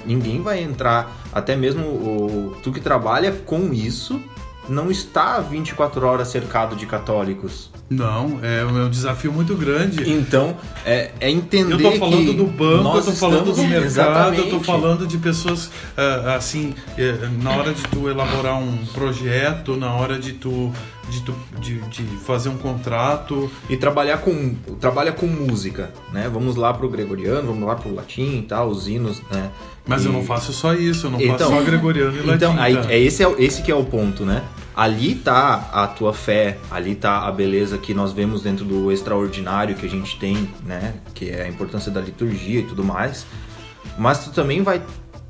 Ninguém 0.05 0.41
vai 0.41 0.63
entrar, 0.63 1.11
até 1.33 1.55
mesmo 1.55 1.85
o, 1.85 2.55
tu 2.63 2.71
que 2.71 2.79
trabalha 2.79 3.31
com 3.31 3.73
isso, 3.73 4.19
não 4.67 4.89
está 4.89 5.39
24 5.39 6.05
horas 6.05 6.29
cercado 6.29 6.75
de 6.75 6.85
católicos. 6.85 7.69
Não, 7.89 8.39
é 8.43 8.63
um 8.63 8.89
desafio 8.89 9.31
muito 9.31 9.55
grande. 9.55 10.09
Então, 10.09 10.55
é, 10.85 11.11
é 11.19 11.29
entender. 11.29 11.73
Eu 11.73 11.91
tô 11.91 11.91
falando 11.93 12.33
do 12.33 12.45
banco, 12.45 12.97
eu 12.97 13.03
tô 13.03 13.11
falando 13.13 13.51
do 13.51 13.63
mercado, 13.63 13.85
exatamente. 13.85 14.39
eu 14.41 14.49
tô 14.49 14.59
falando 14.59 15.07
de 15.07 15.17
pessoas 15.17 15.71
ah, 15.97 16.35
assim, 16.35 16.75
é, 16.97 17.27
na 17.41 17.51
hora 17.51 17.73
de 17.73 17.81
tu 17.83 18.07
elaborar 18.07 18.59
um 18.59 18.85
projeto, 18.93 19.75
na 19.75 19.91
hora 19.93 20.19
de 20.19 20.33
tu 20.33 20.71
de, 21.09 21.23
de, 21.59 21.81
de, 21.89 22.03
fazer 22.17 22.49
um 22.49 22.57
contrato. 22.57 23.49
E 23.69 23.75
trabalhar 23.75 24.19
com, 24.19 24.53
trabalha 24.79 25.11
com 25.11 25.25
música, 25.25 25.91
né? 26.13 26.29
Vamos 26.31 26.55
lá 26.55 26.73
pro 26.73 26.87
gregoriano, 26.87 27.47
vamos 27.47 27.67
lá 27.67 27.75
pro 27.75 27.93
latim 27.93 28.39
e 28.39 28.41
tal, 28.43 28.69
os 28.69 28.87
hinos, 28.87 29.21
né? 29.31 29.49
Mas 29.87 30.03
e... 30.03 30.05
eu 30.05 30.13
não 30.13 30.23
faço 30.23 30.53
só 30.53 30.73
isso, 30.73 31.07
eu 31.07 31.11
não 31.11 31.19
então, 31.19 31.37
faço 31.37 31.51
só 31.51 31.61
gregoriano 31.63 32.15
e 32.15 32.19
então, 32.35 32.55
latim. 32.55 32.71
Então, 32.73 32.89
é 32.91 32.99
esse, 32.99 33.23
é, 33.23 33.35
esse 33.39 33.63
que 33.63 33.71
é 33.71 33.75
o 33.75 33.83
ponto, 33.83 34.23
né? 34.23 34.43
Ali 34.79 35.13
tá 35.13 35.69
a 35.73 35.87
tua 35.87 36.13
fé, 36.13 36.57
ali 36.71 36.95
tá 36.95 37.27
a 37.27 37.31
beleza 37.33 37.77
que 37.77 37.93
nós 37.93 38.13
vemos 38.13 38.41
dentro 38.41 38.63
do 38.63 38.89
extraordinário 38.93 39.75
que 39.75 39.85
a 39.85 39.89
gente 39.89 40.17
tem, 40.17 40.49
né? 40.65 40.93
Que 41.13 41.31
é 41.31 41.41
a 41.41 41.49
importância 41.49 41.91
da 41.91 41.99
liturgia 41.99 42.61
e 42.61 42.63
tudo 42.63 42.81
mais. 42.81 43.25
Mas 43.97 44.23
tu 44.23 44.31
também 44.31 44.63
vai 44.63 44.81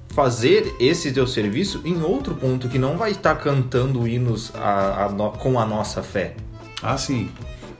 fazer 0.09 0.75
esse 0.79 1.11
teu 1.11 1.25
serviço 1.25 1.81
em 1.83 1.99
outro 1.99 2.35
ponto 2.35 2.69
que 2.69 2.77
não 2.77 2.95
vai 2.95 3.09
estar 3.09 3.33
cantando 3.37 4.07
hinos 4.07 4.51
a, 4.53 5.07
a 5.07 5.29
com 5.31 5.59
a 5.59 5.65
nossa 5.65 6.03
fé. 6.03 6.35
Ah, 6.83 6.95
sim. 6.95 7.31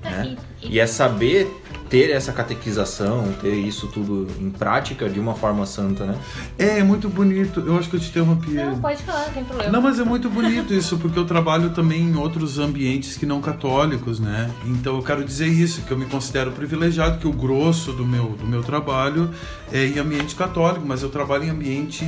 Né? 0.01 0.37
E 0.63 0.79
é 0.79 0.87
saber 0.87 1.55
ter 1.89 2.11
essa 2.11 2.31
catequização, 2.31 3.33
ter 3.41 3.55
isso 3.55 3.87
tudo 3.87 4.27
em 4.39 4.49
prática 4.49 5.09
de 5.09 5.19
uma 5.19 5.33
forma 5.33 5.65
santa, 5.65 6.05
né? 6.05 6.17
É, 6.57 6.79
é 6.79 6.83
muito 6.83 7.09
bonito. 7.09 7.61
Eu 7.65 7.77
acho 7.77 7.89
que 7.89 7.95
eu 7.95 7.99
te 7.99 8.09
interrompi. 8.09 8.51
Não, 8.51 8.79
pode 8.79 9.01
falar, 9.01 9.25
não 9.25 9.33
tem 9.33 9.43
problema. 9.43 9.71
Não, 9.71 9.81
mas 9.81 9.99
é 9.99 10.03
muito 10.03 10.29
bonito 10.29 10.73
isso, 10.73 10.97
porque 10.97 11.17
eu 11.17 11.25
trabalho 11.25 11.71
também 11.71 12.01
em 12.01 12.15
outros 12.15 12.59
ambientes 12.59 13.17
que 13.17 13.25
não 13.25 13.41
católicos, 13.41 14.19
né? 14.19 14.51
Então 14.65 14.95
eu 14.95 15.03
quero 15.03 15.23
dizer 15.23 15.47
isso, 15.47 15.81
que 15.81 15.91
eu 15.91 15.97
me 15.97 16.05
considero 16.05 16.51
privilegiado, 16.51 17.17
que 17.17 17.27
o 17.27 17.33
grosso 17.33 17.91
do 17.91 18.05
meu, 18.05 18.29
do 18.39 18.45
meu 18.45 18.61
trabalho 18.61 19.29
é 19.71 19.85
em 19.85 19.97
ambiente 19.97 20.35
católico, 20.35 20.85
mas 20.85 21.01
eu 21.01 21.09
trabalho 21.09 21.45
em 21.45 21.49
ambiente 21.49 22.05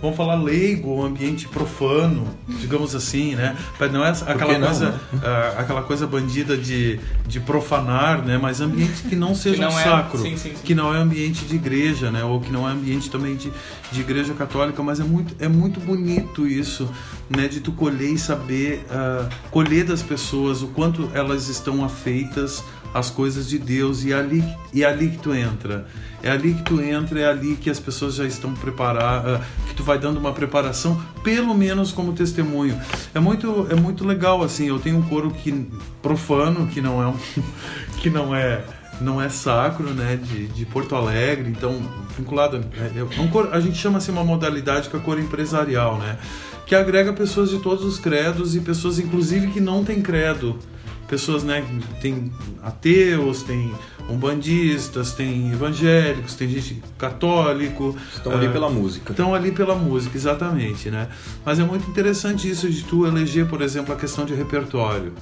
vamos 0.00 0.16
falar 0.16 0.34
leigo, 0.34 1.02
ambiente 1.04 1.48
profano, 1.48 2.26
digamos 2.60 2.94
assim, 2.94 3.34
né? 3.34 3.56
Não 3.92 4.04
é 4.04 4.10
aquela 4.10 4.58
não, 4.58 4.66
coisa, 4.66 4.90
né? 4.90 4.98
uh, 5.14 5.60
aquela 5.60 5.82
coisa 5.82 6.06
bandida 6.06 6.56
de, 6.56 7.00
de 7.26 7.40
profanar, 7.40 8.22
né? 8.22 8.38
Mas 8.38 8.60
ambiente 8.60 9.02
que 9.08 9.16
não 9.16 9.34
sejam 9.36 9.70
não 9.70 9.78
é- 9.78 9.84
sacro, 9.84 10.18
sim, 10.20 10.36
sim, 10.36 10.50
sim. 10.50 10.62
que 10.62 10.74
não 10.74 10.94
é 10.94 10.98
ambiente 10.98 11.44
de 11.44 11.54
igreja, 11.54 12.10
né? 12.10 12.24
Ou 12.24 12.40
que 12.40 12.52
não 12.52 12.68
é 12.68 12.72
ambiente 12.72 13.10
também 13.10 13.36
de, 13.36 13.52
de 13.92 14.00
igreja 14.00 14.34
católica, 14.34 14.82
mas 14.82 15.00
é 15.00 15.04
muito, 15.04 15.34
é 15.38 15.48
muito 15.48 15.80
bonito 15.80 16.46
isso, 16.46 16.88
né? 17.28 17.48
De 17.48 17.60
tu 17.60 17.72
colher 17.72 18.12
e 18.12 18.18
saber 18.18 18.84
ah, 18.90 19.28
colher 19.50 19.84
das 19.84 20.02
pessoas 20.02 20.62
o 20.62 20.68
quanto 20.68 21.08
elas 21.14 21.48
estão 21.48 21.84
afeitas 21.84 22.62
às 22.94 23.10
coisas 23.10 23.48
de 23.48 23.58
Deus 23.58 24.04
e 24.04 24.12
é 24.12 24.14
ali, 24.14 24.44
e 24.72 24.84
é 24.84 24.86
ali 24.86 25.10
que 25.10 25.18
tu 25.18 25.34
entra. 25.34 25.86
É 26.22 26.30
ali 26.30 26.54
que 26.54 26.62
tu 26.62 26.80
entra, 26.80 27.20
é 27.20 27.26
ali 27.26 27.56
que 27.56 27.68
as 27.68 27.80
pessoas 27.80 28.14
já 28.14 28.24
estão 28.24 28.54
preparadas, 28.54 29.42
que 29.68 29.74
tu 29.74 29.82
vai 29.82 29.98
dando 29.98 30.18
uma 30.18 30.32
preparação, 30.32 30.98
pelo 31.22 31.54
menos 31.54 31.92
como 31.92 32.12
testemunho. 32.12 32.80
É 33.12 33.18
muito, 33.18 33.66
é 33.68 33.74
muito 33.74 34.06
legal 34.06 34.42
assim. 34.42 34.68
Eu 34.68 34.78
tenho 34.78 34.98
um 34.98 35.02
coro 35.02 35.30
que 35.30 35.68
profano, 36.00 36.68
que 36.68 36.80
não 36.80 37.02
é 37.02 37.08
um, 37.08 37.16
que 38.00 38.08
não 38.08 38.34
é 38.34 38.64
não 39.00 39.20
é 39.20 39.28
sacro, 39.28 39.92
né, 39.92 40.16
de, 40.16 40.46
de 40.46 40.64
Porto 40.64 40.94
Alegre, 40.94 41.50
então 41.50 41.82
vinculado, 42.16 42.64
é, 42.78 43.00
é 43.00 43.20
um 43.20 43.26
coro, 43.26 43.48
a 43.52 43.58
gente 43.58 43.76
chama 43.76 43.98
assim 43.98 44.12
uma 44.12 44.22
modalidade 44.22 44.88
que 44.88 44.94
é 44.94 44.98
a 45.00 45.02
cor 45.02 45.18
empresarial, 45.18 45.98
né, 45.98 46.16
que 46.64 46.76
agrega 46.76 47.12
pessoas 47.12 47.50
de 47.50 47.58
todos 47.58 47.84
os 47.84 47.98
credos 47.98 48.54
e 48.54 48.60
pessoas 48.60 49.00
inclusive 49.00 49.48
que 49.48 49.60
não 49.60 49.84
têm 49.84 50.00
credo, 50.00 50.60
pessoas, 51.08 51.42
né, 51.44 51.64
tem 52.00 52.32
ateus, 52.62 53.42
tem 53.42 53.72
umbandistas, 54.08 55.12
tem 55.12 55.52
evangélicos, 55.52 56.34
tem 56.34 56.48
gente 56.48 56.82
católico. 56.98 57.96
Estão 58.14 58.32
ali 58.32 58.46
ah, 58.46 58.50
pela 58.50 58.70
música. 58.70 59.10
Estão 59.12 59.34
ali 59.34 59.50
pela 59.52 59.74
música, 59.74 60.16
exatamente, 60.16 60.90
né? 60.90 61.08
Mas 61.44 61.58
é 61.58 61.64
muito 61.64 61.88
interessante 61.88 62.48
isso 62.48 62.68
de 62.68 62.82
tu 62.84 63.06
eleger, 63.06 63.46
por 63.46 63.62
exemplo, 63.62 63.94
a 63.94 63.96
questão 63.96 64.24
de 64.24 64.34
repertório. 64.34 65.12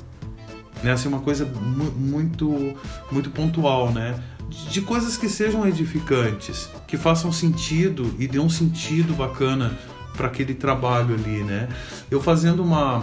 Né? 0.83 0.93
Assim, 0.93 1.09
uma 1.09 1.21
coisa 1.21 1.45
mu- 1.45 1.93
muito, 1.93 2.75
muito 3.11 3.31
pontual, 3.31 3.93
né? 3.93 4.21
De 4.49 4.69
de 4.73 4.81
coisas 4.83 5.17
que 5.17 5.29
sejam 5.29 5.67
edificantes, 5.67 6.69
que 6.87 6.97
façam 6.97 7.33
sentido 7.33 8.15
e 8.19 8.27
dê 8.27 8.39
um 8.39 8.51
sentido 8.51 9.15
bacana 9.15 9.73
para 10.17 10.27
aquele 10.27 10.55
trabalho 10.55 11.15
ali, 11.15 11.43
né? 11.43 11.69
Eu 12.11 12.21
fazendo 12.21 12.63
uma 12.63 13.03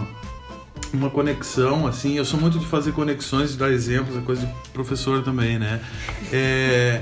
uma 0.94 1.10
conexão, 1.10 1.86
assim, 1.86 2.18
eu 2.18 2.26
sou 2.26 2.40
muito 2.40 2.58
de 2.58 2.66
fazer 2.66 2.92
conexões, 2.92 3.52
de 3.52 3.58
dar 3.58 3.72
exemplos, 3.72 4.18
é 4.18 4.22
coisa 4.22 4.46
de 4.46 4.70
professor 4.72 5.24
também, 5.24 5.60
né? 5.60 5.80
É, 6.32 7.02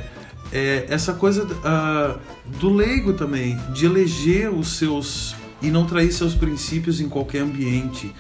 é 0.51 0.86
essa 0.89 1.13
coisa 1.13 1.47
ah, 1.63 2.17
do 2.59 2.69
leigo 2.73 3.13
também, 3.13 3.57
de 3.73 3.86
eleger 3.86 4.53
os 4.53 4.78
seus 4.78 5.36
e 5.61 5.69
não 5.71 5.86
trair 5.86 6.11
seus 6.11 6.36
princípios 6.36 7.01
em 7.01 7.09
qualquer 7.09 7.39
ambiente. 7.39 8.13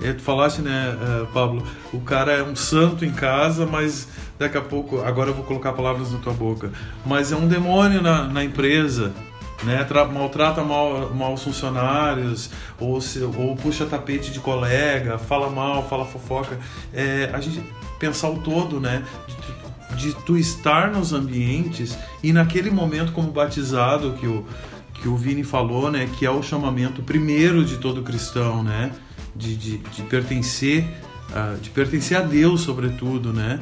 É, 0.00 0.12
tu 0.12 0.22
falaste, 0.22 0.60
né, 0.60 0.96
ah, 1.00 1.26
Pablo? 1.32 1.64
O 1.92 2.00
cara 2.00 2.32
é 2.32 2.42
um 2.42 2.56
santo 2.56 3.04
em 3.04 3.12
casa, 3.12 3.66
mas 3.66 4.08
daqui 4.38 4.58
a 4.58 4.62
pouco, 4.62 5.00
agora 5.02 5.30
eu 5.30 5.34
vou 5.34 5.44
colocar 5.44 5.72
palavras 5.72 6.12
na 6.12 6.18
tua 6.18 6.32
boca, 6.32 6.72
mas 7.06 7.30
é 7.30 7.36
um 7.36 7.46
demônio 7.46 8.02
na, 8.02 8.26
na 8.26 8.44
empresa, 8.44 9.12
né, 9.62 9.84
tra- 9.84 10.04
maltrata 10.04 10.62
mal, 10.62 11.10
mal 11.14 11.34
os 11.34 11.42
funcionários, 11.42 12.50
ou, 12.78 13.00
se- 13.00 13.20
ou 13.22 13.54
puxa 13.56 13.86
tapete 13.86 14.30
de 14.32 14.40
colega, 14.40 15.18
fala 15.18 15.48
mal, 15.50 15.88
fala 15.88 16.04
fofoca. 16.04 16.58
É, 16.92 17.30
a 17.32 17.40
gente 17.40 17.62
pensar 17.98 18.28
o 18.30 18.38
todo, 18.38 18.80
né? 18.80 19.02
De, 19.96 20.08
de 20.08 20.14
tu 20.24 20.36
estar 20.36 20.90
nos 20.90 21.12
ambientes 21.12 21.96
e 22.22 22.32
naquele 22.32 22.70
momento 22.70 23.12
como 23.12 23.30
batizado 23.30 24.14
que 24.14 24.26
o, 24.26 24.44
que 24.94 25.08
o 25.08 25.16
Vini 25.16 25.44
falou, 25.44 25.90
né? 25.90 26.08
Que 26.18 26.26
é 26.26 26.30
o 26.30 26.42
chamamento 26.42 27.02
primeiro 27.02 27.64
de 27.64 27.76
todo 27.76 28.02
cristão, 28.02 28.62
né? 28.62 28.90
De, 29.36 29.56
de, 29.56 29.78
de 29.78 30.02
pertencer, 30.02 30.84
ah, 31.32 31.56
de 31.60 31.70
pertencer 31.70 32.16
a 32.16 32.20
Deus, 32.20 32.60
sobretudo, 32.62 33.32
né? 33.32 33.60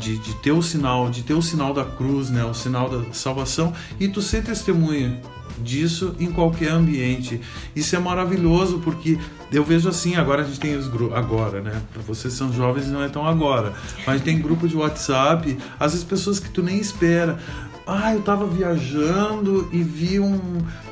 De, 0.00 0.16
de 0.18 0.34
ter 0.36 0.52
o 0.52 0.62
sinal, 0.62 1.10
de 1.10 1.22
ter 1.22 1.34
o 1.34 1.42
sinal 1.42 1.74
da 1.74 1.84
cruz, 1.84 2.30
né? 2.30 2.42
O 2.44 2.54
sinal 2.54 2.88
da 2.88 3.12
salvação 3.12 3.72
e 3.98 4.08
tu 4.08 4.22
ser 4.22 4.42
testemunha 4.42 5.20
disso 5.62 6.14
em 6.18 6.30
qualquer 6.30 6.70
ambiente. 6.70 7.40
Isso 7.74 7.94
é 7.94 7.98
maravilhoso 7.98 8.80
porque 8.82 9.18
eu 9.52 9.64
vejo 9.64 9.88
assim, 9.88 10.16
agora 10.16 10.42
a 10.42 10.44
gente 10.44 10.60
tem 10.60 10.76
os 10.76 10.88
grupos, 10.88 11.16
agora, 11.16 11.60
né? 11.60 11.82
Para 11.92 12.02
vocês 12.02 12.32
são 12.34 12.52
jovens 12.52 12.88
não 12.88 13.02
é 13.02 13.08
tão 13.08 13.26
agora, 13.26 13.72
mas 14.06 14.22
tem 14.22 14.40
grupo 14.40 14.66
de 14.66 14.76
WhatsApp, 14.76 15.56
às 15.78 15.92
vezes 15.92 16.06
pessoas 16.06 16.38
que 16.38 16.48
tu 16.48 16.62
nem 16.62 16.78
espera. 16.78 17.38
Ah, 17.86 18.14
eu 18.14 18.20
tava 18.20 18.46
viajando 18.46 19.68
e 19.72 19.82
vi 19.82 20.20
um, 20.20 20.38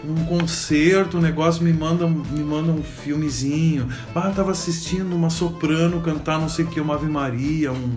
um 0.05 0.25
concerto, 0.25 1.19
um 1.19 1.21
negócio, 1.21 1.63
me 1.63 1.73
manda, 1.73 2.09
me 2.09 2.43
manda 2.43 2.73
um 2.73 2.83
filmezinho. 2.83 3.89
Ah, 4.13 4.33
tava 4.35 4.51
assistindo 4.51 5.15
uma 5.15 5.31
soprano 5.31 6.01
cantar 6.01 6.41
não 6.41 6.49
sei 6.49 6.65
o 6.65 6.69
que, 6.69 6.81
uma 6.81 6.95
Ave 6.95 7.07
Maria, 7.07 7.71
um, 7.71 7.95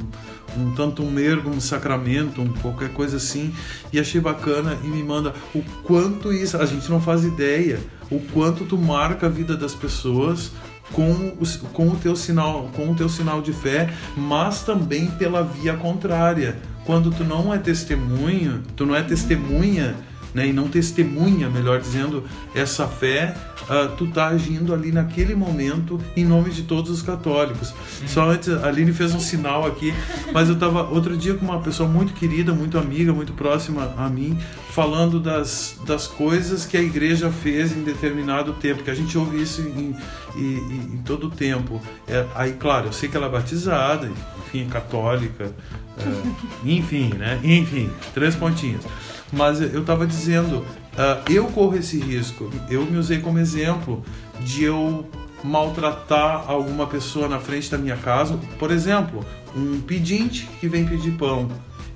um 0.58 0.74
tanto 0.76 1.04
um 1.04 1.12
mergo, 1.12 1.50
um 1.50 1.60
sacramento, 1.60 2.42
um 2.42 2.48
qualquer 2.54 2.90
coisa 2.94 3.18
assim, 3.18 3.54
e 3.92 4.00
achei 4.00 4.20
bacana 4.20 4.78
e 4.84 4.88
me 4.88 5.04
manda 5.04 5.34
o 5.54 5.62
quanto 5.84 6.32
isso, 6.32 6.58
a 6.58 6.66
gente 6.66 6.90
não 6.90 7.02
faz 7.02 7.24
ideia, 7.24 7.80
o 8.10 8.20
quanto 8.20 8.66
tu 8.66 8.78
marca 8.78 9.28
a 9.28 9.30
vida 9.30 9.56
das 9.56 9.74
pessoas 9.74 10.52
com 10.94 11.12
o, 11.12 11.70
com 11.74 11.88
o 11.90 11.96
teu 11.96 12.16
sinal, 12.16 12.70
com 12.76 12.92
o 12.92 12.96
teu 12.96 13.10
sinal 13.10 13.42
de 13.42 13.54
fé, 13.54 13.90
mas 14.16 14.62
também 14.64 15.08
pela 15.08 15.44
via 15.44 15.74
contrária. 15.76 16.58
Quando 16.86 17.12
tu 17.12 17.24
não 17.24 17.54
é 17.54 17.58
testemunho, 17.58 18.64
tu 18.76 18.86
não 18.86 18.96
é 18.96 19.02
testemunha, 19.02 19.96
né, 20.34 20.48
e 20.48 20.54
não 20.54 20.68
testemunha, 20.68 21.50
melhor 21.50 21.80
dizendo, 21.80 22.24
essa 22.56 22.88
fé, 22.88 23.36
ah, 23.70 23.90
tu 23.98 24.08
tá 24.08 24.28
agindo 24.28 24.74
ali 24.74 24.92
naquele 24.92 25.36
momento 25.36 26.00
em 26.16 26.26
nome 26.26 26.50
de 26.52 26.64
todos 26.64 26.90
os 26.90 27.02
católicos. 27.02 27.74
Só 28.08 28.30
antes, 28.30 28.50
a 28.50 28.68
Aline 28.68 28.94
fez 28.94 29.14
um 29.14 29.20
sinal 29.20 29.66
aqui, 29.66 29.94
mas 30.34 30.50
eu 30.50 30.56
tava 30.58 30.84
outro 30.84 31.16
dia 31.18 31.34
com 31.36 31.46
uma 31.46 31.60
pessoa 31.60 31.88
muito 31.88 32.14
querida, 32.14 32.54
muito 32.54 32.78
amiga, 32.78 33.12
muito 33.14 33.34
próxima 33.34 33.94
a 33.98 34.10
mim, 34.10 34.38
falando 34.72 35.20
das, 35.20 35.76
das 35.86 36.08
coisas 36.08 36.66
que 36.66 36.78
a 36.78 36.82
igreja 36.82 37.30
fez 37.30 37.76
em 37.76 37.84
determinado 37.84 38.54
tempo, 38.54 38.84
que 38.84 38.90
a 38.90 38.96
gente 38.96 39.18
ouve 39.18 39.42
isso 39.42 39.62
em, 39.62 39.96
em, 40.36 40.42
em- 40.42 40.94
em 40.96 40.98
todo 41.06 41.28
o 41.28 41.30
tempo. 41.30 41.82
É, 42.08 42.26
aí, 42.36 42.54
claro, 42.54 42.88
eu 42.88 42.94
sei 42.94 43.10
que 43.10 43.18
ela 43.18 43.28
é 43.28 43.30
batizada, 43.30 44.10
enfim, 44.48 44.66
é 44.68 44.72
católica, 44.72 45.54
é, 45.98 46.28
enfim, 46.66 47.12
né? 47.18 47.40
Enfim, 47.44 47.90
três 48.14 48.34
pontinhos. 48.36 48.84
Mas 49.32 49.62
eu 49.62 49.82
estava 49.82 50.06
dizendo, 50.06 50.66
ah, 50.98 51.22
eu 51.30 51.46
corro 51.48 51.76
esse 51.78 52.00
risco. 52.00 52.50
Eu 52.70 52.86
me 52.86 52.98
usei 52.98 53.20
como 53.20 53.40
exemplo 53.40 54.04
de 54.42 54.64
eu 54.64 55.06
maltratar 55.44 56.44
alguma 56.48 56.86
pessoa 56.86 57.28
na 57.28 57.40
frente 57.40 57.72
da 57.72 57.78
minha 57.78 57.98
casa. 57.98 58.38
Por 58.60 58.72
exemplo, 58.72 59.26
um 59.56 59.80
pedinte 59.82 60.48
que 60.60 60.68
vem 60.68 60.86
pedir 60.86 61.12
pão. 61.12 61.50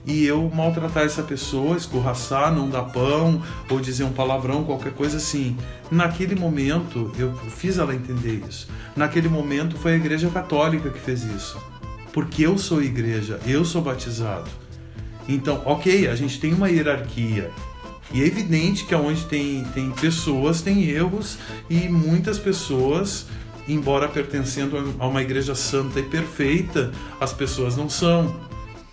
E 0.07 0.23
eu 0.23 0.51
maltratar 0.53 1.03
essa 1.03 1.23
pessoa, 1.23 1.75
escorraçar, 1.75 2.53
não 2.53 2.69
dar 2.69 2.83
pão, 2.83 3.41
ou 3.69 3.79
dizer 3.79 4.03
um 4.03 4.11
palavrão, 4.11 4.63
qualquer 4.63 4.93
coisa 4.93 5.17
assim. 5.17 5.57
Naquele 5.89 6.35
momento, 6.35 7.11
eu 7.17 7.33
fiz 7.49 7.79
ela 7.79 7.95
entender 7.95 8.43
isso. 8.47 8.67
Naquele 8.95 9.27
momento, 9.27 9.77
foi 9.77 9.93
a 9.93 9.95
Igreja 9.95 10.29
Católica 10.29 10.91
que 10.91 10.99
fez 10.99 11.23
isso. 11.23 11.57
Porque 12.13 12.45
eu 12.45 12.57
sou 12.57 12.81
igreja, 12.81 13.39
eu 13.45 13.65
sou 13.65 13.81
batizado. 13.81 14.49
Então, 15.27 15.61
ok, 15.65 16.07
a 16.07 16.15
gente 16.15 16.39
tem 16.39 16.53
uma 16.53 16.69
hierarquia. 16.69 17.51
E 18.13 18.21
é 18.21 18.25
evidente 18.25 18.85
que 18.85 18.93
onde 18.93 19.25
tem, 19.25 19.63
tem 19.73 19.91
pessoas, 19.91 20.61
tem 20.61 20.83
erros, 20.89 21.37
e 21.69 21.89
muitas 21.89 22.37
pessoas, 22.37 23.25
embora 23.67 24.07
pertencendo 24.07 24.95
a 24.99 25.07
uma 25.07 25.21
igreja 25.21 25.55
santa 25.55 25.99
e 25.99 26.03
perfeita, 26.03 26.91
as 27.19 27.33
pessoas 27.33 27.75
não 27.75 27.89
são. 27.89 28.35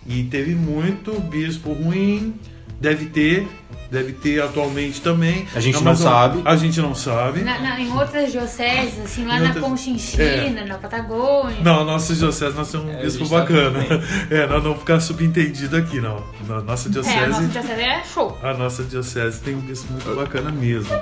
E 0.07 0.23
teve 0.23 0.55
muito 0.55 1.17
bispo 1.21 1.71
ruim, 1.71 2.33
deve 2.81 3.05
ter, 3.05 3.47
deve 3.93 4.11
ter 4.11 4.41
atualmente 4.41 4.99
também. 5.01 5.45
A 5.55 5.59
gente 5.59 5.81
não 5.83 5.95
sabe. 5.95 6.41
A 6.43 6.55
gente 6.57 6.81
não 6.81 6.93
sabe. 6.95 7.41
Na- 7.41 7.59
na- 7.59 7.79
em 7.79 7.91
outras 7.93 8.31
dioceses, 8.31 8.99
assim, 8.99 9.25
lá 9.25 9.37
Em 9.37 9.41
na 9.41 9.45
outras- 9.49 9.63
Conchinchina, 9.63 10.65
na 10.65 10.77
Patagônia. 10.77 11.57
Não, 11.63 11.81
a 11.81 11.83
nossa 11.85 12.13
diocese 12.15 12.55
nós 12.55 12.69
temos 12.71 12.87
um 12.87 12.91
É, 12.97 13.01
bispo 13.03 13.29
tá 13.29 13.39
bacana. 13.39 13.79
É, 14.29 14.47
nós 14.47 14.63
não 14.63 14.75
ficar 14.77 14.99
subentendido 14.99 15.77
aqui, 15.77 16.01
não. 16.01 16.23
Na 16.47 16.59
nossa 16.61 16.87
É, 16.87 16.89
a 16.89 16.91
diocese. 16.93 17.27
nossa 17.27 17.47
diocese 17.47 17.81
é 17.81 18.03
show. 18.03 18.37
A 18.41 18.53
nossa 18.53 18.83
diocese 18.83 19.39
tem 19.39 19.55
um 19.55 19.59
bispo 19.61 19.93
muito 19.93 20.15
bacana 20.15 20.51
mesmo. 20.51 20.93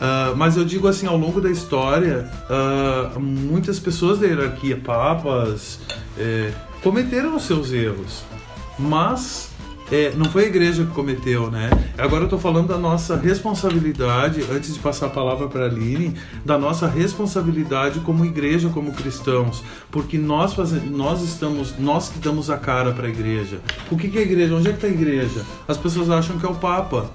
Ah, 0.00 0.34
mas 0.36 0.56
eu 0.58 0.64
digo 0.64 0.88
assim, 0.88 1.06
ao 1.06 1.16
longo 1.16 1.40
da 1.40 1.50
história, 1.50 2.28
ah, 2.50 3.12
muitas 3.18 3.78
pessoas 3.78 4.18
da 4.18 4.26
hierarquia, 4.26 4.76
papas, 4.76 5.78
eh, 6.18 6.50
cometeram 6.82 7.34
os 7.36 7.44
seus 7.44 7.72
erros. 7.72 8.22
Mas 8.78 9.48
eh, 9.90 10.12
não 10.16 10.26
foi 10.26 10.44
a 10.44 10.46
igreja 10.48 10.84
que 10.84 10.90
cometeu, 10.92 11.50
né? 11.50 11.70
Agora 11.98 12.24
eu 12.24 12.28
tô 12.28 12.38
falando 12.38 12.68
da 12.68 12.78
nossa 12.78 13.16
responsabilidade, 13.16 14.44
antes 14.50 14.74
de 14.74 14.80
passar 14.80 15.06
a 15.06 15.10
palavra 15.10 15.48
para 15.48 15.62
a 15.62 15.66
Aline, 15.66 16.14
da 16.44 16.58
nossa 16.58 16.86
responsabilidade 16.86 18.00
como 18.00 18.24
igreja, 18.24 18.68
como 18.68 18.92
cristãos. 18.92 19.62
Porque 19.90 20.18
nós, 20.18 20.54
faze- 20.54 20.80
nós 20.80 21.22
estamos, 21.22 21.74
nós 21.78 22.08
que 22.08 22.18
damos 22.18 22.50
a 22.50 22.56
cara 22.56 22.92
para 22.92 23.06
a 23.06 23.10
igreja. 23.10 23.60
O 23.90 23.96
que, 23.96 24.08
que 24.08 24.18
é 24.18 24.20
a 24.20 24.24
igreja? 24.24 24.54
Onde 24.54 24.68
é 24.68 24.70
que 24.72 24.76
está 24.78 24.88
a 24.88 24.90
igreja? 24.90 25.44
As 25.68 25.76
pessoas 25.76 26.10
acham 26.10 26.38
que 26.38 26.46
é 26.46 26.48
o 26.48 26.54
Papa. 26.54 27.10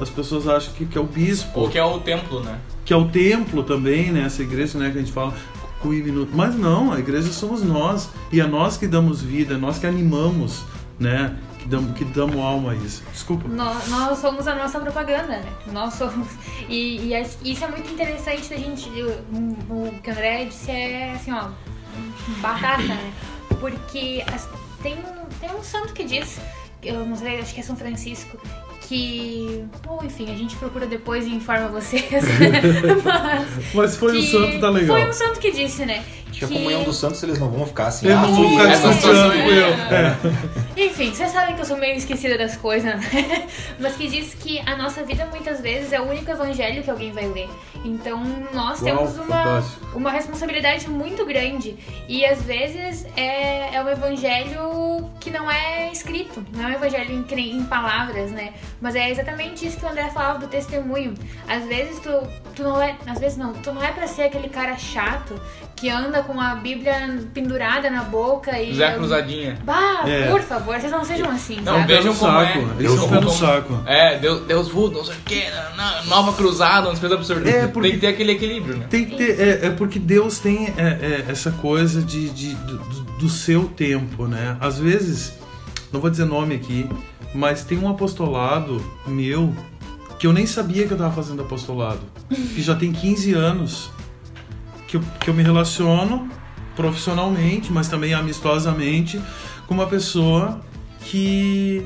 As 0.00 0.08
pessoas 0.08 0.46
acham 0.46 0.72
que, 0.74 0.86
que 0.86 0.96
é 0.96 1.00
o 1.00 1.04
bispo, 1.04 1.60
Ou 1.62 1.68
que 1.68 1.76
é 1.78 1.84
o 1.84 1.98
templo, 1.98 2.40
né? 2.40 2.58
que 2.84 2.92
é 2.92 2.96
o 2.96 3.06
templo 3.08 3.64
também, 3.64 4.12
né? 4.12 4.22
Essa 4.26 4.42
igreja, 4.42 4.78
né? 4.78 4.90
Que 4.90 4.98
a 4.98 5.00
gente 5.00 5.12
fala. 5.12 5.34
Mas 6.32 6.54
não, 6.56 6.92
a 6.92 6.98
igreja 6.98 7.30
somos 7.32 7.62
nós. 7.62 8.08
E 8.32 8.40
é 8.40 8.46
nós 8.46 8.76
que 8.76 8.86
damos 8.86 9.20
vida, 9.20 9.54
é 9.54 9.56
nós 9.56 9.78
que 9.78 9.86
animamos, 9.86 10.62
né? 10.98 11.34
Que 11.64 11.68
damos, 11.70 11.96
que 11.98 12.04
damos 12.04 12.36
alma 12.36 12.72
a 12.72 12.74
isso. 12.76 13.02
Desculpa. 13.12 13.48
Nós, 13.48 13.88
nós 13.88 14.18
somos 14.18 14.46
a 14.46 14.54
nossa 14.54 14.78
propaganda, 14.78 15.38
né? 15.38 15.52
Nós 15.72 15.94
somos. 15.94 16.28
E, 16.68 17.12
e 17.12 17.52
isso 17.52 17.64
é 17.64 17.68
muito 17.68 17.90
interessante 17.90 18.48
da 18.50 18.56
gente. 18.56 18.88
O, 18.90 19.86
o 19.88 20.00
que 20.02 20.10
o 20.10 20.12
André 20.12 20.44
disse 20.44 20.70
é 20.70 21.12
assim, 21.12 21.32
ó. 21.32 21.48
Batata, 22.40 22.82
né? 22.82 23.12
Porque 23.60 24.22
as- 24.32 24.48
tem, 24.82 24.96
tem 25.40 25.50
um 25.54 25.62
santo 25.62 25.92
que 25.94 26.04
diz, 26.04 26.38
eu 26.82 27.04
não 27.06 27.16
sei, 27.16 27.40
acho 27.40 27.54
que 27.54 27.60
é 27.60 27.62
São 27.62 27.76
Francisco, 27.76 28.38
que. 28.88 29.64
Ou 29.86 30.04
enfim, 30.04 30.30
a 30.30 30.36
gente 30.36 30.56
procura 30.56 30.86
depois 30.86 31.26
e 31.26 31.30
informa 31.34 31.68
vocês. 31.68 32.04
Mas. 33.04 33.74
Mas 33.74 33.96
foi 33.96 34.18
um 34.18 34.20
que- 34.20 34.30
santo, 34.30 34.60
tá 34.60 34.70
legal. 34.70 34.98
Foi 34.98 35.08
um 35.08 35.12
santo 35.12 35.40
que 35.40 35.50
disse, 35.50 35.84
né? 35.84 36.04
Que 36.32 36.44
a 36.44 36.48
comunhão 36.48 36.82
dos 36.82 36.96
santos 36.96 37.22
eles 37.22 37.38
não 37.38 37.48
vão 37.48 37.64
ficar 37.64 37.86
assim. 37.86 38.08
Eu 38.08 38.18
ah, 38.18 38.22
não 38.22 38.34
vou 38.34 38.50
ficar 38.50 38.72
é- 38.72 39.58
eu. 39.58 39.66
É. 39.68 40.16
Enfim, 40.84 41.14
vocês 41.14 41.30
sabem 41.30 41.54
que 41.54 41.60
eu 41.60 41.64
sou 41.64 41.76
meio 41.76 41.96
esquecida 41.96 42.36
das 42.36 42.56
coisas, 42.56 42.92
né? 42.92 43.46
Mas 43.78 43.94
que 43.94 44.08
diz 44.08 44.34
que 44.34 44.58
a 44.66 44.76
nossa 44.76 45.04
vida 45.04 45.26
muitas 45.26 45.60
vezes 45.60 45.92
é 45.92 46.00
o 46.00 46.04
único 46.04 46.28
evangelho 46.28 46.82
que 46.82 46.90
alguém 46.90 47.12
vai 47.12 47.26
ler. 47.28 47.48
Então 47.84 48.24
nós 48.52 48.80
Uau, 48.80 48.84
temos 48.84 49.16
uma, 49.16 49.44
fantástico. 49.44 49.96
uma 49.98 50.10
responsabilidade 50.10 50.90
muito 50.90 51.24
grande. 51.24 51.76
E 52.08 52.24
às 52.26 52.42
vezes 52.42 53.06
é, 53.16 53.76
é 53.76 53.82
um 53.82 53.88
evangelho 53.88 55.08
que 55.20 55.30
não 55.30 55.48
é 55.48 55.92
escrito, 55.92 56.44
não 56.52 56.64
é 56.64 56.72
um 56.72 56.74
evangelho 56.74 57.24
em, 57.30 57.56
em 57.56 57.64
palavras, 57.64 58.32
né? 58.32 58.54
Mas 58.80 58.94
é 58.94 59.10
exatamente 59.10 59.66
isso 59.66 59.78
que 59.78 59.84
o 59.84 59.88
André 59.88 60.08
falava 60.10 60.38
do 60.40 60.46
testemunho. 60.46 61.14
Às 61.48 61.64
vezes 61.64 61.98
tu, 62.00 62.10
tu 62.54 62.62
não 62.62 62.80
é. 62.82 62.96
Às 63.06 63.18
vezes 63.18 63.36
não, 63.38 63.52
tu 63.54 63.72
não 63.72 63.82
é 63.82 63.90
pra 63.92 64.06
ser 64.06 64.22
aquele 64.22 64.48
cara 64.48 64.76
chato 64.76 65.40
que 65.74 65.88
anda 65.88 66.22
com 66.22 66.38
a 66.40 66.54
Bíblia 66.56 67.18
pendurada 67.32 67.88
na 67.90 68.02
boca 68.04 68.58
e. 68.60 68.74
Zé 68.74 68.92
Cruzadinha. 68.94 69.58
Bah, 69.64 70.02
É. 70.06 70.30
por 70.30 70.40
favor, 70.42 70.78
vocês 70.78 70.92
não 70.92 71.04
sejam 71.04 71.30
assim, 71.30 71.56
Não, 71.62 71.74
sabe? 71.80 71.94
Vejam 71.94 72.14
como 72.14 72.40
é. 72.40 72.46
saco. 72.46 72.58
Eles 72.58 72.76
Deus 72.78 73.00
no 73.00 73.08
como- 73.08 73.30
saco. 73.30 73.80
É, 73.86 74.18
Deus, 74.18 74.46
Deus 74.46 74.68
Voodoo, 74.68 74.98
não 74.98 75.04
sei 75.04 75.14
o 75.16 75.20
que, 75.20 75.44
nova 76.06 76.32
cruzada, 76.34 76.88
umas 76.88 76.98
coisas 76.98 77.16
absurdas. 77.18 77.52
É, 77.54 77.66
porque- 77.66 77.88
Tem 77.88 77.98
que 77.98 78.06
ter 78.06 78.12
aquele 78.12 78.32
equilíbrio, 78.32 78.76
né? 78.76 78.86
Tem 78.90 79.04
que 79.04 79.16
ter, 79.16 79.40
é, 79.40 79.66
é 79.66 79.70
porque 79.70 79.98
Deus 79.98 80.38
tem 80.38 80.72
é, 80.76 80.82
é, 80.82 81.24
essa 81.28 81.50
coisa 81.52 82.02
de, 82.02 82.28
de- 82.30 82.54
do, 82.54 82.78
do 82.78 83.28
seu 83.28 83.64
tempo, 83.68 84.26
né? 84.26 84.56
Às 84.60 84.78
vezes, 84.78 85.32
não 85.92 86.00
vou 86.00 86.10
dizer 86.10 86.24
nome 86.24 86.54
aqui, 86.56 86.88
mas 87.34 87.64
tem 87.64 87.76
um 87.76 87.88
apostolado 87.88 88.80
meu 89.06 89.52
que 90.18 90.26
eu 90.26 90.32
nem 90.32 90.46
sabia 90.46 90.86
que 90.86 90.92
eu 90.92 90.96
tava 90.96 91.12
fazendo 91.12 91.42
apostolado. 91.42 92.00
Que 92.28 92.62
já 92.62 92.74
tem 92.74 92.92
15 92.92 93.34
anos 93.34 93.90
que 94.86 94.96
eu, 94.96 95.02
que 95.20 95.28
eu 95.28 95.34
me 95.34 95.42
relaciono 95.42 96.28
profissionalmente, 96.76 97.72
mas 97.72 97.88
também 97.88 98.14
amistosamente 98.14 99.20
com 99.66 99.74
uma 99.74 99.86
pessoa 99.86 100.60
que 101.00 101.84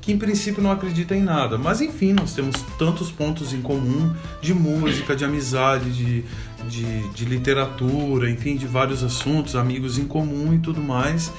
que 0.00 0.12
em 0.12 0.18
princípio 0.18 0.62
não 0.62 0.70
acredita 0.70 1.14
em 1.14 1.22
nada. 1.22 1.58
Mas 1.58 1.80
enfim, 1.80 2.12
nós 2.14 2.32
temos 2.32 2.56
tantos 2.78 3.10
pontos 3.10 3.52
em 3.52 3.60
comum 3.60 4.14
de 4.40 4.54
música, 4.54 5.14
de 5.14 5.24
amizade, 5.24 5.92
de, 5.92 6.24
de, 6.68 7.08
de 7.10 7.24
literatura, 7.26 8.30
enfim, 8.30 8.56
de 8.56 8.66
vários 8.66 9.04
assuntos, 9.04 9.54
amigos 9.54 9.98
em 9.98 10.06
comum 10.06 10.54
e 10.54 10.58
tudo 10.58 10.80
mais. 10.82 11.30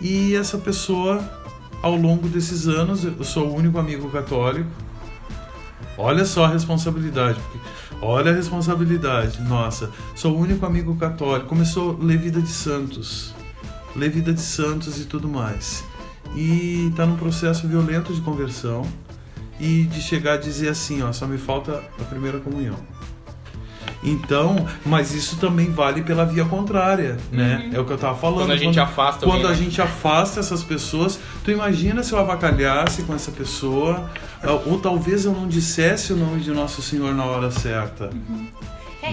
E 0.00 0.34
essa 0.34 0.58
pessoa, 0.58 1.22
ao 1.82 1.96
longo 1.96 2.28
desses 2.28 2.68
anos, 2.68 3.04
eu 3.04 3.24
sou 3.24 3.48
o 3.48 3.54
único 3.56 3.76
amigo 3.78 4.08
católico. 4.08 4.70
Olha 5.98 6.24
só 6.24 6.44
a 6.44 6.48
responsabilidade. 6.48 7.40
Olha 8.00 8.30
a 8.30 8.34
responsabilidade, 8.34 9.42
nossa. 9.42 9.90
Sou 10.14 10.34
o 10.34 10.38
único 10.38 10.64
amigo 10.64 10.94
católico. 10.96 11.48
Começou 11.48 11.98
a 12.00 12.04
ler 12.04 12.18
vida 12.18 12.40
de 12.40 12.48
santos. 12.48 13.34
Ler 13.94 14.10
vida 14.10 14.32
de 14.32 14.40
santos 14.40 15.00
e 15.00 15.04
tudo 15.04 15.28
mais. 15.28 15.84
E 16.34 16.88
está 16.88 17.04
num 17.04 17.16
processo 17.16 17.66
violento 17.66 18.14
de 18.14 18.20
conversão. 18.20 18.86
E 19.60 19.84
de 19.84 20.00
chegar 20.00 20.34
a 20.34 20.36
dizer 20.36 20.68
assim, 20.68 21.02
ó, 21.02 21.12
só 21.12 21.26
me 21.26 21.36
falta 21.36 21.82
a 22.00 22.04
primeira 22.04 22.38
comunhão. 22.40 22.76
Então, 24.02 24.66
mas 24.84 25.14
isso 25.14 25.36
também 25.36 25.70
vale 25.70 26.02
pela 26.02 26.24
via 26.24 26.44
contrária, 26.44 27.16
né? 27.30 27.70
É 27.72 27.78
o 27.78 27.84
que 27.84 27.92
eu 27.92 27.98
tava 27.98 28.16
falando. 28.16 28.40
Quando 28.40 28.52
a 28.52 28.56
gente 28.56 28.80
afasta 28.80 29.24
Quando 29.24 29.46
alguém, 29.46 29.46
a 29.46 29.50
né? 29.50 29.56
gente 29.56 29.80
afasta 29.80 30.40
essas 30.40 30.64
pessoas, 30.64 31.18
tu 31.44 31.50
imagina 31.50 32.02
se 32.02 32.12
eu 32.12 32.18
avacalhasse 32.18 33.02
com 33.04 33.14
essa 33.14 33.30
pessoa, 33.30 34.10
ou 34.66 34.78
talvez 34.78 35.24
eu 35.24 35.32
não 35.32 35.46
dissesse 35.46 36.12
o 36.12 36.16
nome 36.16 36.40
de 36.40 36.50
Nosso 36.50 36.82
Senhor 36.82 37.14
na 37.14 37.24
hora 37.24 37.50
certa. 37.50 38.10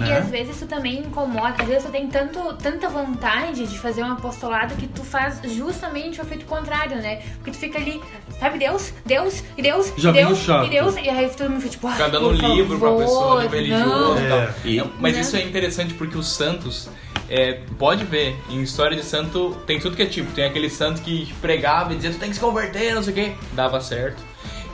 É, 0.01 0.05
E 0.05 0.09
né? 0.09 0.17
às 0.17 0.29
vezes 0.29 0.55
isso 0.55 0.65
também 0.67 0.99
incomoda, 0.99 1.55
às 1.59 1.67
vezes 1.67 1.83
tu 1.83 1.91
tem 1.91 2.07
tanto, 2.07 2.53
tanta 2.53 2.87
vontade 2.89 3.65
de 3.67 3.77
fazer 3.79 4.03
um 4.03 4.11
apostolado 4.11 4.75
que 4.75 4.87
tu 4.87 5.03
faz 5.03 5.39
justamente 5.55 6.19
o 6.19 6.23
efeito 6.23 6.45
contrário, 6.45 6.97
né? 6.97 7.21
Porque 7.35 7.51
tu 7.51 7.57
fica 7.57 7.77
ali, 7.77 8.01
sabe, 8.39 8.57
Deus, 8.59 8.93
Deus, 9.05 9.43
e 9.57 9.61
Deus, 9.61 9.93
Já 9.97 10.09
e 10.09 10.13
Deus, 10.13 10.39
e 10.47 10.69
Deus, 10.69 10.95
e 10.95 11.09
aí 11.09 11.29
todo 11.29 11.49
mundo 11.49 11.59
fica 11.61 11.71
tipo, 11.71 11.87
ah, 11.87 11.95
dando 12.07 12.19
por 12.29 12.33
livro 12.35 12.79
pra 12.79 12.87
favor, 12.89 12.99
pessoa, 13.03 13.41
tipo 13.43 13.55
religioso 13.55 13.89
não. 13.89 14.25
e 14.25 14.29
tal. 14.29 14.39
É. 14.39 14.53
E- 14.65 14.83
Mas 14.99 15.15
Né? 15.15 15.21
isso 15.21 15.35
é 15.35 15.41
interessante 15.43 15.93
porque 15.93 16.17
os 16.17 16.27
santos, 16.27 16.89
é, 17.29 17.59
pode 17.77 18.03
ver, 18.05 18.35
em 18.49 18.61
história 18.61 18.95
de 18.97 19.03
santo 19.03 19.55
tem 19.67 19.79
tudo 19.79 19.95
que 19.95 20.01
é 20.01 20.05
tipo. 20.05 20.31
Tem 20.31 20.45
aquele 20.45 20.69
santo 20.69 21.01
que 21.01 21.31
pregava 21.41 21.93
e 21.93 21.95
dizia, 21.95 22.11
tu 22.11 22.17
tem 22.17 22.29
que 22.29 22.35
se 22.35 22.41
converter, 22.41 22.93
não 22.95 23.03
sei 23.03 23.13
o 23.13 23.15
que, 23.15 23.33
dava 23.53 23.79
certo. 23.81 24.23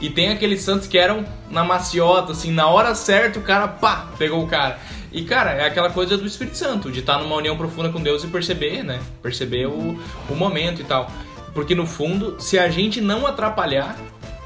E 0.01 0.09
tem 0.09 0.29
aqueles 0.29 0.61
santos 0.61 0.87
que 0.87 0.97
eram 0.97 1.25
na 1.49 1.63
maciota, 1.63 2.33
assim, 2.33 2.51
na 2.51 2.67
hora 2.67 2.93
certa 2.93 3.39
o 3.39 3.41
cara, 3.41 3.67
pá, 3.67 4.07
pegou 4.17 4.43
o 4.43 4.47
cara. 4.47 4.77
E, 5.15 5.23
cara, 5.23 5.51
é 5.51 5.65
aquela 5.65 5.89
coisa 5.89 6.17
do 6.17 6.27
Espírito 6.27 6.57
Santo, 6.57 6.91
de 6.91 6.99
estar 6.99 7.17
numa 7.19 7.37
união 7.37 7.55
profunda 7.55 7.87
com 7.87 8.01
Deus 8.01 8.25
e 8.25 8.27
perceber, 8.27 8.83
né? 8.83 8.99
Perceber 9.23 9.65
o, 9.65 9.97
o 10.29 10.35
momento 10.35 10.81
e 10.81 10.83
tal. 10.83 11.09
Porque, 11.53 11.73
no 11.73 11.87
fundo, 11.87 12.35
se 12.37 12.59
a 12.59 12.67
gente 12.69 12.99
não 12.99 13.25
atrapalhar, 13.25 13.97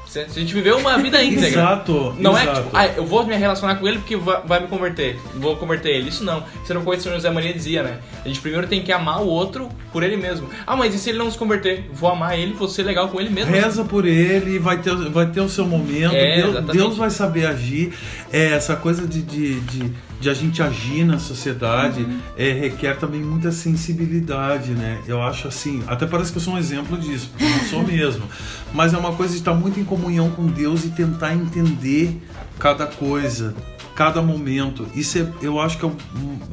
se 0.06 0.20
a 0.20 0.26
gente 0.26 0.54
viver 0.54 0.74
uma 0.74 0.96
vida 0.98 1.20
íntegra, 1.26 1.48
Exato. 1.48 2.14
não 2.18 2.38
é 2.38 2.42
exato. 2.42 2.58
que, 2.58 2.64
tipo, 2.66 2.76
ah, 2.76 2.86
eu 2.86 3.04
vou 3.04 3.26
me 3.26 3.36
relacionar 3.36 3.76
com 3.76 3.88
ele 3.88 3.98
porque 3.98 4.16
vai, 4.16 4.42
vai 4.44 4.60
me 4.60 4.68
converter, 4.68 5.18
vou 5.34 5.56
converter 5.56 5.90
ele. 5.90 6.08
Isso 6.08 6.24
não. 6.24 6.38
Isso 6.62 6.70
era 6.70 6.78
uma 6.78 6.84
coisa 6.84 7.02
que 7.02 7.08
o 7.08 7.12
José 7.12 7.30
Maria 7.30 7.52
dizia, 7.52 7.82
né? 7.82 7.98
A 8.24 8.28
gente 8.28 8.40
primeiro 8.40 8.66
tem 8.66 8.82
que 8.82 8.92
amar 8.92 9.22
o 9.22 9.26
outro 9.26 9.68
por 9.92 10.04
ele 10.04 10.16
mesmo. 10.16 10.48
Ah, 10.64 10.76
mas 10.76 10.94
e 10.94 10.98
se 10.98 11.10
ele 11.10 11.18
não 11.18 11.30
se 11.30 11.38
converter? 11.38 11.88
Vou 11.92 12.10
amar 12.10 12.38
ele, 12.38 12.52
vou 12.52 12.68
ser 12.68 12.84
legal 12.84 13.08
com 13.08 13.20
ele 13.20 13.30
mesmo. 13.30 13.52
Reza 13.52 13.84
por 13.84 14.04
ele, 14.04 14.58
vai 14.58 14.78
ter, 14.78 14.94
vai 14.94 15.26
ter 15.26 15.40
o 15.40 15.48
seu 15.48 15.64
momento, 15.64 16.14
É, 16.14 16.42
Deus. 16.42 16.64
Deus 16.66 16.96
vai 16.96 17.10
saber 17.10 17.46
agir. 17.46 17.92
É, 18.32 18.52
essa 18.52 18.76
coisa 18.76 19.06
de, 19.06 19.22
de, 19.22 19.60
de, 19.60 19.92
de 20.20 20.28
a 20.28 20.34
gente 20.34 20.62
agir 20.62 21.04
na 21.04 21.18
sociedade 21.18 22.02
Uhum. 22.02 22.18
é, 22.36 22.52
requer 22.52 22.96
também 22.98 23.22
muita 23.22 23.50
sensibilidade, 23.50 24.72
né? 24.72 25.00
Eu 25.06 25.22
acho 25.22 25.48
assim, 25.48 25.82
até 25.86 26.06
parece 26.06 26.30
que 26.30 26.38
eu 26.38 26.42
sou 26.42 26.54
um 26.54 26.58
exemplo 26.58 26.96
disso, 26.98 27.30
porque 27.30 27.44
não 27.44 27.64
sou 27.64 27.82
mesmo. 27.86 28.24
Mas 28.72 28.92
é 28.92 28.98
uma 28.98 29.12
coisa 29.12 29.32
de 29.32 29.38
estar 29.40 29.54
muito 29.54 29.80
em 29.80 29.84
comunhão 29.84 30.30
com 30.30 30.46
Deus 30.46 30.84
e 30.84 30.90
tentar 30.90 31.34
entender 31.34 32.20
cada 32.58 32.86
coisa, 32.86 33.54
cada 33.94 34.20
momento. 34.22 34.86
Isso 34.94 35.18
é, 35.18 35.26
eu 35.42 35.58
acho 35.60 35.78
que 35.78 35.84
é 35.84 35.88
o, 35.88 35.96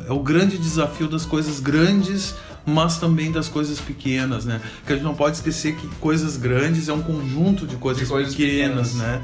é 0.08 0.12
o 0.14 0.20
grande 0.20 0.58
desafio 0.58 1.08
das 1.08 1.26
coisas 1.26 1.60
grandes 1.60 2.34
mas 2.68 2.98
também 3.00 3.32
das 3.32 3.48
coisas 3.48 3.80
pequenas, 3.80 4.44
né? 4.44 4.60
Que 4.86 4.92
a 4.92 4.96
gente 4.96 5.06
não 5.06 5.16
pode 5.16 5.38
esquecer 5.38 5.76
que 5.76 5.88
coisas 6.02 6.36
grandes 6.36 6.90
é 6.90 6.94
um 6.94 7.02
conjunto 7.02 7.66
de 7.66 7.78
coisas, 7.78 8.04
De 8.04 8.10
coisas 8.10 8.36
pequenas, 8.36 8.92
pequenas. 8.92 8.96
né? 8.96 9.22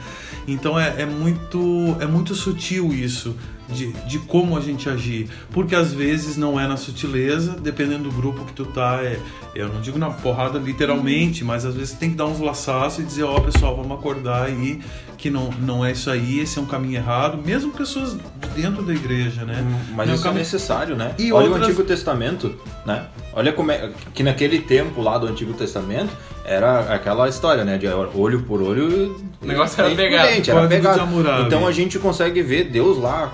Então 0.48 0.80
é, 0.80 1.02
é 1.02 1.06
muito 1.06 1.96
é 2.00 2.06
muito 2.06 2.34
sutil 2.34 2.94
isso 2.94 3.36
de, 3.70 3.92
de 4.08 4.20
como 4.20 4.58
a 4.58 4.62
gente 4.62 4.90
agir, 4.90 5.30
porque 5.52 5.76
às 5.76 5.94
vezes 5.94 6.38
não 6.38 6.60
é 6.60 6.68
na 6.68 6.78
sutileza, 6.78 7.56
dependendo 7.60 8.04
do 8.04 8.12
grupo 8.12 8.46
que 8.46 8.54
tu 8.54 8.66
tá, 8.66 9.00
é, 9.04 9.20
eu 9.56 9.68
não 9.70 9.82
digo 9.82 9.98
na 9.98 10.10
porrada 10.10 10.60
literalmente, 10.60 11.44
mas 11.44 11.66
às 11.66 11.74
vezes 11.76 11.94
tem 11.94 12.12
que 12.12 12.16
dar 12.16 12.26
uns 12.26 12.40
laçaços 12.40 13.00
e 13.00 13.04
dizer, 13.04 13.24
ó 13.24 13.40
pessoal, 13.40 13.76
vamos 13.76 13.98
acordar 13.98 14.46
aí 14.46 14.82
que 15.24 15.30
não, 15.30 15.50
não 15.62 15.86
é 15.86 15.94
isso 15.94 16.12
aí, 16.12 16.42
esse 16.42 16.60
é 16.60 16.62
um 16.62 16.66
caminho 16.66 16.98
errado, 16.98 17.38
mesmo 17.46 17.72
pessoas 17.72 18.14
de 18.14 18.62
dentro 18.62 18.84
da 18.84 18.92
igreja, 18.94 19.46
né? 19.46 19.64
Mas 19.96 20.06
Não, 20.06 20.16
isso 20.16 20.24
caminho- 20.24 20.40
é 20.40 20.44
necessário, 20.44 20.96
né? 20.98 21.16
E 21.18 21.32
Olha 21.32 21.46
o 21.46 21.52
outras- 21.52 21.70
Antigo 21.70 21.84
Testamento, 21.86 22.54
né? 22.86 23.06
Olha 23.32 23.54
como 23.54 23.72
é 23.72 23.90
que 24.14 24.22
naquele 24.22 24.60
tempo 24.60 25.02
lá 25.02 25.18
do 25.18 25.26
Antigo 25.26 25.54
Testamento 25.54 26.12
era 26.44 26.94
aquela 26.94 27.30
história, 27.30 27.64
né? 27.64 27.78
De 27.78 27.88
olho 27.88 28.42
por 28.44 28.62
olho. 28.62 29.16
O 29.42 29.46
negócio 29.48 29.80
era 29.82 29.96
pegado. 29.96 30.28
dente, 30.28 30.52
era 30.52 30.68
pegado. 30.68 31.02
Então 31.48 31.66
a 31.66 31.72
gente 31.72 31.98
consegue 32.00 32.42
ver 32.42 32.66
Deus 32.66 32.98
lá 32.98 33.32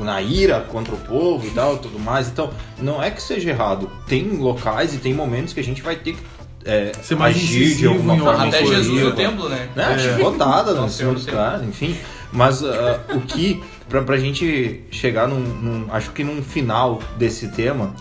na 0.00 0.22
ira 0.22 0.60
contra 0.62 0.94
o 0.94 0.98
povo 0.98 1.46
e 1.46 1.50
tal, 1.50 1.76
tudo 1.76 1.98
mais. 1.98 2.28
Então, 2.28 2.48
não 2.78 3.02
é 3.02 3.10
que 3.10 3.20
seja 3.22 3.50
errado. 3.50 3.90
Tem 4.06 4.22
locais 4.38 4.94
e 4.94 4.98
tem 4.98 5.12
momentos 5.12 5.52
que 5.52 5.60
a 5.60 5.62
de 5.64 5.82
vai 5.82 5.96
ter 5.96 6.14
que 6.14 6.22
é, 6.64 6.92
Ser 7.02 7.16
mais 7.16 7.36
agir 7.36 7.76
de 7.76 7.86
alguma 7.86 8.14
em 8.16 8.20
forma. 8.20 8.46
Até. 8.46 8.64
Jesus 8.64 9.02
no 9.02 9.12
templo, 9.12 9.48
né? 9.48 9.68
né? 9.76 9.98
Chicotada 9.98 10.72
Nossa 10.72 10.82
no 10.82 10.90
cima 10.90 11.12
dos 11.12 11.26
caras, 11.26 11.62
enfim. 11.62 11.96
Mas 12.32 12.64
ah, 12.64 13.00
o 13.14 13.20
que, 13.20 13.62
pra, 13.88 14.02
pra 14.02 14.16
gente 14.16 14.82
chegar 14.90 15.28
num, 15.28 15.38
num- 15.40 15.86
acho 15.92 16.10
que 16.12 16.24
num 16.24 16.42
final 16.42 17.00
desse 17.16 17.48
tema, 17.48 17.92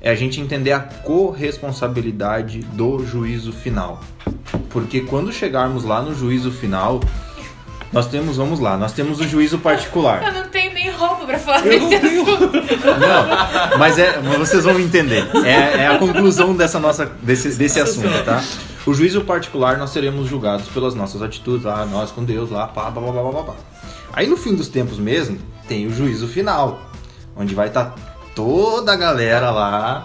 é 0.00 0.10
a 0.10 0.14
gente 0.14 0.40
entender 0.40 0.72
a 0.72 0.80
corresponsabilidade 0.80 2.60
do 2.72 3.04
juízo 3.06 3.52
final. 3.52 4.00
Porque 4.70 5.02
quando 5.02 5.32
chegarmos 5.32 5.84
lá 5.84 6.02
no 6.02 6.14
juízo 6.14 6.50
final, 6.50 7.00
nós 7.92 8.06
temos, 8.06 8.36
vamos 8.38 8.58
lá, 8.58 8.76
nós 8.76 8.92
temos 8.92 9.20
o 9.20 9.28
juízo 9.28 9.58
particular. 9.58 10.22
Eu 10.26 10.32
não 10.32 10.48
tenho 10.48 10.72
nem 10.72 10.90
roupa 10.90 11.26
pra 11.26 11.38
falar 11.38 11.66
Eu 11.66 11.80
não 11.80 11.88
desse 11.90 12.08
tenho- 12.08 12.22
assunto. 12.22 12.52
Não, 12.52 13.78
mas 13.78 13.98
é, 13.98 14.18
mas 14.20 14.38
vocês 14.38 14.64
vão 14.64 14.78
entender. 14.80 15.28
É, 15.44 15.82
é 15.82 15.86
a 15.88 15.98
conclusão 15.98 16.54
dessa 16.54 16.78
nossa, 16.78 17.06
desse, 17.22 17.50
desse 17.50 17.80
assunto, 17.80 18.24
tá? 18.24 18.42
O 18.86 18.94
juízo 18.94 19.20
particular 19.22 19.76
nós 19.76 19.90
seremos 19.90 20.26
julgados 20.28 20.68
pelas 20.68 20.94
nossas 20.94 21.20
atitudes, 21.22 21.64
lá, 21.64 21.84
nós 21.86 22.10
com 22.10 22.24
Deus, 22.24 22.50
lá, 22.50 22.66
pá, 22.66 22.90
pá, 22.90 23.00
pá, 23.00 23.12
pá, 23.12 23.32
pá, 23.32 23.42
pá. 23.44 23.52
Aí 24.14 24.26
no 24.26 24.36
fim 24.36 24.54
dos 24.54 24.68
tempos 24.68 24.98
mesmo, 24.98 25.38
tem 25.68 25.86
o 25.86 25.94
juízo 25.94 26.26
final, 26.26 26.80
onde 27.36 27.54
vai 27.54 27.68
estar 27.68 27.94
toda 28.34 28.92
a 28.92 28.96
galera 28.96 29.50
lá. 29.50 30.02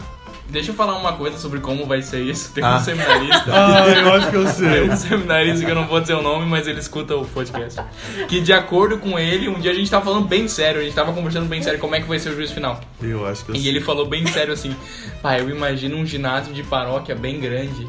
Deixa 0.49 0.71
eu 0.71 0.75
falar 0.75 0.97
uma 0.97 1.13
coisa 1.13 1.37
sobre 1.37 1.59
como 1.59 1.85
vai 1.85 2.01
ser 2.01 2.21
isso. 2.21 2.53
Tem 2.53 2.63
Ah. 2.63 2.77
um 2.77 2.79
seminarista. 2.79 3.43
Ah, 3.53 3.87
eu 3.89 4.13
acho 4.13 4.29
que 4.29 4.35
eu 4.37 4.43
Tem 4.45 4.53
sei. 4.53 4.89
um 4.89 4.95
seminarista 4.95 5.65
que 5.65 5.69
eu 5.71 5.75
não 5.75 5.87
vou 5.87 5.99
dizer 5.99 6.13
o 6.13 6.21
nome, 6.21 6.45
mas 6.45 6.67
ele 6.67 6.79
escuta 6.79 7.15
o 7.15 7.25
podcast. 7.25 7.81
Que 8.29 8.39
de 8.39 8.53
acordo 8.53 8.97
com 8.97 9.19
ele, 9.19 9.49
um 9.49 9.59
dia 9.59 9.71
a 9.71 9.73
gente 9.73 9.89
tava 9.91 10.05
falando 10.05 10.25
bem 10.25 10.47
sério, 10.47 10.79
a 10.79 10.83
gente 10.83 10.93
tava 10.95 11.11
conversando 11.11 11.47
bem 11.47 11.61
sério 11.61 11.79
como 11.79 11.95
é 11.95 12.01
que 12.01 12.07
vai 12.07 12.17
ser 12.17 12.29
o 12.29 12.35
juízo 12.35 12.53
final. 12.53 12.79
Eu 13.01 13.25
acho 13.27 13.43
que 13.43 13.51
eu 13.51 13.55
E 13.55 13.59
sei. 13.59 13.69
ele 13.69 13.81
falou 13.81 14.05
bem 14.07 14.25
sério 14.25 14.53
assim: 14.53 14.73
pai, 15.21 15.41
eu 15.41 15.49
imagino 15.49 15.97
um 15.97 16.05
ginásio 16.05 16.53
de 16.53 16.63
paróquia 16.63 17.13
bem 17.13 17.39
grande. 17.41 17.85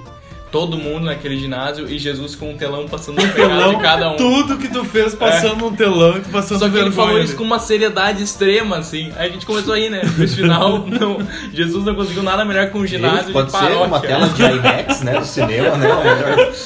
Todo 0.50 0.78
mundo 0.78 1.04
naquele 1.04 1.36
ginásio 1.38 1.86
e 1.88 1.98
Jesus 1.98 2.34
com 2.34 2.52
um 2.52 2.56
telão 2.56 2.88
passando 2.88 3.16
pecado 3.20 3.34
Telão, 3.34 3.74
de 3.74 3.82
cada 3.82 4.12
um. 4.12 4.16
tudo 4.16 4.56
que 4.56 4.68
tu 4.68 4.84
fez 4.84 5.14
passando 5.14 5.56
num 5.56 5.74
telão 5.76 6.16
e 6.16 6.20
tu 6.20 6.30
passando 6.30 6.58
Só 6.60 6.68
que 6.68 6.76
ele 6.78 6.90
falou 6.90 7.18
isso 7.20 7.36
com 7.36 7.44
uma 7.44 7.58
seriedade 7.58 8.22
extrema, 8.22 8.78
assim. 8.78 9.12
Aí 9.16 9.28
a 9.28 9.32
gente 9.32 9.44
começou 9.44 9.74
a 9.74 9.76
rir, 9.78 9.90
né? 9.90 10.00
No 10.16 10.26
final, 10.28 10.78
não, 10.88 11.18
Jesus 11.52 11.84
não 11.84 11.94
conseguiu 11.94 12.22
nada 12.22 12.44
melhor 12.44 12.70
que 12.70 12.78
um 12.78 12.86
ginásio 12.86 13.32
Pode 13.32 13.46
de 13.46 13.52
ser 13.52 13.58
paróquia. 13.58 13.86
uma 13.86 14.00
tela 14.00 14.28
de 14.28 14.42
IMAX, 14.42 15.00
né, 15.02 15.18
do 15.18 15.24
cinema, 15.26 15.76
né? 15.76 15.88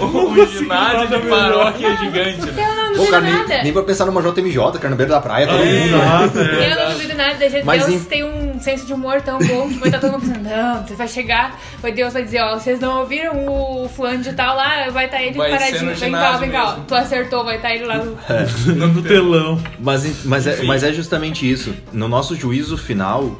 Um 0.00 0.46
ginásio 0.46 1.08
de 1.08 1.28
paróquia 1.28 1.96
gigante. 1.96 2.46
né? 2.52 2.62
Eu 2.70 2.74
não 2.76 2.86
Pô, 2.86 2.92
duvido 2.96 3.10
cara, 3.10 3.22
nem, 3.22 3.32
nada. 3.32 3.62
nem 3.62 3.72
pra 3.72 3.82
pensar 3.82 4.06
numa 4.06 4.22
JMJ, 4.22 4.56
cara, 4.78 4.90
na 4.90 4.96
beira 4.96 5.12
da 5.12 5.20
praia, 5.20 5.46
todo 5.46 5.60
Ah, 5.60 5.64
mundo. 5.64 5.76
exato, 5.86 6.38
é. 6.40 6.72
Eu 6.72 6.76
não 6.84 6.92
duvido 6.92 7.14
nada. 7.14 7.34
Deus 7.36 7.64
Mas 7.64 7.88
em- 7.88 8.00
tem 8.04 8.24
um 8.24 8.58
senso 8.60 8.86
de 8.86 8.92
humor 8.92 9.20
tão 9.20 9.38
bom 9.38 9.68
que 9.68 9.78
vai 9.78 9.88
estar 9.88 9.98
todo 10.00 10.12
mundo 10.12 10.22
pensando, 10.26 10.42
não, 10.48 10.86
você 10.86 10.94
vai 10.94 11.08
chegar, 11.08 11.60
vai 11.80 11.92
Deus 11.92 12.12
vai 12.12 12.22
dizer, 12.22 12.40
ó, 12.42 12.54
vocês 12.58 12.80
não 12.80 13.00
ouviram 13.00 13.25
o 13.28 13.88
fulano 13.88 14.22
de 14.22 14.32
tal 14.32 14.56
lá, 14.56 14.88
vai 14.90 15.06
estar 15.06 15.22
ele 15.22 15.36
Vai 15.36 15.50
paradinho, 15.50 15.94
vem 15.94 16.12
cá, 16.12 16.36
vem 16.36 16.50
cá, 16.50 16.80
tu 16.86 16.94
acertou, 16.94 17.44
vai 17.44 17.56
estar 17.56 17.74
ele 17.74 17.84
lá 17.84 17.98
no... 17.98 18.16
No 18.86 19.02
telão. 19.02 19.60
Mas, 19.78 20.24
mas, 20.24 20.46
é, 20.46 20.62
mas 20.62 20.82
é 20.82 20.92
justamente 20.92 21.50
isso. 21.50 21.74
No 21.92 22.08
nosso 22.08 22.34
juízo 22.34 22.76
final 22.76 23.38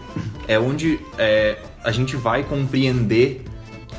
é 0.49 0.59
onde 0.59 0.99
é, 1.19 1.59
a 1.83 1.91
gente 1.91 2.17
vai 2.17 2.43
compreender 2.43 3.43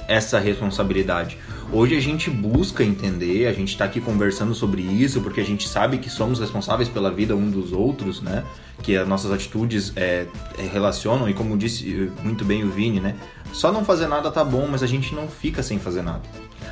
essa 0.07 0.39
responsabilidade. 0.39 1.37
Hoje 1.71 1.97
a 1.97 1.99
gente 1.99 2.29
busca 2.29 2.81
entender, 2.81 3.45
a 3.45 3.51
gente 3.51 3.69
está 3.69 3.83
aqui 3.83 3.99
conversando 3.99 4.55
sobre 4.55 4.81
isso 4.81 5.19
porque 5.19 5.41
a 5.41 5.43
gente 5.43 5.67
sabe 5.67 5.97
que 5.97 6.09
somos 6.09 6.39
responsáveis 6.39 6.87
pela 6.87 7.11
vida 7.11 7.35
um 7.35 7.51
dos 7.51 7.73
outros, 7.73 8.21
né? 8.21 8.43
Que 8.81 8.95
as 8.95 9.05
nossas 9.05 9.31
atitudes 9.31 9.91
é, 9.97 10.27
é, 10.57 10.61
relacionam 10.61 11.29
e 11.29 11.33
como 11.33 11.57
disse 11.57 12.09
muito 12.23 12.45
bem 12.45 12.63
o 12.63 12.69
Vini, 12.69 13.01
né? 13.01 13.15
Só 13.53 13.71
não 13.71 13.83
fazer 13.83 14.07
nada 14.07 14.29
tá 14.31 14.43
bom, 14.43 14.67
mas 14.69 14.83
a 14.83 14.87
gente 14.87 15.15
não 15.15 15.27
fica 15.27 15.63
sem 15.63 15.79
fazer 15.79 16.01
nada. 16.03 16.21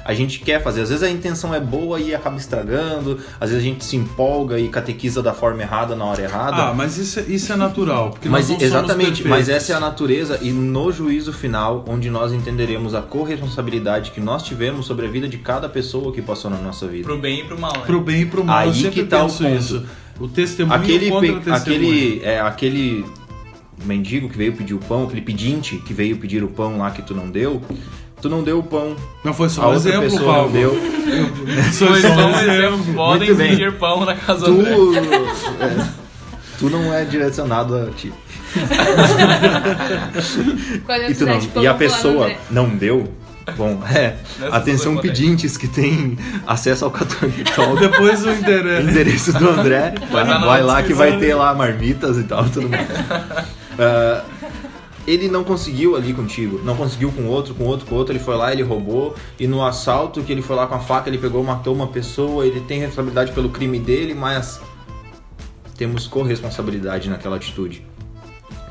A 0.04 0.14
gente 0.14 0.40
quer 0.40 0.62
fazer, 0.62 0.82
às 0.82 0.90
vezes 0.90 1.04
a 1.04 1.10
intenção 1.10 1.52
é 1.56 1.60
boa 1.60 2.00
e 2.00 2.14
acaba 2.14 2.38
estragando, 2.38 3.20
às 3.40 3.50
vezes 3.50 3.66
a 3.66 3.68
gente 3.68 3.84
se 3.84 3.96
empolga 3.96 4.60
e 4.60 4.68
catequiza 4.68 5.20
da 5.24 5.34
forma 5.34 5.64
errada 5.64 5.96
na 5.96 6.06
hora 6.06 6.22
errada. 6.22 6.58
Ah, 6.70 6.74
mas 6.76 6.98
isso, 6.98 7.20
é- 7.20 7.24
isso 7.24 7.52
é 7.52 7.56
natural. 7.56 8.12
Porque 8.12 8.30
Mas 8.30 8.50
nós 8.50 8.60
não 8.60 8.66
exatamente, 8.68 9.18
somos 9.24 9.30
mas 9.32 9.50
essa 9.50 9.74
é 9.74 9.76
a 9.76 9.80
natureza 9.80 10.38
e 10.44 10.52
no 10.52 10.92
juízo 10.92 11.34
final, 11.34 11.84
onde 11.88 12.10
nós 12.12 12.32
entenderemos 12.34 12.94
a 12.94 13.02
corresponsabilidade 13.02 14.12
que 14.12 14.22
nós 14.22 14.44
tivemos 14.44 14.86
sobre 14.86 15.08
a 15.08 15.10
vida 15.10 15.28
de 15.28 15.40
cada 15.40 15.68
pessoa 15.68 16.12
que 16.12 16.22
passou 16.22 16.52
na 16.52 16.58
nossa 16.58 16.86
vida. 16.88 17.04
Pro 17.06 17.18
bem 17.18 17.40
e 17.40 17.44
pro 17.44 17.60
mal, 17.60 17.74
né? 17.74 17.84
Pro 17.86 18.02
bem 18.02 18.22
e 18.22 18.26
pro 18.28 18.44
mal, 18.46 18.60
Aí 18.60 18.72
que 18.92 19.04
tá 19.06 19.24
o 19.24 19.28
ponto. 19.28 19.48
isso. 19.48 19.84
O 20.20 20.28
testemunho 20.28 20.78
Aquele, 20.80 21.10
contra 21.10 21.32
o 21.34 21.40
testemunho. 21.42 21.56
aquele, 21.60 22.22
é, 22.24 22.40
aquele 22.40 23.06
mendigo 23.84 24.30
que 24.30 24.38
veio 24.38 24.54
pedir 24.54 24.74
o 24.74 24.80
pão, 24.80 25.04
aquele 25.06 25.22
pedinte 25.22 25.78
que 25.78 25.94
veio 25.94 26.18
pedir 26.18 26.44
o 26.44 26.48
pão 26.48 26.78
lá 26.78 26.92
que 26.92 27.02
tu 27.02 27.14
não 27.14 27.30
deu, 27.30 27.62
tu 28.22 28.30
não 28.30 28.44
deu 28.44 28.60
o 28.60 28.64
pão. 28.64 28.96
Não 29.24 29.34
foi 29.34 29.48
A 29.48 29.50
só 29.50 29.62
um 29.62 29.74
outra 29.74 29.80
exemplo, 29.90 30.02
pessoa 30.04 30.22
não 30.26 30.34
Paulo. 30.34 30.52
deu. 30.52 30.72
Foi 31.74 32.02
só 32.02 32.10
um 32.16 32.40
exemplo. 32.40 32.94
podem 32.96 33.34
bem. 33.36 33.48
exigir 33.52 33.72
pão 33.74 34.04
na 34.06 34.16
casa 34.16 34.46
Tu, 34.46 34.62
é, 34.62 35.88
tu 36.58 36.70
não 36.70 36.94
é 36.94 37.06
direcionado 37.06 37.76
a 37.78 37.86
ti. 37.92 38.12
Eu 40.88 41.10
E, 41.12 41.16
tu 41.16 41.26
não- 41.26 41.64
e 41.64 41.68
a 41.68 41.74
pessoa 41.74 42.32
não 42.50 42.70
deu. 42.70 43.12
Bom, 43.58 43.80
é. 43.94 44.16
Nessa 44.40 44.56
Atenção, 44.56 44.98
pedintes 44.98 45.56
que 45.56 45.68
têm 45.68 46.18
acesso 46.48 46.86
ao 46.86 46.90
católico. 46.92 47.44
Depois 47.80 48.26
o 48.26 48.32
endereço. 48.32 48.90
endereço 48.90 49.34
do 49.34 49.50
André. 49.50 49.94
Vai, 50.12 50.26
vai 50.26 50.64
lá 50.64 50.82
que 50.82 50.94
vai 50.96 51.20
ter 51.20 51.36
lá 51.36 51.54
marmitas 51.54 52.18
e 52.18 52.24
tal, 52.24 52.44
tudo 52.46 52.68
mais. 52.70 52.88
Ah, 53.80 54.24
ele 55.08 55.28
não 55.28 55.44
conseguiu 55.44 55.96
ali 55.96 56.14
contigo, 56.14 56.62
não 56.64 56.76
conseguiu 56.76 57.12
com 57.12 57.28
outro, 57.28 57.54
com 57.54 57.66
outro, 57.66 57.86
com 57.86 57.96
outro, 57.96 58.12
ele 58.14 58.24
foi 58.24 58.36
lá, 58.36 58.52
ele 58.52 58.64
roubou, 58.64 59.16
e 59.40 59.48
no 59.48 59.64
assalto 59.64 60.24
que 60.24 60.32
ele 60.32 60.42
foi 60.42 60.56
lá 60.56 60.66
com 60.66 60.76
a 60.76 60.80
faca, 60.80 61.10
ele 61.10 61.20
pegou, 61.20 61.44
matou 61.44 61.76
uma 61.76 61.88
pessoa, 61.88 62.46
ele 62.46 62.62
tem 62.62 62.80
responsabilidade 62.80 63.32
pelo 63.32 63.50
crime 63.50 63.80
dele, 63.80 64.16
mas 64.16 64.60
temos 65.78 66.08
corresponsabilidade 66.08 67.10
naquela 67.10 67.36
atitude. 67.36 67.86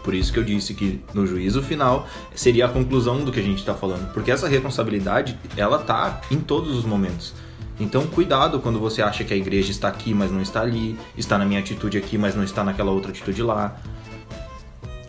Por 0.03 0.13
isso 0.13 0.33
que 0.33 0.39
eu 0.39 0.45
disse 0.45 0.75
que 0.75 1.01
no 1.15 1.27
juízo 1.27 1.63
final 1.63 2.07
seria 2.35 2.67
a 2.67 2.69
conclusão 2.69 3.25
do 3.25 3.31
que 3.31 3.41
a 3.41 3.43
gente 3.43 3.59
está 3.59 3.73
falando, 3.73 4.13
porque 4.13 4.31
essa 4.31 4.49
responsabilidade, 4.49 5.39
ela 5.57 5.79
tá 5.79 6.21
em 6.31 6.41
todos 6.41 6.77
os 6.77 6.85
momentos. 6.85 7.33
Então, 7.79 8.07
cuidado 8.07 8.61
quando 8.61 8.79
você 8.79 9.03
acha 9.03 9.25
que 9.25 9.35
a 9.35 9.37
igreja 9.37 9.71
está 9.71 9.89
aqui, 9.89 10.15
mas 10.15 10.31
não 10.31 10.41
está 10.41 10.61
ali, 10.61 10.97
está 11.17 11.39
na 11.39 11.45
minha 11.45 11.59
atitude 11.59 11.97
aqui, 11.97 12.17
mas 12.17 12.35
não 12.35 12.45
está 12.45 12.63
naquela 12.63 12.91
outra 12.91 13.11
atitude 13.11 13.43
lá. 13.43 13.77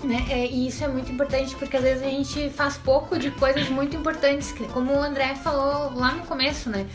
Né? 0.04 0.26
É, 0.30 0.46
e 0.46 0.68
isso 0.68 0.84
é 0.84 0.88
muito 0.88 1.12
importante 1.12 1.56
porque 1.56 1.78
às 1.78 1.84
vezes 1.84 2.04
a 2.04 2.10
gente 2.10 2.50
faz 2.50 2.78
pouco 2.78 3.18
de 3.18 3.32
coisas 3.32 3.70
muito 3.70 3.96
importantes, 3.96 4.54
como 4.72 4.94
o 4.94 5.02
André 5.02 5.36
falou 5.36 5.98
lá 5.98 6.12
no 6.12 6.24
começo, 6.26 6.70
né? 6.70 6.86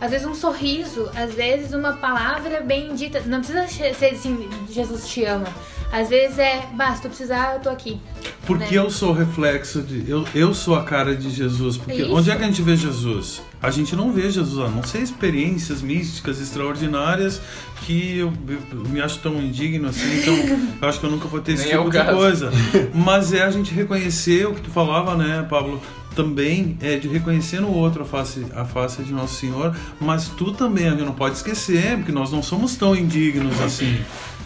Às 0.00 0.10
vezes 0.10 0.26
um 0.26 0.34
sorriso, 0.34 1.10
às 1.14 1.34
vezes 1.34 1.72
uma 1.72 1.92
palavra 1.94 2.60
bem 2.60 2.94
dita. 2.94 3.20
Não 3.20 3.38
precisa 3.38 3.68
ser 3.68 4.06
assim, 4.06 4.48
Jesus 4.70 5.08
te 5.08 5.24
ama. 5.24 5.46
Às 5.90 6.08
vezes 6.08 6.38
é, 6.38 6.66
basta, 6.74 6.96
se 6.96 7.02
tu 7.02 7.08
precisar, 7.08 7.54
eu 7.54 7.60
tô 7.60 7.70
aqui. 7.70 7.98
Porque 8.46 8.74
né? 8.74 8.80
eu 8.80 8.90
sou 8.90 9.12
reflexo 9.12 9.82
de. 9.82 10.08
Eu, 10.08 10.24
eu 10.34 10.54
sou 10.54 10.74
a 10.74 10.84
cara 10.84 11.16
de 11.16 11.30
Jesus. 11.30 11.76
Porque 11.78 12.02
Isso. 12.02 12.12
onde 12.12 12.30
é 12.30 12.36
que 12.36 12.42
a 12.42 12.46
gente 12.46 12.60
vê 12.62 12.76
Jesus? 12.76 13.40
A 13.60 13.70
gente 13.70 13.96
não 13.96 14.12
vê 14.12 14.30
Jesus, 14.30 14.58
a 14.58 14.70
não 14.70 14.82
ser 14.84 15.00
experiências 15.00 15.82
místicas 15.82 16.40
extraordinárias 16.40 17.40
que 17.84 18.18
eu, 18.18 18.32
eu 18.70 18.78
me 18.88 19.00
acho 19.00 19.18
tão 19.18 19.40
indigno 19.42 19.88
assim, 19.88 20.20
então 20.20 20.34
eu 20.80 20.88
acho 20.88 21.00
que 21.00 21.06
eu 21.06 21.10
nunca 21.10 21.26
vou 21.26 21.40
ter 21.40 21.52
esse 21.52 21.64
Nem 21.64 21.72
é 21.72 21.76
tipo 21.76 21.88
o 21.88 21.90
de 21.90 21.98
caso. 21.98 22.16
coisa. 22.16 22.52
Mas 22.94 23.32
é 23.32 23.42
a 23.42 23.50
gente 23.50 23.74
reconhecer 23.74 24.46
o 24.46 24.54
que 24.54 24.60
tu 24.60 24.70
falava, 24.70 25.16
né, 25.16 25.44
Pablo? 25.48 25.82
Também 26.14 26.76
é 26.80 26.96
de 26.96 27.08
reconhecer 27.08 27.60
no 27.60 27.72
outro 27.72 28.02
a 28.02 28.04
face, 28.04 28.44
a 28.54 28.64
face 28.64 29.02
de 29.02 29.12
Nosso 29.12 29.36
Senhor, 29.36 29.76
mas 30.00 30.26
tu 30.26 30.50
também, 30.50 30.88
a 30.88 30.90
gente 30.90 31.04
não 31.04 31.12
pode 31.12 31.36
esquecer, 31.36 31.96
porque 31.96 32.10
nós 32.10 32.32
não 32.32 32.42
somos 32.42 32.74
tão 32.74 32.96
indignos 32.96 33.60
assim. 33.60 34.00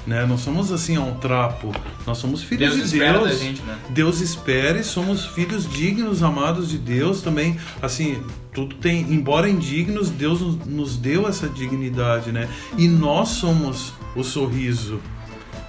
Né? 0.05 0.27
Não 0.27 0.37
somos 0.37 0.73
assim 0.73 0.97
a 0.97 1.01
um 1.01 1.15
trapo, 1.15 1.73
nós 2.05 2.19
somos 2.19 2.43
filhos 2.43 2.75
Deus 2.75 2.91
de 2.91 2.97
espera 2.97 3.19
Deus. 3.21 3.31
da 3.31 3.37
gente, 3.37 3.63
né? 3.63 3.79
Deus 3.91 4.21
espera 4.21 4.79
e 4.81 4.83
somos 4.83 5.27
filhos 5.27 5.69
dignos, 5.71 6.25
amados 6.25 6.69
de 6.69 6.77
Deus 6.77 7.23
também. 7.23 7.57
Assim, 7.81 8.21
tudo 8.53 8.75
tem, 8.75 9.03
embora 9.13 9.49
indignos, 9.49 10.11
Deus 10.11 10.41
nos, 10.41 10.57
nos 10.67 10.97
deu 10.97 11.29
essa 11.29 11.49
dignidade, 11.49 12.33
né? 12.33 12.49
E 12.77 12.89
nós 12.89 13.29
somos 13.29 13.93
o 14.17 14.25
sorriso, 14.25 14.99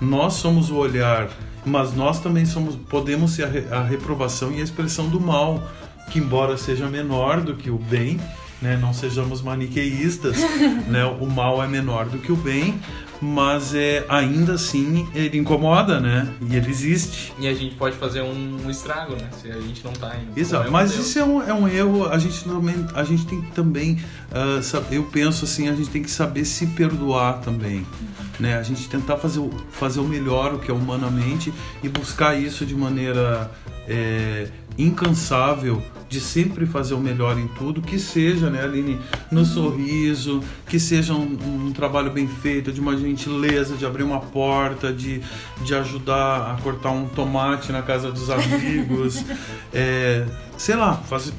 nós 0.02 0.34
somos 0.34 0.72
o 0.72 0.78
olhar, 0.78 1.30
mas 1.64 1.94
nós 1.94 2.20
também 2.20 2.46
somos, 2.46 2.76
podemos 2.76 3.32
ser 3.34 3.44
a, 3.44 3.48
re- 3.50 3.68
a 3.72 3.84
reprovação 3.84 4.52
e 4.52 4.60
a 4.62 4.64
expressão 4.64 5.08
do 5.10 5.20
mal, 5.22 5.72
que 6.10 6.18
embora 6.18 6.58
seja 6.58 6.88
menor 6.90 7.40
do 7.40 7.54
que 7.56 7.70
o 7.70 7.78
bem, 7.78 8.20
né? 8.60 8.78
Não 8.82 8.94
sejamos 8.96 9.44
maniqueístas, 9.44 10.38
né? 10.90 11.06
O 11.06 11.28
mal 11.28 11.64
é 11.64 11.68
menor 11.68 12.06
do 12.06 12.18
que 12.18 12.32
o 12.32 12.36
bem, 12.36 12.80
mas 13.24 13.74
é 13.74 14.06
ainda 14.10 14.54
assim 14.54 15.08
ele 15.16 15.38
incomoda, 15.38 16.00
né? 16.00 16.28
E 16.50 16.56
ele 16.56 16.70
existe. 16.70 17.34
E 17.40 17.48
a 17.48 17.54
gente 17.54 17.76
pode 17.76 17.96
fazer 17.96 18.22
um, 18.22 18.58
um 18.66 18.70
estrago, 18.70 19.14
né? 19.16 19.30
Se 19.42 19.50
a 19.50 19.60
gente 19.62 19.84
não 19.84 19.94
tá 19.94 20.14
indo. 20.18 20.38
Exato, 20.38 20.70
mas 20.72 20.94
isso 20.96 21.18
é 21.18 21.24
um, 21.24 21.42
é 21.42 21.54
um 21.54 21.68
erro. 21.68 22.08
A 22.10 22.18
gente 22.18 22.44
também, 22.44 22.86
a 22.94 23.04
gente 23.04 23.26
tem 23.26 23.42
que 23.42 23.52
também, 23.52 24.00
sa- 24.62 24.84
eu 24.92 25.04
penso 25.04 25.46
assim, 25.46 25.70
a 25.70 25.76
gente 25.76 25.90
tem 25.90 26.04
que 26.04 26.12
saber 26.12 26.44
se 26.46 26.68
perdoar 26.68 27.40
também, 27.40 27.86
né? 28.40 28.58
A 28.58 28.64
gente 28.64 28.88
tentar 28.90 29.18
fazer 29.18 29.40
o, 29.40 29.50
fazer 29.72 30.00
o 30.02 30.04
melhor, 30.08 30.54
o 30.54 30.60
que 30.60 30.70
é 30.70 30.74
humanamente, 30.74 31.54
e 31.82 31.88
buscar 31.90 32.36
isso 32.40 32.66
de 32.66 32.76
maneira 32.76 33.50
é, 33.88 34.48
incansável, 34.78 35.82
de 36.10 36.20
sempre 36.20 36.66
fazer 36.68 36.94
o 36.94 37.00
melhor 37.00 37.40
em 37.40 37.48
tudo, 37.48 37.82
que 37.82 37.98
seja, 37.98 38.50
né, 38.50 38.64
Aline, 38.64 39.00
no 39.32 39.44
sorriso, 39.44 40.42
que 40.68 40.80
seja 40.80 41.14
um, 41.14 41.38
um 41.68 41.72
trabalho 41.74 42.12
bem 42.12 42.28
feito, 42.28 42.72
de 42.72 42.80
uma 42.80 42.96
gentileza, 42.96 43.76
de 43.76 43.86
abrir 43.86 44.04
uma 44.04 44.20
porta, 44.20 44.94
de, 44.94 45.22
de 45.64 45.74
ajudar 45.74 46.52
a 46.52 46.62
cortar 46.62 46.92
um 46.92 47.08
tomate 47.08 47.72
na 47.72 47.82
casa 47.82 48.12
dos 48.12 48.30
amigos, 48.32 49.24
é, 49.74 50.26
sei 50.56 50.76
lá, 50.76 50.94
fazer 50.98 51.34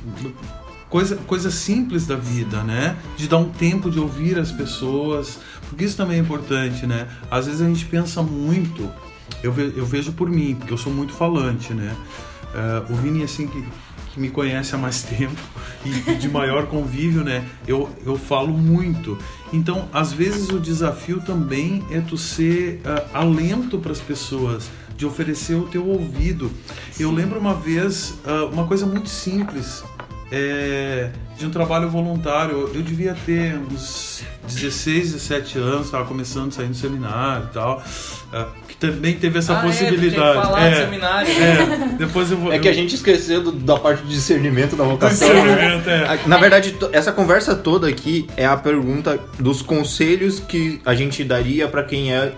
coisa, 0.91 1.16
coisa 1.16 1.51
simples 1.53 2.05
da 2.07 2.16
vida, 2.16 2.62
né? 2.64 2.97
De 3.16 3.28
dar 3.28 3.39
um 3.39 3.49
tempo 3.51 3.91
de 3.91 4.01
ouvir 4.01 4.39
as 4.41 4.51
pessoas, 4.51 5.39
porque 5.68 5.85
isso 5.85 5.97
também 5.97 6.18
é 6.18 6.20
importante, 6.20 6.85
né? 6.85 7.07
Às 7.30 7.47
vezes 7.47 7.61
a 7.62 7.66
gente 7.66 7.85
pensa 7.85 8.22
muito, 8.22 8.91
eu, 9.43 9.53
ve- 9.53 9.72
eu 9.76 9.87
vejo 9.87 10.12
por 10.12 10.28
mim, 10.28 10.57
porque 10.57 10.72
eu 10.72 10.78
sou 10.78 10.93
muito 10.93 11.12
falante, 11.12 11.72
né? 11.72 11.95
Uh, 12.55 12.92
o 12.92 12.96
Vini, 12.96 13.22
assim, 13.22 13.46
que, 13.46 13.64
que 14.12 14.20
me 14.20 14.30
conhece 14.30 14.74
há 14.74 14.78
mais 14.78 15.02
tempo 15.05 15.40
e 15.84 16.14
de 16.14 16.28
maior 16.28 16.66
convívio, 16.66 17.24
né? 17.24 17.44
Eu, 17.66 17.90
eu 18.07 18.16
falo 18.16 18.57
muito. 18.57 19.18
Então, 19.52 19.88
às 19.92 20.12
vezes, 20.12 20.48
o 20.48 20.61
desafio 20.61 21.20
também 21.20 21.84
é 21.90 22.00
tu 22.00 22.16
ser 22.16 22.80
uh, 22.84 23.16
alento 23.16 23.78
para 23.78 23.92
as 23.92 24.00
pessoas, 24.00 24.70
de 24.96 25.05
oferecer 25.05 25.55
o 25.55 25.66
teu 25.66 25.86
ouvido. 25.86 26.50
Eu 26.98 27.11
lembro 27.11 27.38
uma 27.38 27.55
vez, 27.55 28.14
uh, 28.24 28.46
uma 28.52 28.66
coisa 28.66 28.86
muito 28.86 29.09
simples, 29.09 29.82
é, 30.35 31.11
de 31.39 31.47
um 31.47 31.51
trabalho 31.51 31.89
voluntário. 31.89 32.68
Eu 32.74 32.82
devia 32.82 33.16
ter 33.24 33.57
uns 33.57 34.24
16, 34.49 35.12
17 35.12 35.59
anos, 35.59 35.87
estava 35.87 36.05
começando, 36.05 36.53
saindo 36.53 36.70
do 36.70 36.76
seminário 36.76 37.47
e 37.51 37.55
tal. 37.55 37.78
Uh, 38.32 38.64
que 38.66 38.74
também 38.74 39.14
teve 39.14 39.39
essa 39.39 39.57
ah, 39.57 39.62
possibilidade. 39.62 40.39
É, 40.39 40.43
falar 40.43 40.62
é, 40.62 40.70
do 40.70 40.76
seminário. 40.76 41.30
É, 41.30 41.89
depois 41.97 42.30
eu 42.32 42.37
vou, 42.37 42.53
é 42.53 42.59
que 42.59 42.68
a 42.68 42.72
gente 42.72 42.97
esqueceu 42.97 43.43
do, 43.43 43.53
da 43.53 43.78
parte 43.78 44.03
do 44.03 44.09
discernimento 44.09 44.74
da 44.74 44.82
vocação. 44.82 45.28
Discernimento, 45.28 45.89
é. 45.89 46.18
Na 46.26 46.39
verdade, 46.39 46.76
essa 46.93 47.12
conversa 47.12 47.55
toda 47.55 47.89
aqui 47.89 48.26
é 48.37 48.45
a 48.45 48.57
pergunta 48.57 49.20
dos 49.39 49.62
conselhos 49.62 50.41
que 50.41 50.80
a 50.85 50.95
gente 50.95 51.22
daria 51.22 51.68
para 51.68 51.85
quem 51.85 52.12
é 52.12 52.32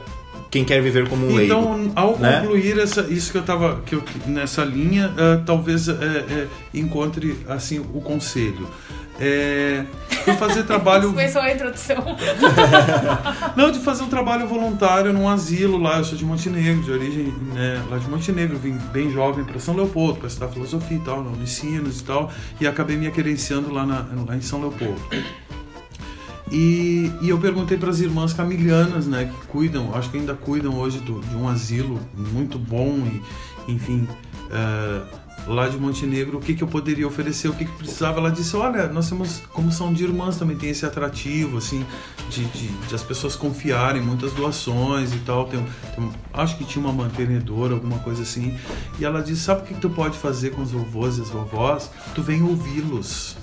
quem 0.57 0.65
quer 0.65 0.81
viver 0.81 1.07
como 1.09 1.27
um 1.27 1.41
então, 1.41 1.73
leigo. 1.73 1.85
Então, 1.85 1.93
ao 1.95 2.19
né? 2.19 2.41
concluir 2.41 2.79
essa, 2.79 3.03
isso 3.03 3.31
que 3.31 3.37
eu 3.37 3.43
estava 3.43 3.83
que 3.85 3.95
eu, 3.95 4.03
nessa 4.27 4.65
linha, 4.65 5.09
uh, 5.09 5.45
talvez 5.45 5.87
uh, 5.89 5.93
uh, 5.93 6.49
encontre 6.73 7.37
assim 7.47 7.79
o 7.79 8.01
conselho. 8.01 8.67
É, 9.19 9.83
de 10.27 10.37
fazer 10.37 10.65
trabalho. 10.69 11.13
Foi 11.13 11.29
só 11.29 11.41
a 11.41 11.53
introdução. 11.53 12.05
Não, 13.57 13.71
de 13.71 13.79
fazer 13.79 14.03
um 14.03 14.09
trabalho 14.09 14.47
voluntário 14.47 15.11
num 15.13 15.27
asilo 15.27 15.79
lá. 15.79 15.99
Eu 15.99 16.05
sou 16.05 16.19
de 16.19 16.25
Montenegro, 16.25 16.83
de 16.83 16.91
origem 16.91 17.35
né, 17.55 17.83
lá 17.91 17.97
de 17.97 18.09
Montenegro. 18.11 18.59
Vim 18.59 18.79
bem 18.93 19.11
jovem 19.11 19.43
para 19.43 19.59
São 19.59 19.75
Leopoldo, 19.75 20.19
para 20.19 20.29
estudar 20.29 20.49
filosofia 20.49 20.99
e 20.99 21.01
tal, 21.01 21.25
na 21.25 21.31
Unicinos 21.31 22.01
e 22.01 22.05
tal. 22.05 22.31
E 22.61 22.67
acabei 22.67 22.97
me 22.97 23.07
aquerenciando 23.07 23.73
lá, 23.73 23.87
na, 23.87 24.07
lá 24.27 24.37
em 24.37 24.43
São 24.43 24.61
Leopoldo. 24.61 25.01
E, 26.51 27.11
e 27.21 27.29
eu 27.29 27.39
perguntei 27.39 27.77
para 27.77 27.91
as 27.91 28.01
irmãs 28.01 28.33
camilianas, 28.33 29.07
né, 29.07 29.25
que 29.25 29.47
cuidam, 29.49 29.95
acho 29.95 30.11
que 30.11 30.17
ainda 30.17 30.35
cuidam 30.35 30.79
hoje 30.79 31.01
do, 31.01 31.21
de 31.21 31.35
um 31.35 31.49
asilo 31.49 31.99
muito 32.15 32.57
bom 32.57 32.99
e, 33.67 33.73
enfim, 33.73 34.07
uh, 34.47 35.07
lá 35.47 35.69
de 35.69 35.77
Montenegro, 35.77 36.39
o 36.39 36.41
que, 36.41 36.55
que 36.55 36.63
eu 36.63 36.69
poderia 36.69 37.07
oferecer, 37.07 37.49
o 37.49 37.53
que, 37.53 37.65
que 37.65 37.73
precisava. 37.73 38.19
Ela 38.21 38.31
disse: 38.31 38.57
Olha, 38.57 38.89
nós 38.89 39.09
temos, 39.09 39.43
como 39.53 39.71
são 39.71 39.93
de 39.93 40.05
irmãs, 40.05 40.37
também 40.37 40.57
tem 40.57 40.71
esse 40.71 40.85
atrativo, 40.85 41.59
assim, 41.59 41.85
de, 42.31 42.45
de, 42.45 42.69
de 42.69 42.95
as 42.95 43.03
pessoas 43.03 43.37
confiarem 43.37 44.03
muitas 44.03 44.33
doações 44.33 45.15
e 45.15 45.19
tal. 45.19 45.47
Tem, 45.47 45.65
tem, 45.95 46.11
acho 46.33 46.57
que 46.59 46.65
tinha 46.65 46.85
uma 46.85 46.93
mantenedora, 46.93 47.75
alguma 47.75 47.99
coisa 48.01 48.23
assim. 48.23 48.57
E 48.99 49.05
ela 49.05 49.23
disse: 49.23 49.43
Sabe 49.43 49.63
o 49.63 49.65
que, 49.65 49.75
que 49.75 49.81
tu 49.81 49.91
pode 49.91 50.19
fazer 50.19 50.51
com 50.51 50.63
os 50.63 50.71
vovôs 50.71 51.19
e 51.19 51.23
as 51.23 51.29
vovós? 51.29 51.91
Tu 52.15 52.23
vem 52.23 52.43
ouvi-los 52.43 53.37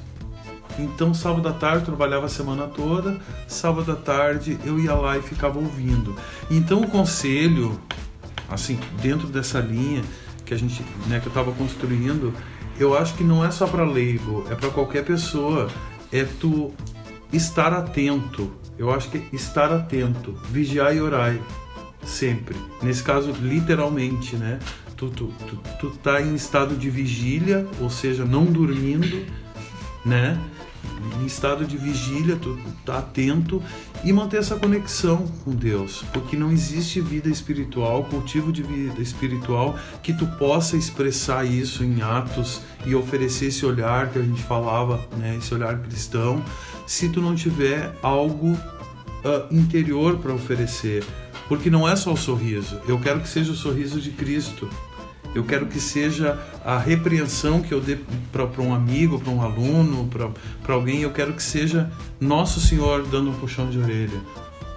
então, 0.80 1.13
sábado 1.13 1.47
à 1.47 1.53
tarde, 1.53 1.80
eu 1.80 1.86
trabalhava 1.86 2.26
a 2.26 2.30
semana 2.30 2.67
toda, 2.67 3.19
sábado 3.47 3.91
à 3.91 3.95
tarde 3.95 4.57
eu 4.65 4.80
ia 4.80 4.93
lá 4.93 5.17
e 5.17 5.21
ficava 5.21 5.59
ouvindo. 5.59 6.15
Então, 6.49 6.82
o 6.82 6.88
conselho, 6.88 7.80
assim, 8.49 8.80
dentro 9.01 9.28
dessa 9.28 9.59
linha 9.59 10.03
que 10.45 10.53
a 10.53 10.57
gente, 10.57 10.84
né, 11.07 11.19
que 11.19 11.28
eu 11.28 11.30
estava 11.30 11.51
construindo, 11.51 12.34
eu 12.80 12.97
acho 12.97 13.13
que 13.15 13.24
não 13.24 13.45
é 13.45 13.51
só 13.51 13.67
para 13.67 13.84
leigo, 13.84 14.45
é 14.49 14.55
para 14.55 14.69
qualquer 14.69 15.03
pessoa. 15.05 15.69
É 16.11 16.24
tu 16.24 16.71
estar 17.32 17.74
atento. 17.74 18.51
Eu 18.78 18.91
acho 18.91 19.09
que 19.09 19.24
estar 19.36 19.71
atento, 19.71 20.34
vigiar 20.49 20.95
e 20.95 21.01
orar 21.01 21.38
sempre. 22.05 22.55
Nesse 22.82 23.03
caso, 23.03 23.32
literalmente, 23.41 24.36
né? 24.36 24.59
Tu, 24.97 25.09
tu, 25.09 25.34
tu, 25.47 25.59
tu 25.80 25.89
tá 25.97 26.21
em 26.21 26.36
estado 26.36 26.76
de 26.76 26.89
vigília, 26.89 27.67
ou 27.80 27.89
seja, 27.89 28.26
não 28.26 28.45
dormindo, 28.45 29.26
né? 30.05 30.38
Em 31.22 31.26
estado 31.26 31.66
de 31.66 31.78
vigília, 31.78 32.36
tu 32.36 32.58
tá 32.86 33.00
atento 33.00 33.62
e 34.04 34.12
manter 34.12 34.38
essa 34.38 34.56
conexão 34.56 35.26
com 35.44 35.52
Deus, 35.52 36.04
porque 36.14 36.36
não 36.36 36.52
existe 36.52 37.00
vida 37.00 37.30
espiritual, 37.30 38.04
cultivo 38.06 38.52
de 38.52 38.64
vida 38.64 39.02
espiritual 39.02 39.78
que 40.02 40.14
tu 40.14 40.26
possa 40.38 40.76
expressar 40.76 41.46
isso 41.46 41.84
em 41.84 42.02
atos 42.02 42.62
e 42.86 42.94
oferecer 42.94 43.48
esse 43.48 43.66
olhar 43.66 44.10
que 44.10 44.20
a 44.20 44.22
gente 44.22 44.42
falava, 44.44 45.00
né, 45.18 45.38
esse 45.38 45.54
olhar 45.54 45.80
cristão, 45.80 46.44
se 46.86 47.10
tu 47.10 47.22
não 47.22 47.36
tiver 47.36 47.98
algo 48.02 48.52
uh, 48.52 49.48
interior 49.52 50.18
para 50.18 50.34
oferecer, 50.34 51.04
porque 51.48 51.70
não 51.70 51.88
é 51.88 51.96
só 51.96 52.14
o 52.14 52.18
sorriso. 52.18 52.80
Eu 52.88 53.00
quero 53.00 53.22
que 53.22 53.28
seja 53.28 53.52
o 53.52 53.56
sorriso 53.56 54.00
de 54.02 54.12
Cristo 54.12 54.70
eu 55.36 55.44
quero 55.44 55.66
que 55.66 55.80
seja 55.80 56.40
a 56.64 56.78
repreensão 56.78 57.62
que 57.62 57.74
eu 57.74 57.82
dê 57.82 57.98
para 58.32 58.46
um 58.62 58.74
amigo, 58.74 59.20
para 59.20 59.32
um 59.32 59.42
aluno, 59.42 60.08
para 60.08 60.74
alguém, 60.74 61.02
eu 61.02 61.12
quero 61.12 61.34
que 61.34 61.44
seja 61.44 61.92
Nosso 62.20 62.60
Senhor 62.60 63.06
dando 63.08 63.32
um 63.32 63.34
puxão 63.34 63.70
de 63.70 63.80
orelha, 63.80 64.22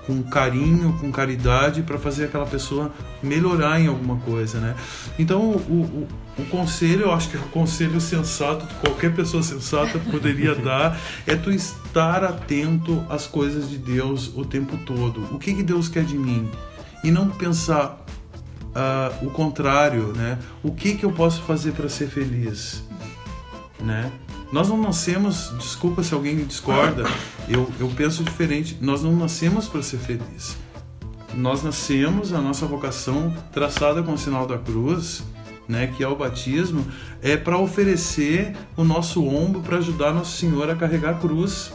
com 0.06 0.22
carinho, 0.22 0.96
com 1.00 1.10
caridade, 1.10 1.82
para 1.82 1.98
fazer 1.98 2.26
aquela 2.26 2.46
pessoa 2.46 2.92
melhorar 3.22 3.80
em 3.80 3.88
alguma 3.88 4.16
coisa, 4.16 4.58
né? 4.60 4.74
Então, 5.18 5.40
o, 5.40 5.58
o, 5.58 6.08
o, 6.38 6.44
conselho, 6.46 7.02
eu 7.02 7.12
acho 7.12 7.28
que 7.28 7.36
é 7.36 7.40
o 7.40 7.48
conselho 7.48 8.00
sensato 8.00 8.66
que 8.66 8.74
qualquer 8.76 9.14
pessoa 9.14 9.42
sensata 9.42 9.98
poderia 9.98 10.54
dar 10.56 10.98
é 11.26 11.34
tu 11.34 11.50
estar 11.50 12.22
atento 12.24 13.04
às 13.10 13.26
coisas 13.26 13.68
de 13.68 13.78
Deus 13.78 14.32
o 14.36 14.44
tempo 14.44 14.76
todo. 14.86 15.22
O 15.34 15.38
que, 15.38 15.52
que 15.52 15.62
Deus 15.62 15.88
quer 15.88 16.04
de 16.04 16.16
mim? 16.16 16.48
E 17.02 17.10
não 17.10 17.28
pensar, 17.28 18.05
uh, 18.76 19.26
o 19.26 19.30
contrário, 19.30 20.12
né? 20.12 20.38
O 20.62 20.70
que 20.70 20.94
que 20.94 21.04
eu 21.04 21.12
posso 21.12 21.42
fazer 21.42 21.72
para 21.72 21.88
ser 21.88 22.08
feliz, 22.08 22.84
né? 23.80 24.12
Nós 24.52 24.68
não 24.68 24.80
nascemos, 24.80 25.52
desculpa 25.58 26.02
se 26.04 26.14
alguém 26.14 26.36
discorda, 26.44 27.04
eu, 27.48 27.68
eu 27.80 27.88
penso 27.96 28.22
diferente. 28.22 28.78
Nós 28.80 29.02
não 29.02 29.12
nascemos 29.12 29.68
para 29.68 29.82
ser 29.82 29.98
feliz. 29.98 30.56
Nós 31.34 31.62
nascemos, 31.62 32.32
a 32.32 32.40
nossa 32.40 32.64
vocação 32.64 33.34
traçada 33.52 34.02
com 34.02 34.12
o 34.12 34.18
sinal 34.18 34.46
da 34.46 34.56
cruz, 34.56 35.24
né, 35.68 35.88
que 35.88 36.02
é 36.02 36.08
o 36.08 36.14
batismo, 36.14 36.86
é 37.20 37.36
para 37.36 37.58
oferecer 37.58 38.56
o 38.76 38.84
nosso 38.84 39.26
ombro 39.26 39.60
para 39.60 39.78
ajudar 39.78 40.12
Nosso 40.14 40.36
Senhor 40.38 40.70
a 40.70 40.76
carregar 40.76 41.10
a 41.10 41.14
cruz. 41.14 41.72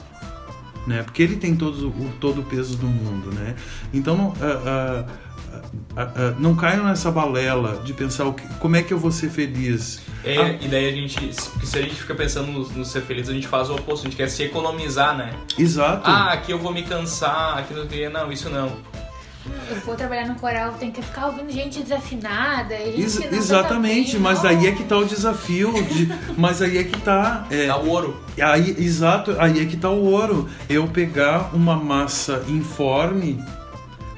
Né, 0.88 1.04
porque 1.04 1.22
ele 1.22 1.36
tem 1.36 1.56
todo 1.56 1.89
o, 1.89 2.12
todo 2.20 2.41
o 2.41 2.43
peso 2.43 2.76
do 2.78 2.88
mundo. 2.88 3.32
Né? 3.32 3.56
Então, 3.93 4.30
uh, 4.30 4.34
uh, 4.34 5.12
não 6.39 6.56
caiam 6.56 6.86
nessa 6.86 7.12
balela 7.12 7.82
de 7.84 7.93
pensar 7.93 8.26
o 8.26 8.34
que, 8.34 8.47
como 8.56 8.76
é 8.76 8.84
que 8.84 8.93
eu 8.93 8.99
vou 8.99 9.12
ser 9.12 9.30
feliz. 9.30 10.02
É, 10.24 10.38
ah. 10.38 10.58
E 10.62 10.68
daí 10.68 10.88
a 10.88 10.91
gente, 10.91 11.34
se 11.34 11.78
a 11.78 11.82
gente 11.82 11.95
fica 11.95 12.14
pensando 12.14 12.52
no, 12.52 12.68
no, 12.70 12.86
ser 12.86 13.02
feliz, 13.02 13.28
a 13.30 13.34
gente 13.34 13.47
faz 13.47 13.70
o 13.70 13.76
oposto, 13.76 14.06
a 14.06 14.10
gente 14.10 14.18
quer 14.18 14.30
se 14.30 14.43
economizar, 14.43 15.18
né? 15.18 15.34
Exato. 15.58 16.10
Ah, 16.10 16.34
aqui 16.34 16.52
eu 16.52 16.60
vou 16.60 16.72
me 16.72 16.84
cansar, 16.84 17.58
aqui 17.58 17.74
não 17.74 17.88
queria, 17.88 18.10
não, 18.10 18.32
isso 18.32 18.49
não. 18.49 18.72
Eu 19.70 19.78
vou 19.78 19.95
trabalhar 19.95 20.28
no 20.28 20.36
coral, 20.36 20.74
tem 20.74 20.91
que 20.91 21.02
ficar 21.02 21.28
ouvindo 21.28 21.52
gente 21.52 21.82
desafinada. 21.82 22.78
Gente 22.78 23.02
Ex 23.02 23.32
exatamente, 23.32 24.20
mas 24.20 24.41
daí 24.41 24.68
é 24.68 24.72
que 24.72 24.84
tá 24.84 24.97
o 24.97 25.06
desafio. 25.06 25.74
De, 25.74 26.08
mas 26.38 26.62
aí 26.62 26.78
é 26.78 26.84
que 26.84 26.99
tá. 27.02 27.47
É, 27.49 27.66
tá 27.66 27.78
o 27.78 27.89
ouro. 27.89 28.22
Aí, 28.39 28.76
exato, 28.78 29.36
aí 29.39 29.60
é 29.60 29.66
que 29.66 29.78
tá 29.78 29.89
o 29.89 30.04
ouro. 30.04 30.47
Eu 30.70 30.88
pegar 30.88 31.56
uma 31.56 31.76
massa 31.76 32.45
informe 32.47 33.43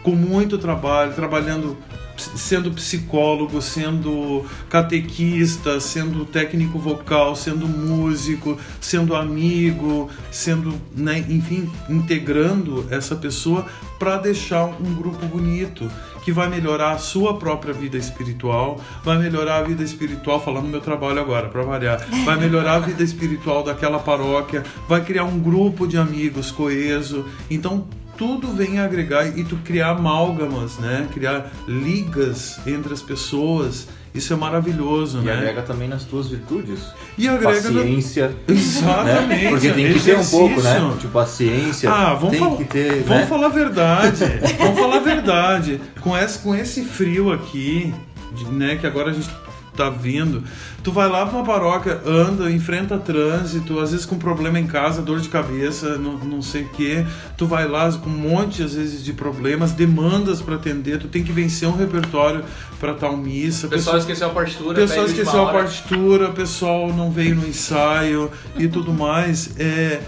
com 0.04 0.12
muito 0.12 0.58
trabalho, 0.58 1.14
trabalhando 1.14 1.78
sendo 2.16 2.72
psicólogo, 2.72 3.62
sendo 3.62 4.46
catequista, 4.70 5.80
sendo 5.80 6.26
técnico 6.26 6.78
vocal, 6.78 7.36
sendo 7.36 7.68
músico, 7.68 8.58
sendo 8.80 9.16
amigo, 9.16 10.10
sendo, 10.32 10.80
né, 10.96 11.26
enfim, 11.30 11.70
integrando 11.90 12.88
essa 12.92 13.16
pessoa 13.16 13.66
para 13.98 14.18
deixar 14.18 14.66
um 14.66 14.94
grupo 14.96 15.26
bonito 15.26 15.90
que 16.24 16.32
vai 16.32 16.48
melhorar 16.48 16.92
a 16.92 16.98
sua 16.98 17.38
própria 17.38 17.74
vida 17.74 17.98
espiritual, 17.98 18.80
vai 19.04 19.18
melhorar 19.18 19.58
a 19.58 19.64
vida 19.64 19.84
espiritual, 19.84 20.40
falando 20.40 20.66
do 20.66 20.70
meu 20.70 20.82
trabalho 20.82 21.20
agora, 21.20 21.50
para 21.50 21.64
variar, 21.64 22.00
vai 22.24 22.38
melhorar 22.38 22.76
a 22.76 22.80
vida 22.80 23.04
espiritual 23.04 23.62
daquela 23.62 24.00
paróquia, 24.00 24.64
vai 24.88 25.04
criar 25.04 25.26
um 25.26 25.38
grupo 25.40 25.86
de 25.86 25.98
amigos 25.98 26.50
coeso. 26.50 27.26
Então, 27.52 27.86
tudo 28.24 28.54
vem 28.54 28.80
agregar 28.80 29.38
e 29.38 29.44
tu 29.44 29.58
criar 29.58 29.90
amálgamas, 29.90 30.78
né? 30.78 31.10
Criar 31.14 31.52
ligas 31.68 32.58
entre 32.66 32.94
as 32.94 33.02
pessoas. 33.02 33.90
Isso 34.16 34.32
é 34.32 34.36
maravilhoso, 34.38 35.20
e 35.20 35.26
né? 35.26 35.34
E 35.34 35.38
agrega 35.38 35.62
também 35.64 35.90
nas 35.90 36.06
tuas 36.06 36.30
virtudes. 36.30 36.80
E 37.18 37.28
agrega 37.28 37.62
paciência. 37.62 38.30
Na... 38.30 38.36
Exatamente. 38.56 39.44
Né? 39.44 39.50
Porque 39.50 39.72
tem 39.72 39.94
que 39.94 40.00
ter 40.00 40.18
um 40.18 40.26
pouco, 40.26 40.62
né? 40.62 40.94
Tipo, 41.00 41.12
paciência. 41.12 41.92
Ah, 41.92 42.14
vamos, 42.14 42.38
tem 42.38 42.56
que 42.56 42.64
ter, 42.64 43.04
vamos 43.04 43.24
né? 43.24 43.26
falar 43.26 43.48
a 43.48 43.50
verdade. 43.50 44.24
vamos 44.58 44.80
falar 44.80 44.96
a 44.96 45.02
verdade. 45.02 45.82
Com 46.00 46.18
esse, 46.18 46.40
com 46.40 46.56
esse 46.56 46.86
frio 46.86 47.34
aqui, 47.34 47.94
de, 48.34 48.46
né? 48.46 48.78
Que 48.78 48.88
agora 48.88 49.10
a 49.10 49.14
gente 49.14 49.30
tá 49.76 49.90
vindo. 49.90 50.44
Tu 50.84 50.92
vai 50.92 51.10
lá 51.10 51.26
pra 51.26 51.38
uma 51.38 51.46
paróquia, 51.46 52.00
anda, 52.06 52.52
enfrenta 52.52 52.98
trânsito, 52.98 53.80
às 53.80 53.92
vezes 53.92 54.06
com 54.06 54.18
problema 54.18 54.60
em 54.60 54.68
casa, 54.68 55.02
dor 55.02 55.20
de 55.20 55.30
cabeça, 55.30 55.98
não, 55.98 56.18
não 56.18 56.42
sei 56.42 56.64
o 56.64 56.70
que. 56.70 57.06
Tu 57.38 57.46
vai 57.46 57.68
lá 57.68 57.92
com 57.92 58.10
um 58.10 58.14
monte, 58.14 58.64
às 58.64 58.76
vezes, 58.76 59.04
de 59.04 59.14
problemas, 59.14 59.72
demandas 59.72 60.42
para 60.42 60.56
atender, 60.56 61.00
tu 61.00 61.08
tem 61.08 61.24
que 61.24 61.32
vencer 61.32 61.68
um 61.68 61.76
repertório 61.76 62.44
para 62.80 62.94
tal 62.94 63.18
missa. 63.18 63.68
O 63.68 63.70
pessoal 63.70 63.98
esqueceu 63.98 64.28
a 64.28 64.32
partitura. 64.32 64.72
O 64.72 64.76
pessoal 64.76 65.06
de 65.06 65.12
esqueceu 65.12 65.48
a 65.48 65.52
partitura, 65.52 66.30
o 66.30 66.34
pessoal 66.34 66.94
não 66.94 67.12
veio 67.12 67.36
no 67.36 67.48
ensaio 67.48 68.30
e 68.58 68.68
tudo 68.68 68.94
mais. 68.94 69.56
É, 69.58 70.02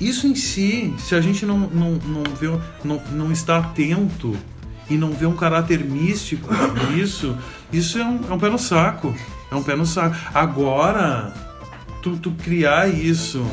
isso 0.00 0.26
em 0.26 0.34
si, 0.34 0.92
se 0.98 1.14
a 1.14 1.20
gente 1.20 1.46
não, 1.46 1.58
não, 1.58 1.92
não, 1.92 2.22
vê, 2.38 2.48
não, 2.84 3.00
não 3.12 3.32
está 3.32 3.58
atento 3.58 4.36
e 4.90 4.96
não 4.96 5.12
vê 5.12 5.26
um 5.26 5.36
caráter 5.36 5.78
místico 5.84 6.48
nisso, 6.90 7.36
isso 7.72 7.98
é 7.98 8.04
um, 8.04 8.20
é 8.30 8.34
um 8.34 8.38
pé 8.38 8.50
no 8.50 8.58
saco. 8.58 9.14
É 9.50 9.54
um 9.54 9.62
pé 9.62 9.74
no 9.74 9.86
saco. 9.86 10.16
Agora, 10.34 11.32
tu, 12.02 12.16
tu 12.16 12.32
criar 12.32 12.88
isso 12.88 13.44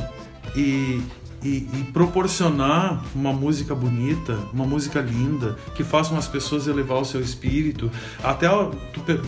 e, 0.56 1.02
e, 1.44 1.68
e 1.74 1.88
proporcionar 1.94 3.02
uma 3.16 3.32
música 3.32 3.74
bonita, 3.74 4.38
uma 4.52 4.66
música 4.66 5.00
linda, 5.00 5.58
que 5.76 5.84
faça 5.84 6.18
as 6.18 6.28
pessoas 6.28 6.68
elevar 6.68 7.00
o 7.00 7.06
seu 7.06 7.22
espírito, 7.22 7.90
até 8.24 8.48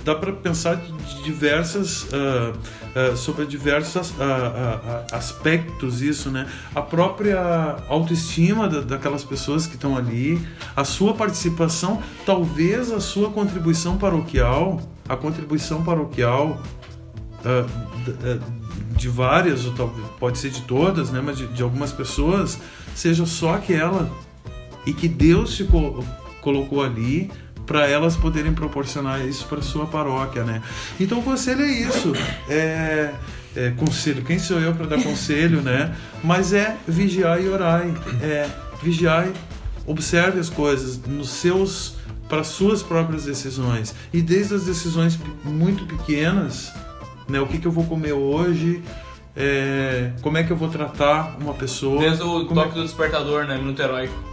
dá 0.04 0.16
para 0.16 0.34
pensar 0.34 0.76
de 0.76 1.24
diversas 1.24 2.08
ah, 2.14 2.54
ah, 2.96 3.16
sobre 3.16 3.46
diversos 3.46 4.14
ah, 4.20 5.04
ah, 5.12 5.16
aspectos 5.16 6.02
isso, 6.02 6.30
né? 6.30 6.48
A 6.76 6.82
própria 6.82 7.78
autoestima 7.88 8.68
da- 8.68 8.82
daquelas 8.82 9.24
pessoas 9.24 9.66
que 9.68 9.76
estão 9.76 9.96
ali, 9.98 10.42
a 10.76 10.84
sua 10.84 11.14
participação, 11.14 12.02
talvez 12.26 12.92
a 12.92 13.00
sua 13.00 13.30
contribuição 13.32 13.98
paroquial, 13.98 14.82
a 15.08 15.16
contribuição 15.16 15.84
paroquial 15.84 16.62
d- 18.06 18.14
ah, 18.24 18.62
de 18.98 19.08
várias, 19.10 19.66
ou 19.66 19.74
pode 20.20 20.38
ser 20.38 20.50
de 20.52 20.62
todas, 20.62 21.10
né, 21.10 21.22
mas 21.24 21.38
de, 21.38 21.48
de 21.48 21.64
algumas 21.64 21.92
pessoas, 21.92 22.60
seja 22.96 23.26
só 23.26 23.56
aquela 23.56 24.10
e 24.86 24.94
que 24.94 25.08
Deus 25.08 25.56
te 25.56 25.64
co- 25.64 26.04
colocou 26.42 26.84
ali 26.84 27.32
para 27.72 27.88
elas 27.88 28.18
poderem 28.18 28.54
proporcionar 28.54 29.26
isso 29.26 29.46
para 29.46 29.62
sua 29.62 29.86
paróquia, 29.86 30.44
né? 30.44 30.62
Então 31.00 31.20
o 31.20 31.24
conselho 31.24 31.62
é 31.62 31.72
isso, 31.72 32.12
é, 32.50 33.14
é 33.56 33.70
conselho. 33.78 34.22
Quem 34.26 34.38
sou 34.38 34.60
eu 34.60 34.74
para 34.76 34.88
dar 34.88 35.02
conselho, 35.02 35.62
né? 35.62 35.96
Mas 36.22 36.52
é 36.52 36.76
vigiar 36.86 37.42
e 37.42 37.48
orar, 37.48 37.84
é 38.22 38.50
vigiar, 38.84 39.30
observe 39.88 40.38
as 40.38 40.50
coisas 40.50 41.00
nos 41.08 41.30
seus 41.30 41.96
para 42.28 42.44
suas 42.44 42.84
próprias 42.84 43.24
decisões 43.24 43.96
e 44.12 44.22
desde 44.22 44.56
as 44.56 44.66
decisões 44.66 45.18
muito 45.44 45.86
pequenas 45.86 46.74
né? 47.30 47.40
O 47.40 47.48
que, 47.48 47.58
que 47.58 47.68
eu 47.68 47.72
vou 47.72 47.86
comer 47.86 48.12
hoje? 48.12 48.84
é, 49.36 50.12
como 50.22 50.38
é 50.38 50.44
que 50.44 50.52
eu 50.52 50.58
vou 50.58 50.68
tratar 50.68 51.38
uma 51.40 51.54
pessoa? 51.54 52.00
Desde 52.02 52.22
o 52.24 52.42
é- 52.42 52.54
toque 52.54 52.76
do 52.76 52.84
despertador, 52.84 53.46
né? 53.46 53.58
Minuto 53.58 53.82
heróico. 53.82 54.31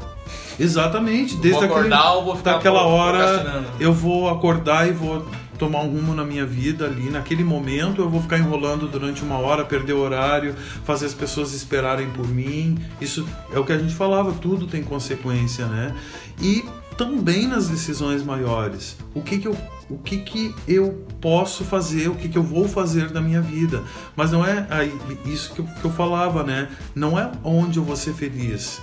Exatamente, 0.59 1.37
desde 1.37 1.61
vou 1.61 1.77
acordar 1.77 1.99
aquele, 1.99 2.17
ou 2.17 2.25
vou 2.25 2.37
ficar 2.37 2.53
daquela 2.55 2.83
hora 2.83 3.65
eu 3.79 3.93
vou 3.93 4.29
acordar 4.29 4.89
e 4.89 4.93
vou 4.93 5.27
tomar 5.59 5.81
um 5.81 5.91
rumo 5.91 6.15
na 6.15 6.25
minha 6.25 6.47
vida 6.47 6.87
ali. 6.87 7.11
Naquele 7.11 7.45
momento 7.45 8.01
eu 8.01 8.09
vou 8.09 8.23
ficar 8.23 8.39
enrolando 8.39 8.87
durante 8.89 9.23
uma 9.23 9.39
hora, 9.39 9.65
perder 9.65 9.93
o 9.93 9.99
horário, 9.99 10.55
fazer 10.85 11.07
as 11.07 11.15
pessoas 11.15 11.53
esperarem 11.53 12.09
por 12.11 12.27
mim. 12.27 12.79
Isso 13.01 13.27
é 13.53 13.59
o 13.59 13.65
que 13.65 13.73
a 13.73 13.79
gente 13.79 13.95
falava, 13.95 14.33
tudo 14.33 14.67
tem 14.67 14.83
consequência, 14.83 15.67
né? 15.67 15.95
E 16.41 16.65
também 16.97 17.47
nas 17.47 17.69
decisões 17.69 18.23
maiores. 18.23 18.97
O 19.15 19.21
que 19.21 19.39
que 19.39 19.49
eu, 19.49 19.57
o 19.89 19.99
que 19.99 20.19
que 20.19 20.55
eu 20.67 21.05
posso 21.21 21.65
fazer, 21.65 22.09
o 22.09 22.15
que 22.15 22.29
que 22.29 22.39
eu 22.39 22.43
vou 22.43 22.69
fazer 22.69 23.11
da 23.11 23.21
minha 23.21 23.41
vida. 23.41 23.83
Mas 24.17 24.33
não 24.33 24.45
é 24.45 24.67
aí, 24.71 24.93
isso 25.25 25.53
que 25.55 25.61
eu, 25.61 25.65
que 25.65 25.85
eu 25.85 25.93
falava, 25.93 26.43
né? 26.43 26.69
Não 26.95 27.19
é 27.19 27.31
onde 27.43 27.79
eu 27.79 27.85
vou 27.85 27.97
ser 27.97 28.15
feliz. 28.15 28.81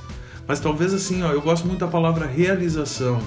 Mas 0.48 0.60
talvez 0.60 0.94
assim, 0.94 1.24
ó, 1.24 1.32
eu 1.32 1.42
gosto 1.42 1.66
muito 1.68 1.80
da 1.80 1.88
palavra 1.88 2.26
realização 2.26 3.22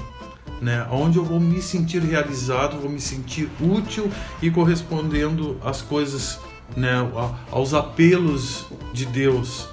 né? 0.60 0.86
Onde 0.90 1.18
eu 1.18 1.24
vou 1.24 1.38
me 1.38 1.62
sentir 1.62 2.02
realizado, 2.02 2.80
vou 2.80 2.90
me 2.90 3.00
sentir 3.00 3.48
útil 3.60 4.10
e 4.42 4.50
correspondendo 4.50 5.56
às 5.64 5.80
coisas, 5.82 6.38
né? 6.76 6.94
Aos 7.50 7.74
apelos 7.74 8.66
de 8.92 9.06
Deus, 9.06 9.68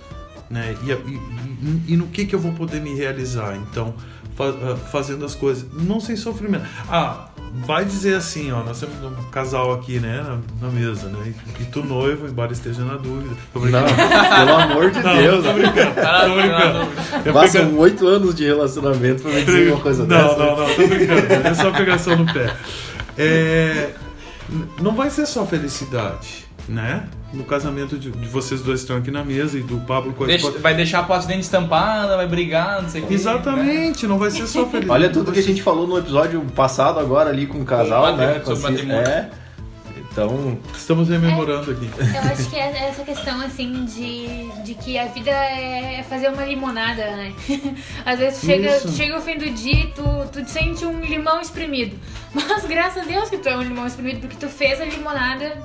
né? 0.50 0.76
E, 0.84 0.92
e- 0.92 1.94
e- 1.94 1.98
no 1.98 2.08
que 2.08 2.26
que 2.26 2.36
eu 2.36 2.40
vou 2.40 2.54
poder 2.54 2.82
me 2.82 2.94
realizar? 2.94 3.56
Então, 3.56 3.96
ah, 4.40 4.76
fazendo 4.92 5.26
as 5.26 5.34
coisas, 5.34 5.66
não 5.74 6.00
sem 6.00 6.16
sofrimento. 6.16 6.66
Ah, 6.88 7.30
vai 7.64 7.86
dizer 7.86 8.16
assim, 8.16 8.52
ó, 8.52 8.64
nós 8.64 8.80
temos 8.80 8.96
um 9.04 9.30
casal 9.32 9.74
aqui, 9.74 10.00
né, 10.00 10.18
na, 10.62 10.68
na 10.68 10.74
mesa, 10.74 11.08
né? 11.08 11.34
E, 11.60 11.62
e 11.64 11.66
tu 11.66 11.84
noivo, 11.84 12.28
embora 12.28 12.52
esteja 12.52 12.84
na 12.84 12.96
dúvida. 12.96 13.36
Tô 13.54 13.60
Não, 13.60 13.84
brincando. 13.84 14.36
pelo 14.36 14.58
amor 14.58 14.92
de 14.92 15.00
Não, 15.02 15.16
Deus. 15.18 15.46
tô 15.46 15.54
brincando. 15.54 15.96
Cara, 15.96 16.28
Tô 16.30 16.36
brincando. 16.36 16.88
Eu 17.26 17.34
Passam 17.34 17.78
oito 17.78 18.08
anos 18.08 18.36
de 18.36 18.46
relacionamento 18.46 19.22
pra 19.24 19.32
me 19.32 19.44
dizer 19.44 19.72
uma 19.72 19.82
coisa 19.82 20.06
não, 20.06 20.08
dessa. 20.10 20.38
Não, 20.38 20.58
não, 20.58 20.76
tô 20.76 20.88
brincando. 20.88 21.48
É 21.48 21.54
só 21.54 21.72
pegação 21.72 22.16
no 22.18 22.34
pé. 22.34 22.56
É, 23.18 23.90
não 24.82 24.94
vai 24.96 25.10
ser 25.10 25.26
só 25.26 25.46
felicidade, 25.46 26.46
né? 26.68 27.08
No 27.36 27.44
casamento 27.44 27.98
de, 27.98 28.12
de 28.12 28.28
vocês 28.28 28.62
dois 28.62 28.80
que 28.80 28.84
estão 28.86 28.98
aqui 28.98 29.12
na 29.12 29.24
mesa 29.24 29.58
e 29.58 29.62
do 29.62 29.78
Pablo 29.82 30.14
com 30.14 30.24
a 30.24 30.28
Deixa- 30.28 30.46
esposa. 30.46 30.62
vai 30.64 30.74
deixar 30.74 31.00
a 31.00 31.04
porta 31.04 31.24
de 31.24 31.28
dente 31.34 31.42
estampada, 31.44 32.16
vai 32.16 32.28
brigar, 32.28 32.82
não 32.82 32.90
sei 32.90 33.02
o 33.02 33.04
que. 33.06 33.10
né? 33.12 33.16
Exatamente, 33.16 34.08
não 34.08 34.18
vai 34.18 34.32
ser 34.32 34.48
só 34.48 34.62
felicidade. 34.66 34.90
Olha 34.90 35.10
tudo 35.10 35.32
que 35.32 35.40
a 35.40 35.44
gente 35.44 35.62
falou 35.62 35.86
no 35.86 35.98
episódio 35.98 36.42
passado 36.56 37.00
agora 37.00 37.30
ali 37.30 37.46
com 37.46 37.60
o 37.60 37.66
casal, 37.66 38.12
Com 38.12 38.18
né? 38.18 38.40
Com. 38.40 38.52
É. 38.94 39.30
Então, 40.12 40.58
Estamos 40.74 41.10
rememorando 41.10 41.72
aqui. 41.72 41.90
Eu 42.00 42.32
acho 42.32 42.50
que 42.50 42.56
é 42.56 42.88
essa 42.88 43.04
questão, 43.04 43.42
assim, 43.42 43.84
de, 43.84 44.48
de 44.64 44.74
que 44.76 44.98
a 44.98 45.08
vida 45.08 45.30
é 45.30 46.06
fazer 46.08 46.30
uma 46.30 46.46
limonada, 46.46 47.04
né? 47.18 47.34
Às 48.06 48.20
vezes 48.20 48.40
chega, 48.40 48.78
Isso. 48.78 48.94
chega 48.94 49.18
o 49.18 49.22
fim 49.22 49.38
do 49.38 49.50
dia 49.50 49.74
e 49.74 49.88
tu, 49.88 50.04
tu 50.32 50.42
te 50.42 50.52
sente 50.52 50.86
um 50.86 51.02
limão 51.02 51.42
espremido. 51.42 51.98
Mas 52.34 52.64
graças 52.66 53.04
a 53.04 53.06
Deus 53.06 53.30
que 53.30 53.38
tu 53.38 53.50
é 53.50 53.58
um 53.58 53.62
limão 53.64 53.86
espremido, 53.86 54.22
porque 54.22 54.38
tu 54.38 54.48
fez 54.48 54.80
a 54.80 54.86
limonada 54.86 55.58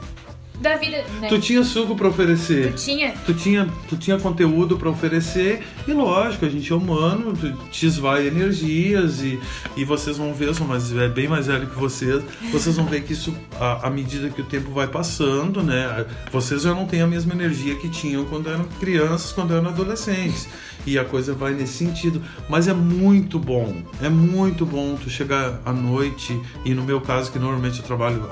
da 0.60 0.76
vida, 0.76 1.04
né? 1.20 1.28
Tu 1.28 1.38
tinha 1.40 1.64
suco 1.64 1.96
pra 1.96 2.08
oferecer. 2.08 2.72
Tu 2.74 2.84
tinha. 2.84 3.14
Tu 3.24 3.34
tinha, 3.34 3.68
tu 3.88 3.96
tinha 3.96 4.18
conteúdo 4.18 4.76
para 4.76 4.90
oferecer 4.90 5.62
e 5.88 5.92
lógico, 5.92 6.44
a 6.44 6.48
gente 6.48 6.70
é 6.70 6.74
humano, 6.76 7.32
tu- 7.34 7.52
te 7.70 7.86
esvai 7.86 8.26
energias 8.26 9.22
e, 9.22 9.38
e 9.76 9.84
vocês 9.84 10.16
vão 10.18 10.34
ver, 10.34 10.48
eu 10.48 10.54
sou 10.54 10.66
mais, 10.66 10.94
é 10.96 11.08
bem 11.08 11.26
mais 11.28 11.46
velho 11.46 11.66
que 11.66 11.76
vocês, 11.78 12.22
vocês 12.52 12.76
vão 12.76 12.84
ver 12.86 13.02
que 13.02 13.12
isso, 13.14 13.34
à 13.58 13.86
à 13.86 13.90
medida 13.90 14.28
que 14.28 14.40
o 14.42 14.44
tempo 14.44 14.70
vai 14.70 14.86
passando, 14.86 15.62
né, 15.62 16.04
vocês 16.30 16.62
já 16.62 16.74
não 16.74 16.86
têm 16.86 17.00
a 17.00 17.06
mesma 17.06 17.32
energia 17.32 17.74
que 17.76 17.88
tinham 17.88 18.24
quando 18.26 18.50
eram 18.50 18.64
crianças, 18.78 19.32
quando 19.32 19.54
eram 19.54 19.68
adolescentes. 19.68 20.46
E 20.86 20.98
a 20.98 21.04
coisa 21.04 21.34
vai 21.34 21.52
nesse 21.52 21.74
sentido. 21.74 22.22
Mas 22.48 22.66
é 22.68 22.72
muito 22.72 23.38
bom, 23.38 23.82
é 24.02 24.08
muito 24.08 24.64
bom 24.64 24.96
tu 25.02 25.10
chegar 25.10 25.60
à 25.64 25.72
noite, 25.72 26.38
e 26.64 26.72
no 26.74 26.82
meu 26.82 27.00
caso, 27.00 27.30
que 27.32 27.38
normalmente 27.38 27.80
eu 27.80 27.84
trabalho 27.84 28.22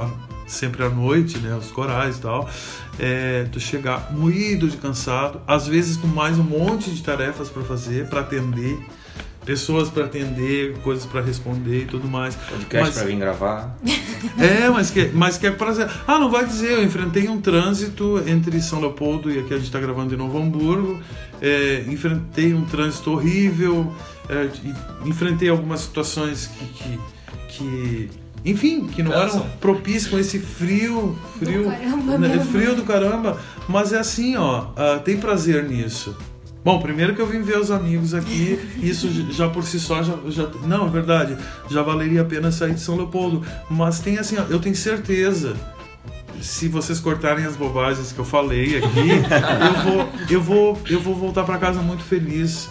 sempre 0.48 0.82
à 0.82 0.88
noite, 0.88 1.38
né, 1.38 1.54
os 1.54 1.70
corais 1.70 2.16
e 2.16 2.20
tal, 2.20 2.48
é, 2.98 3.46
tu 3.52 3.60
chegar 3.60 4.12
moído 4.12 4.68
de 4.68 4.76
cansado, 4.76 5.40
às 5.46 5.66
vezes 5.68 5.96
com 5.96 6.06
mais 6.06 6.38
um 6.38 6.42
monte 6.42 6.90
de 6.90 7.02
tarefas 7.02 7.48
para 7.48 7.62
fazer, 7.62 8.08
para 8.08 8.20
atender, 8.20 8.78
pessoas 9.48 9.88
para 9.88 10.04
atender, 10.04 10.76
coisas 10.80 11.06
para 11.06 11.22
responder 11.22 11.82
e 11.82 11.86
tudo 11.86 12.06
mais. 12.06 12.34
podcast 12.34 12.94
pra 12.94 13.04
vir 13.04 13.16
gravar. 13.16 13.78
é, 14.38 14.68
mas 14.68 14.90
que, 14.90 15.06
mas 15.14 15.38
que 15.38 15.46
é 15.46 15.50
prazer. 15.50 15.88
Ah, 16.06 16.18
não 16.18 16.30
vai 16.30 16.44
dizer, 16.44 16.72
eu 16.72 16.84
enfrentei 16.84 17.28
um 17.28 17.40
trânsito 17.40 18.22
entre 18.26 18.60
São 18.60 18.78
Leopoldo 18.78 19.30
e 19.30 19.38
aqui 19.38 19.54
a 19.54 19.56
gente 19.56 19.66
está 19.66 19.80
gravando 19.80 20.12
em 20.12 20.18
Novo 20.18 20.38
Hamburgo. 20.38 21.00
É, 21.40 21.82
enfrentei 21.88 22.52
um 22.52 22.66
trânsito 22.66 23.12
horrível, 23.12 23.90
é, 24.28 24.50
enfrentei 25.06 25.48
algumas 25.48 25.80
situações 25.80 26.46
que. 26.48 26.66
que, 26.66 27.00
que 27.48 28.27
enfim, 28.44 28.86
que 28.86 29.02
não 29.02 29.10
Cansam. 29.10 29.40
eram 29.40 29.50
propícias 29.60 30.06
com 30.06 30.18
esse 30.18 30.38
frio, 30.38 31.18
frio, 31.38 31.64
caramba 31.64 32.18
né, 32.18 32.46
frio 32.50 32.74
do 32.74 32.84
caramba, 32.84 33.38
mas 33.68 33.92
é 33.92 33.98
assim, 33.98 34.36
ó, 34.36 34.66
ah, 34.76 35.00
tem 35.04 35.16
prazer 35.18 35.64
nisso. 35.64 36.16
Bom, 36.64 36.80
primeiro 36.80 37.14
que 37.14 37.20
eu 37.20 37.26
vim 37.26 37.40
ver 37.40 37.58
os 37.58 37.70
amigos 37.70 38.14
aqui, 38.14 38.58
isso 38.82 39.08
já 39.32 39.48
por 39.48 39.64
si 39.64 39.78
só 39.78 40.02
já, 40.02 40.14
já 40.28 40.48
não, 40.66 40.86
é 40.86 40.90
verdade, 40.90 41.36
já 41.70 41.82
valeria 41.82 42.22
a 42.22 42.24
pena 42.24 42.50
sair 42.50 42.74
de 42.74 42.80
São 42.80 42.96
Leopoldo, 42.96 43.42
mas 43.70 44.00
tem 44.00 44.18
assim, 44.18 44.36
ó, 44.38 44.44
eu 44.50 44.58
tenho 44.58 44.76
certeza 44.76 45.56
se 46.40 46.68
vocês 46.68 47.00
cortarem 47.00 47.44
as 47.44 47.56
bobagens 47.56 48.12
que 48.12 48.18
eu 48.18 48.24
falei 48.24 48.78
aqui, 48.78 49.10
eu 49.66 49.82
vou 49.82 50.08
eu 50.30 50.42
vou 50.42 50.78
eu 50.88 51.00
vou 51.00 51.14
voltar 51.14 51.44
para 51.44 51.58
casa 51.58 51.80
muito 51.80 52.04
feliz. 52.04 52.68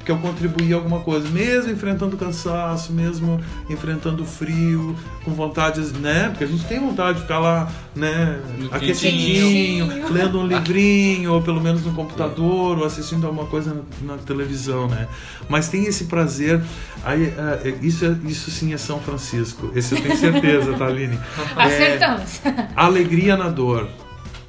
Porque 0.00 0.10
porque 0.10 0.12
eu 0.12 0.18
contribuí 0.18 0.72
alguma 0.72 1.00
coisa, 1.00 1.28
mesmo 1.28 1.70
enfrentando 1.70 2.16
cansaço, 2.16 2.90
mesmo 2.92 3.38
enfrentando 3.68 4.24
frio, 4.24 4.96
com 5.24 5.32
vontade, 5.32 5.80
né? 5.98 6.30
Porque 6.30 6.44
a 6.44 6.46
gente 6.46 6.64
tem 6.64 6.80
vontade 6.80 7.16
de 7.18 7.22
ficar 7.22 7.38
lá, 7.38 7.70
né, 7.94 8.40
aquecidinho, 8.72 9.86
lendo 10.10 10.40
um 10.40 10.46
livrinho, 10.48 11.34
ou 11.34 11.42
pelo 11.42 11.60
menos 11.60 11.84
no 11.84 11.92
computador, 11.92 12.78
ou 12.78 12.84
assistindo 12.84 13.26
alguma 13.26 13.46
coisa 13.46 13.84
na, 14.02 14.14
na 14.14 14.18
televisão, 14.22 14.88
né? 14.88 15.06
Mas 15.48 15.68
tem 15.68 15.84
esse 15.84 16.04
prazer, 16.04 16.60
aí, 17.04 17.24
é, 17.64 17.74
isso, 17.82 18.04
é- 18.04 18.16
isso 18.28 18.50
sim 18.50 18.72
é 18.72 18.78
São 18.78 19.00
Francisco, 19.00 19.70
esse 19.74 19.94
eu 19.94 20.00
tenho 20.00 20.16
certeza, 20.16 20.72
tá, 20.74 20.86
Aline? 20.86 21.18
É, 21.56 21.62
Acertamos. 21.64 22.40
alegria 22.74 23.36
na 23.36 23.48
dor, 23.48 23.88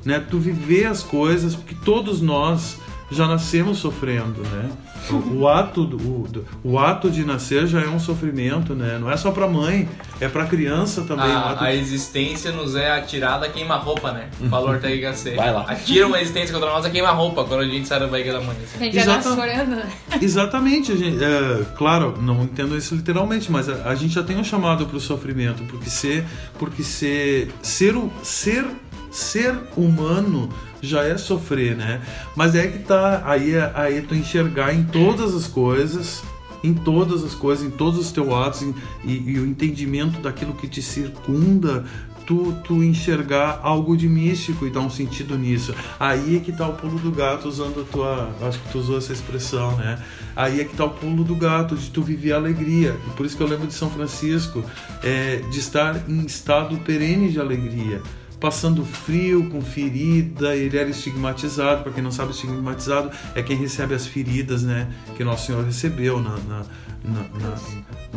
né? 0.05 0.23
Tu 0.29 0.39
viver 0.39 0.85
as 0.85 1.03
coisas, 1.03 1.55
porque 1.55 1.75
todos 1.83 2.21
nós 2.21 2.77
já 3.11 3.27
nascemos 3.27 3.79
sofrendo, 3.79 4.41
né? 4.43 4.69
O, 5.09 5.39
o 5.41 5.47
ato 5.47 5.83
do, 5.85 5.97
o, 5.97 6.27
do- 6.27 6.45
o 6.63 6.77
ato 6.77 7.09
de 7.09 7.23
nascer 7.25 7.65
já 7.65 7.81
é 7.81 7.87
um 7.87 7.99
sofrimento, 7.99 8.75
né? 8.75 8.97
Não 8.99 9.09
é 9.11 9.17
só 9.17 9.31
pra 9.31 9.47
mãe, 9.47 9.89
é 10.19 10.27
pra 10.27 10.45
criança 10.45 11.01
também. 11.01 11.25
A, 11.31 11.63
a 11.63 11.73
existência 11.75 12.51
nos 12.51 12.75
é 12.75 12.91
atirada 12.91 13.45
a 13.47 13.49
queima-roupa, 13.49 14.11
né? 14.11 14.29
Falou 14.49 14.69
Ortega 14.69 15.09
Gasset. 15.09 15.35
Vai 15.35 15.51
lá. 15.51 15.61
Atira 15.67 16.05
uma 16.07 16.21
existência 16.21 16.53
contra 16.53 16.69
nós 16.69 16.85
a 16.85 16.89
queima-roupa 16.89 17.43
quando 17.45 17.61
a 17.61 17.65
gente 17.67 17.87
sai 17.87 17.99
da 17.99 18.07
barriga 18.07 18.33
da 18.33 18.41
mãe. 18.41 18.55
A 18.55 18.63
Assim. 18.63 18.83
gente 18.85 18.95
já 18.95 19.05
nasce 19.05 19.27
Exata- 19.27 19.41
chorando. 19.41 19.69
né? 19.75 19.89
Exatamente, 20.21 20.91
a 20.91 20.95
gente, 20.95 21.23
é, 21.23 21.65
claro, 21.77 22.17
não 22.21 22.43
entendo 22.43 22.77
isso 22.77 22.93
literalmente, 22.95 23.51
mas 23.51 23.67
a, 23.69 23.89
a 23.89 23.95
gente 23.95 24.13
já 24.13 24.23
tem 24.23 24.37
um 24.37 24.43
chamado 24.43 24.85
para 24.85 24.97
o 24.97 24.99
sofrimento, 24.99 25.63
porque 25.63 25.89
ser, 25.89 26.25
porque 26.59 26.83
ser, 26.83 27.51
ser, 27.61 27.95
o- 27.95 28.11
ser, 28.23 28.65
ser 29.11 29.55
humano 29.75 30.49
já 30.81 31.03
é 31.03 31.17
sofrer, 31.17 31.75
né? 31.75 32.01
Mas 32.35 32.55
é 32.55 32.67
que 32.67 32.79
tá 32.79 33.21
aí, 33.25 33.53
é- 33.55 33.71
aí 33.75 33.97
é 33.97 34.01
tu 34.01 34.15
enxergar 34.15 34.73
em 34.73 34.83
todas 34.83 35.33
as 35.35 35.47
coisas, 35.47 36.23
em 36.63 36.73
todas 36.73 37.23
as 37.23 37.33
coisas, 37.33 37.65
em 37.65 37.71
todos 37.71 37.99
os 37.99 38.11
teus 38.11 38.31
atos 38.33 38.61
em- 38.63 38.75
e, 39.03 39.31
e 39.31 39.39
o 39.39 39.45
entendimento 39.45 40.19
daquilo 40.19 40.53
que 40.53 40.67
te 40.67 40.81
circunda. 40.81 41.85
Tu, 42.25 42.53
tu 42.63 42.83
enxergar 42.83 43.59
algo 43.63 43.97
de 43.97 44.07
místico 44.07 44.65
e 44.65 44.69
dar 44.69 44.79
um 44.81 44.89
sentido 44.91 45.35
nisso. 45.37 45.73
Aí 45.99 46.37
é 46.37 46.39
que 46.39 46.51
tá 46.51 46.67
o 46.67 46.73
pulo 46.73 46.97
do 46.99 47.11
gato, 47.11 47.47
usando 47.47 47.81
a 47.81 47.83
tua. 47.83 48.29
Acho 48.47 48.59
que 48.59 48.69
tu 48.71 48.77
usou 48.77 48.97
essa 48.99 49.11
expressão, 49.11 49.75
né? 49.75 49.99
Aí 50.35 50.61
é 50.61 50.63
que 50.63 50.75
tá 50.77 50.85
o 50.85 50.91
pulo 50.91 51.23
do 51.23 51.35
gato, 51.35 51.75
de 51.75 51.89
tu 51.89 52.01
viver 52.01 52.31
a 52.33 52.35
alegria. 52.37 52.95
E 53.07 53.09
por 53.17 53.25
isso 53.25 53.35
que 53.35 53.41
eu 53.43 53.47
lembro 53.47 53.67
de 53.67 53.73
São 53.73 53.89
Francisco, 53.89 54.63
é, 55.03 55.37
de 55.51 55.59
estar 55.59 56.07
em 56.07 56.23
estado 56.25 56.77
perene 56.77 57.29
de 57.29 57.39
alegria. 57.39 58.01
Passando 58.41 58.83
frio, 58.83 59.47
com 59.51 59.61
ferida, 59.61 60.55
ele 60.55 60.75
era 60.75 60.89
estigmatizado. 60.89 61.83
Para 61.83 61.91
quem 61.91 62.03
não 62.03 62.11
sabe, 62.11 62.31
estigmatizado 62.31 63.11
é 63.35 63.43
quem 63.43 63.55
recebe 63.55 63.93
as 63.93 64.07
feridas, 64.07 64.63
né? 64.63 64.91
Que 65.15 65.23
Nosso 65.23 65.45
Senhor 65.45 65.63
recebeu 65.63 66.19
na, 66.19 66.37
na, 66.39 66.65
na, 67.05 67.55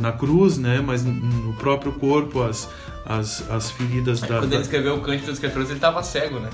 na- 0.00 0.12
cruz, 0.12 0.56
né? 0.56 0.80
Mas 0.80 1.04
no 1.04 1.52
próprio 1.52 1.92
corpo, 1.92 2.42
as, 2.42 2.70
as, 3.04 3.48
as 3.50 3.70
feridas 3.70 4.22
da. 4.22 4.38
Quando 4.38 4.54
ele 4.54 4.62
escreveu 4.62 4.96
o 4.96 5.02
Cântico 5.02 5.26
dos 5.26 5.34
Escritores, 5.34 5.68
ele 5.68 5.78
tava 5.78 6.02
cego, 6.02 6.40
né? 6.40 6.48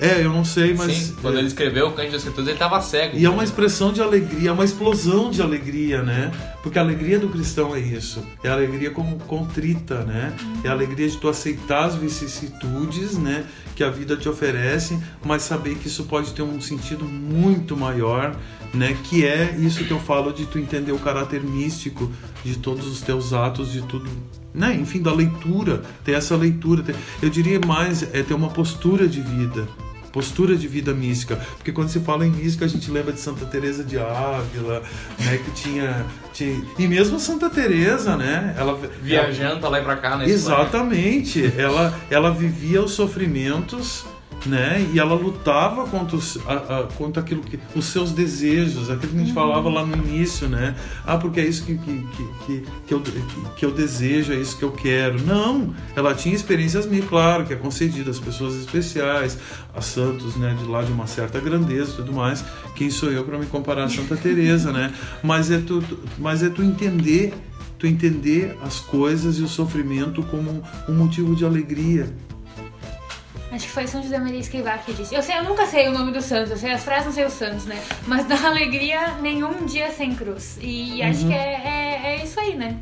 É, 0.00 0.24
eu 0.24 0.32
não 0.32 0.44
sei, 0.44 0.74
mas. 0.74 0.92
Sim, 0.92 1.16
quando 1.20 1.36
é, 1.36 1.38
ele 1.38 1.46
escreveu 1.46 1.88
o 1.88 1.92
Cântico 1.92 2.12
dos 2.12 2.22
Escritores, 2.22 2.48
ele 2.48 2.58
tava 2.58 2.80
cego. 2.80 3.16
E 3.16 3.24
é 3.24 3.30
uma 3.30 3.44
expressão 3.44 3.92
de 3.92 4.02
alegria, 4.02 4.50
é 4.50 4.52
uma 4.52 4.64
explosão 4.64 5.30
de 5.30 5.40
alegria, 5.40 6.02
né? 6.02 6.32
Porque 6.62 6.78
a 6.78 6.82
alegria 6.82 7.18
do 7.18 7.28
cristão 7.28 7.74
é 7.74 7.80
isso. 7.80 8.24
É 8.42 8.48
a 8.48 8.52
alegria 8.52 8.90
como 8.90 9.18
contrita, 9.20 10.04
né? 10.04 10.34
É 10.64 10.68
a 10.68 10.72
alegria 10.72 11.08
de 11.08 11.16
tu 11.16 11.28
aceitar 11.28 11.84
as 11.84 11.94
vicissitudes, 11.94 13.16
né? 13.16 13.44
Que 13.76 13.84
a 13.84 13.90
vida 13.90 14.16
te 14.16 14.28
oferece, 14.28 14.98
mas 15.24 15.42
saber 15.42 15.76
que 15.76 15.86
isso 15.86 16.04
pode 16.04 16.32
ter 16.32 16.42
um 16.42 16.60
sentido 16.60 17.04
muito 17.04 17.76
maior, 17.76 18.34
né? 18.72 18.96
Que 19.04 19.24
é 19.24 19.54
isso 19.58 19.84
que 19.84 19.92
eu 19.92 20.00
falo 20.00 20.32
de 20.32 20.46
tu 20.46 20.58
entender 20.58 20.92
o 20.92 20.98
caráter 20.98 21.42
místico 21.42 22.10
de 22.44 22.58
todos 22.58 22.86
os 22.86 23.00
teus 23.00 23.32
atos, 23.32 23.72
de 23.72 23.82
tudo. 23.82 24.10
Né? 24.54 24.74
Enfim, 24.80 25.02
da 25.02 25.12
leitura, 25.12 25.82
ter 26.04 26.12
essa 26.12 26.36
leitura. 26.36 26.82
ter- 26.82 26.94
Eu 27.20 27.28
diria 27.28 27.58
mais, 27.66 28.02
é 28.14 28.22
ter 28.22 28.34
uma 28.34 28.48
postura 28.50 29.08
de 29.08 29.20
vida 29.20 29.66
postura 30.12 30.54
de 30.56 30.68
vida 30.68 30.94
mística, 30.94 31.34
porque 31.56 31.72
quando 31.72 31.88
se 31.88 31.98
fala 31.98 32.24
em 32.24 32.30
mística 32.30 32.64
a 32.64 32.68
gente 32.68 32.88
lembra 32.88 33.12
de 33.12 33.18
Santa 33.18 33.44
Teresa 33.46 33.82
de 33.82 33.98
Ávila, 33.98 34.80
né, 35.18 35.38
que 35.44 35.50
tinha, 35.60 36.06
tinha 36.32 36.62
e 36.78 36.86
mesmo 36.86 37.18
Santa 37.18 37.50
Teresa, 37.50 38.16
né, 38.16 38.54
ela 38.56 38.78
Viajando 39.02 39.58
pra 39.58 39.68
lá 39.70 39.80
e 39.80 39.82
pra 39.82 39.96
cá, 39.96 40.16
né? 40.16 40.30
Exatamente, 40.30 41.52
ela 41.58 41.92
ela 42.08 42.30
vivia 42.30 42.80
os 42.80 42.92
sofrimentos 42.92 44.06
né? 44.46 44.86
E 44.92 44.98
ela 44.98 45.14
lutava 45.14 45.86
contra, 45.86 46.16
os, 46.16 46.38
a, 46.46 46.80
a, 46.80 46.82
contra 46.84 47.22
aquilo 47.22 47.42
que 47.42 47.58
os 47.74 47.84
seus 47.86 48.12
desejos, 48.12 48.90
aquilo 48.90 49.12
que 49.12 49.18
a 49.18 49.20
gente 49.20 49.32
falava 49.32 49.68
lá 49.68 49.84
no 49.84 49.96
início, 49.96 50.48
né? 50.48 50.74
Ah, 51.06 51.16
porque 51.16 51.40
é 51.40 51.46
isso 51.46 51.64
que, 51.64 51.76
que, 51.78 52.06
que, 52.46 52.66
que, 52.86 52.94
eu, 52.94 53.02
que, 53.56 53.64
eu 53.64 53.70
desejo, 53.70 54.32
é 54.32 54.36
isso 54.36 54.56
que 54.58 54.64
eu 54.64 54.72
quero. 54.72 55.22
Não, 55.24 55.74
ela 55.96 56.14
tinha 56.14 56.34
experiências 56.34 56.86
mil, 56.86 57.04
claro, 57.04 57.44
que 57.44 57.52
é 57.52 57.56
concedida 57.56 58.10
às 58.10 58.18
pessoas 58.18 58.54
especiais, 58.54 59.38
a 59.74 59.80
santos, 59.80 60.36
né? 60.36 60.54
De 60.58 60.64
lá 60.64 60.82
de 60.82 60.92
uma 60.92 61.06
certa 61.06 61.40
grandeza 61.40 61.92
e 61.92 61.96
tudo 61.96 62.12
mais. 62.12 62.44
Quem 62.74 62.90
sou 62.90 63.10
eu 63.10 63.24
para 63.24 63.38
me 63.38 63.46
comparar 63.46 63.84
a 63.84 63.88
Santa 63.88 64.16
Teresa, 64.16 64.72
né? 64.72 64.92
Mas 65.22 65.50
é 65.50 65.58
tu, 65.58 65.80
tu- 65.80 65.98
mas 66.18 66.42
é 66.42 66.48
tu 66.48 66.62
entender 66.62 67.32
tu 67.78 67.86
entender 67.88 68.56
as 68.62 68.78
coisas 68.80 69.38
e 69.38 69.42
o 69.42 69.48
sofrimento 69.48 70.22
como 70.24 70.62
um 70.88 70.94
motivo 70.94 71.34
de 71.34 71.44
alegria. 71.44 72.08
Acho 73.54 73.66
que 73.66 73.70
foi 73.72 73.86
São 73.86 74.02
José 74.02 74.18
Maria 74.18 74.40
Escrivá 74.40 74.76
que 74.78 74.92
disse. 74.92 75.14
Eu, 75.14 75.22
sei, 75.22 75.38
eu 75.38 75.44
nunca 75.44 75.64
sei 75.66 75.88
o 75.88 75.92
nome 75.92 76.10
dos 76.12 76.24
santos, 76.24 76.50
eu 76.50 76.56
sei 76.56 76.72
as 76.72 76.82
frases, 76.82 77.06
não 77.06 77.12
sei 77.12 77.24
os 77.24 77.32
santos, 77.34 77.64
né? 77.66 77.80
Mas 78.06 78.26
da 78.26 78.34
alegria, 78.48 79.14
nenhum 79.22 79.64
dia 79.64 79.90
sem 79.92 80.14
cruz. 80.14 80.58
E 80.60 81.00
acho 81.02 81.26
que 81.26 81.32
é, 81.32 81.36
é, 81.64 82.16
é 82.20 82.24
isso 82.24 82.40
aí, 82.40 82.56
né? 82.56 82.76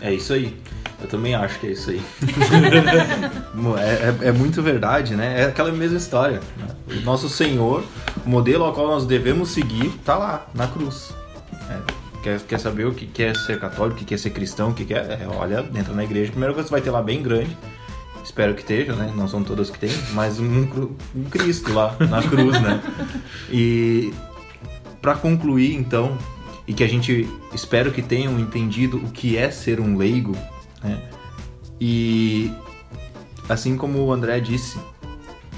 É 0.00 0.12
isso 0.12 0.32
aí. 0.32 0.56
Eu 1.02 1.08
também 1.08 1.34
acho 1.34 1.58
que 1.58 1.66
é 1.66 1.70
isso 1.70 1.90
aí. 1.90 2.02
É, 3.78 4.24
é- 4.26 4.28
é 4.28 4.32
muito 4.32 4.62
verdade, 4.62 5.14
né? 5.16 5.40
É 5.42 5.44
aquela 5.46 5.70
mesma 5.72 5.96
história. 5.98 6.40
né? 6.56 6.66
O 6.88 7.00
nosso 7.00 7.28
Senhor, 7.28 7.84
o 8.24 8.28
modelo 8.28 8.64
ao 8.64 8.72
qual 8.72 8.86
nós 8.86 9.04
devemos 9.06 9.50
seguir, 9.50 9.90
tá 10.04 10.16
lá, 10.16 10.46
na 10.54 10.66
cruz. 10.66 11.12
É, 11.70 11.76
quer, 12.22 12.40
quer 12.40 12.58
saber 12.60 12.86
o 12.86 12.94
que 12.94 13.06
quer 13.06 13.34
ser 13.36 13.58
católico, 13.60 13.96
o 13.96 13.98
que 13.98 14.04
quer 14.04 14.18
ser 14.18 14.30
cristão, 14.30 14.70
o 14.70 14.74
que 14.74 14.84
quer. 14.84 15.04
é, 15.10 15.26
olha, 15.36 15.64
entra 15.74 15.92
na 15.94 16.04
igreja. 16.04 16.28
A 16.28 16.32
primeira 16.32 16.54
coisa 16.54 16.66
que 16.66 16.70
você 16.70 16.80
vai 16.80 16.80
ter 16.82 16.90
lá 16.90 17.02
bem 17.02 17.22
grande. 17.22 17.56
Espero 18.30 18.54
que 18.54 18.60
esteja, 18.60 18.94
né? 18.94 19.12
Não 19.16 19.26
são 19.26 19.42
todas 19.42 19.70
que 19.70 19.78
tem, 19.78 19.90
mas 20.12 20.38
um, 20.38 20.62
um 21.16 21.24
Cristo 21.24 21.72
lá 21.72 21.96
na 22.08 22.22
cruz, 22.30 22.52
né? 22.62 22.80
E 23.50 24.14
para 25.02 25.16
concluir, 25.16 25.74
então, 25.74 26.16
e 26.64 26.72
que 26.72 26.84
a 26.84 26.86
gente 26.86 27.28
espero 27.52 27.90
que 27.90 28.00
tenham 28.00 28.38
entendido 28.38 28.98
o 28.98 29.10
que 29.10 29.36
é 29.36 29.50
ser 29.50 29.80
um 29.80 29.96
leigo, 29.96 30.36
né? 30.80 31.02
E 31.80 32.52
assim 33.48 33.76
como 33.76 33.98
o 33.98 34.12
André 34.12 34.38
disse, 34.38 34.78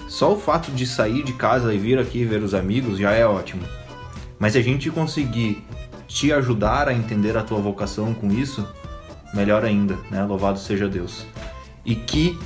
só 0.09 0.33
o 0.33 0.41
fato 0.41 0.73
de 0.73 0.87
sair 0.87 1.23
de 1.23 1.35
casa 1.35 1.75
e 1.75 1.79
vir 1.79 1.99
aqui 1.99 2.25
ver 2.25 2.43
os 2.43 2.55
amigos 2.55 2.99
já 2.99 3.13
é 3.13 3.27
ótimo. 3.27 3.63
Mas 4.39 4.53
se 4.55 4.59
a 4.59 4.63
gente 4.63 4.91
conseguir 4.91 5.63
te 6.09 6.33
ajudar 6.33 6.89
a 6.89 6.95
entender 6.95 7.37
a 7.37 7.43
tua 7.43 7.61
vocação 7.61 8.15
com 8.15 8.33
isso, 8.33 8.67
melhor 9.35 9.63
ainda, 9.63 9.99
né? 10.11 10.25
Louvado 10.25 10.59
seja 10.59 10.89
Deus. 10.89 11.27
E 11.85 11.95
que 11.95 12.39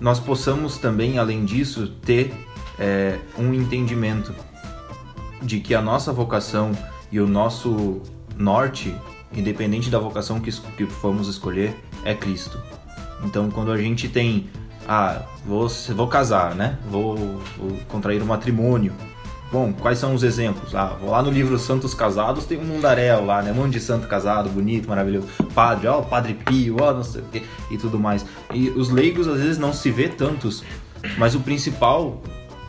nós 0.00 0.20
possamos 0.20 0.78
também, 0.78 1.18
além 1.18 1.44
disso, 1.44 1.88
ter 1.88 2.34
é, 2.78 3.18
um 3.38 3.52
entendimento 3.54 4.34
de 5.42 5.60
que 5.60 5.74
a 5.74 5.82
nossa 5.82 6.12
vocação 6.12 6.72
e 7.10 7.20
o 7.20 7.26
nosso 7.26 8.02
norte, 8.36 8.94
independente 9.32 9.90
da 9.90 9.98
vocação 9.98 10.40
que, 10.40 10.50
que 10.52 10.86
formos 10.86 11.28
escolher, 11.28 11.74
é 12.04 12.14
Cristo. 12.14 12.60
Então, 13.24 13.50
quando 13.50 13.72
a 13.72 13.78
gente 13.78 14.08
tem, 14.08 14.48
ah, 14.86 15.22
vou, 15.44 15.68
vou 15.68 16.08
casar, 16.08 16.54
né? 16.54 16.78
Vou, 16.90 17.16
vou 17.56 17.78
contrair 17.88 18.22
um 18.22 18.26
matrimônio. 18.26 18.92
Bom, 19.50 19.72
quais 19.72 19.98
são 19.98 20.12
os 20.14 20.24
exemplos? 20.24 20.74
Ah, 20.74 20.96
vou 21.00 21.10
lá 21.10 21.22
no 21.22 21.30
livro 21.30 21.56
Santos 21.58 21.94
Casados, 21.94 22.44
tem 22.46 22.58
um 22.58 22.64
mundaréu 22.64 23.24
lá, 23.24 23.42
né? 23.42 23.52
Um 23.52 23.54
monte 23.54 23.74
de 23.74 23.80
santo 23.80 24.08
casado, 24.08 24.50
bonito, 24.50 24.88
maravilhoso. 24.88 25.28
Padre, 25.54 25.86
ó, 25.86 26.02
Padre 26.02 26.34
Pio, 26.34 26.76
ó, 26.80 26.92
não 26.92 27.04
sei 27.04 27.20
o 27.20 27.24
quê, 27.26 27.42
e 27.70 27.78
tudo 27.78 27.98
mais. 27.98 28.26
E 28.52 28.70
os 28.70 28.90
leigos, 28.90 29.28
às 29.28 29.40
vezes, 29.40 29.58
não 29.58 29.72
se 29.72 29.90
vê 29.90 30.08
tantos, 30.08 30.64
mas 31.16 31.34
o 31.36 31.40
principal 31.40 32.20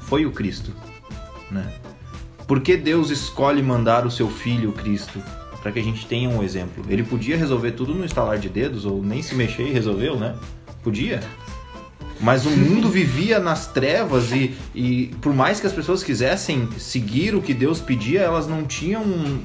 foi 0.01 0.25
o 0.25 0.31
Cristo, 0.31 0.71
né? 1.49 1.67
Por 2.45 2.61
que 2.61 2.77
Deus 2.77 3.09
escolhe 3.09 3.61
mandar 3.61 4.05
o 4.05 4.11
seu 4.11 4.29
filho, 4.29 4.71
Cristo, 4.71 5.21
para 5.61 5.71
que 5.71 5.79
a 5.79 5.83
gente 5.83 6.05
tenha 6.05 6.29
um 6.29 6.43
exemplo? 6.43 6.85
Ele 6.87 7.03
podia 7.03 7.35
resolver 7.35 7.71
tudo 7.71 7.93
no 7.93 8.05
estalar 8.05 8.37
de 8.37 8.47
dedos, 8.49 8.85
ou 8.85 9.03
nem 9.03 9.21
se 9.21 9.33
mexer 9.33 9.67
e 9.67 9.73
resolveu, 9.73 10.17
né? 10.17 10.35
Podia. 10.83 11.21
Mas 12.19 12.45
o 12.45 12.49
mundo 12.49 12.89
vivia 12.89 13.39
nas 13.39 13.67
trevas 13.67 14.31
e, 14.31 14.55
e 14.73 15.07
por 15.21 15.33
mais 15.33 15.59
que 15.59 15.67
as 15.67 15.73
pessoas 15.73 16.03
quisessem 16.03 16.67
seguir 16.79 17.35
o 17.35 17.41
que 17.41 17.53
Deus 17.53 17.79
pedia, 17.79 18.21
elas 18.21 18.47
não 18.47 18.63
tinham 18.63 19.03
um, 19.03 19.39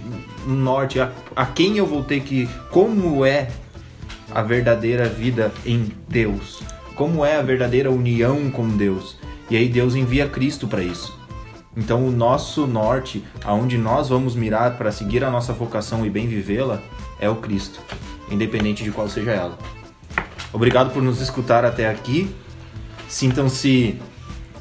norte. 0.46 0.98
A, 0.98 1.12
a 1.36 1.44
quem 1.44 1.76
eu 1.76 1.86
vou 1.86 2.02
ter 2.02 2.20
que. 2.20 2.48
Como 2.70 3.24
é 3.24 3.48
a 4.34 4.42
verdadeira 4.42 5.08
vida 5.08 5.52
em 5.66 5.92
Deus? 6.08 6.62
Como 6.94 7.24
é 7.24 7.36
a 7.36 7.42
verdadeira 7.42 7.90
união 7.90 8.50
com 8.50 8.68
Deus? 8.68 9.16
E 9.50 9.56
aí 9.56 9.68
Deus 9.68 9.94
envia 9.94 10.28
Cristo 10.28 10.66
para 10.66 10.82
isso. 10.82 11.20
Então 11.76 12.06
o 12.06 12.10
nosso 12.10 12.66
norte, 12.66 13.24
aonde 13.44 13.76
nós 13.78 14.08
vamos 14.08 14.34
mirar 14.34 14.76
para 14.76 14.92
seguir 14.92 15.24
a 15.24 15.30
nossa 15.30 15.52
vocação 15.52 16.04
e 16.04 16.10
bem 16.10 16.26
vivê-la, 16.26 16.80
é 17.18 17.28
o 17.28 17.36
Cristo, 17.36 17.80
independente 18.30 18.84
de 18.84 18.90
qual 18.90 19.08
seja 19.08 19.30
ela. 19.30 19.58
Obrigado 20.52 20.92
por 20.92 21.02
nos 21.02 21.20
escutar 21.20 21.64
até 21.64 21.88
aqui. 21.88 22.34
Sintam-se 23.12 24.00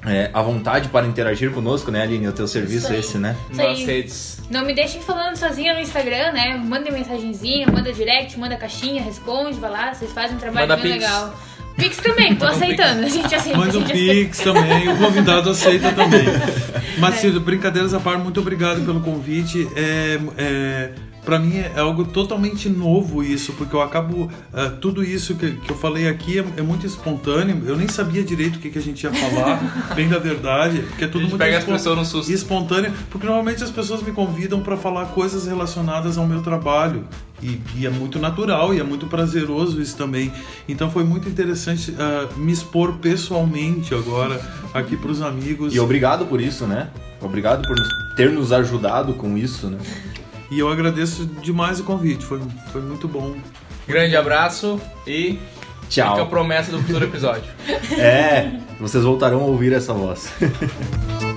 é, 0.05 0.29
à 0.33 0.41
vontade 0.41 0.89
para 0.89 1.07
interagir 1.07 1.51
conosco, 1.51 1.89
né, 1.89 2.01
Aline? 2.01 2.27
O 2.27 2.33
teu 2.33 2.45
serviço 2.49 2.91
é 2.91 2.99
esse, 2.99 3.17
né? 3.17 3.33
Nas 3.49 3.79
redes. 3.79 4.41
Não 4.49 4.65
me 4.65 4.73
deixem 4.73 5.01
falando 5.01 5.37
sozinha 5.37 5.73
no 5.73 5.79
Instagram, 5.79 6.33
né? 6.33 6.57
Manda 6.61 6.91
mensagenzinha, 6.91 7.65
manda 7.71 7.93
direct, 7.93 8.37
manda 8.37 8.57
caixinha, 8.57 9.01
responde, 9.01 9.57
vai 9.57 9.71
lá, 9.71 9.93
vocês 9.93 10.11
fazem 10.11 10.35
um 10.35 10.39
trabalho 10.39 10.67
Manda 10.67 10.81
bem 10.81 10.91
pix. 10.91 11.05
legal. 11.05 11.33
Pix 11.77 11.97
também, 11.97 12.35
tô 12.35 12.45
aceitando. 12.45 13.05
A 13.05 13.09
gente 13.09 13.33
aceita, 13.33 13.57
Manda 13.57 13.77
um 13.79 13.83
pix 13.85 14.39
também, 14.39 14.89
o 14.89 14.97
convidado 14.97 15.49
aceita 15.49 15.93
também. 15.93 16.25
Mas, 16.99 17.23
É. 17.23 17.29
Brincadeiras 17.39 17.93
à 17.93 18.01
parte, 18.01 18.21
muito 18.21 18.41
obrigado 18.41 18.85
pelo 18.85 18.99
convite. 18.99 19.65
É, 19.77 20.19
é, 20.37 20.91
para 21.23 21.37
mim 21.37 21.57
é 21.57 21.79
algo 21.79 22.03
totalmente 22.05 22.67
novo 22.67 23.23
isso, 23.23 23.53
porque 23.53 23.75
eu 23.75 23.81
acabo. 23.81 24.29
ah, 24.53 24.69
tudo 24.81 25.03
isso 25.03 25.35
que, 25.35 25.51
que 25.51 25.71
eu 25.71 25.75
falei 25.77 26.07
aqui 26.07 26.39
é, 26.39 26.45
é 26.57 26.61
muito 26.61 26.85
espontâneo. 26.85 27.61
Eu 27.65 27.77
nem 27.77 27.87
sabia 27.87 28.23
direito 28.23 28.55
o 28.55 28.59
que, 28.59 28.69
que 28.69 28.79
a 28.79 28.81
gente 28.81 29.03
ia 29.03 29.13
falar, 29.13 29.59
bem 29.95 30.07
da 30.09 30.17
verdade, 30.17 30.79
porque 30.81 31.03
é 31.03 31.07
A 31.07 31.09
tudo 31.09 31.21
gente 31.21 31.29
muito 31.31 31.39
pega 31.41 31.57
as 31.59 31.63
pessoas 31.63 31.97
no 31.97 32.05
susto. 32.05 32.31
espontâneo, 32.31 32.91
porque 33.09 33.25
normalmente 33.25 33.63
as 33.63 33.69
pessoas 33.69 34.01
me 34.01 34.11
convidam 34.11 34.61
para 34.61 34.75
falar 34.75 35.05
coisas 35.07 35.45
relacionadas 35.47 36.17
ao 36.17 36.25
meu 36.25 36.41
trabalho. 36.41 37.03
E, 37.43 37.59
e 37.75 37.87
é 37.87 37.89
muito 37.89 38.19
natural 38.19 38.71
e 38.71 38.79
é 38.79 38.83
muito 38.83 39.07
prazeroso 39.07 39.81
isso 39.81 39.97
também. 39.97 40.31
Então 40.69 40.91
foi 40.91 41.03
muito 41.03 41.27
interessante 41.27 41.91
ah, 41.99 42.27
me 42.37 42.51
expor 42.51 42.93
pessoalmente 42.99 43.93
agora 43.95 44.39
aqui 44.73 44.95
para 44.95 45.09
os 45.11 45.21
amigos. 45.23 45.73
E 45.73 45.79
obrigado 45.79 46.25
por 46.25 46.39
isso, 46.39 46.65
né? 46.67 46.89
Obrigado 47.19 47.61
por 47.67 47.75
nos- 47.75 48.15
ter 48.15 48.29
nos 48.31 48.51
ajudado 48.51 49.13
com 49.15 49.35
isso, 49.37 49.67
né? 49.67 49.77
E 50.51 50.59
eu 50.59 50.69
agradeço 50.69 51.25
demais 51.25 51.79
o 51.79 51.83
convite, 51.85 52.25
foi, 52.25 52.41
foi 52.73 52.81
muito 52.81 53.07
bom. 53.07 53.35
Grande 53.87 54.17
abraço 54.17 54.79
e 55.07 55.39
Tchau. 55.89 56.11
fica 56.11 56.23
a 56.23 56.25
promessa 56.25 56.71
do 56.71 56.79
futuro 56.83 57.05
episódio. 57.05 57.49
É, 57.97 58.59
vocês 58.77 59.01
voltarão 59.03 59.39
a 59.39 59.45
ouvir 59.45 59.71
essa 59.71 59.93
voz. 59.93 60.29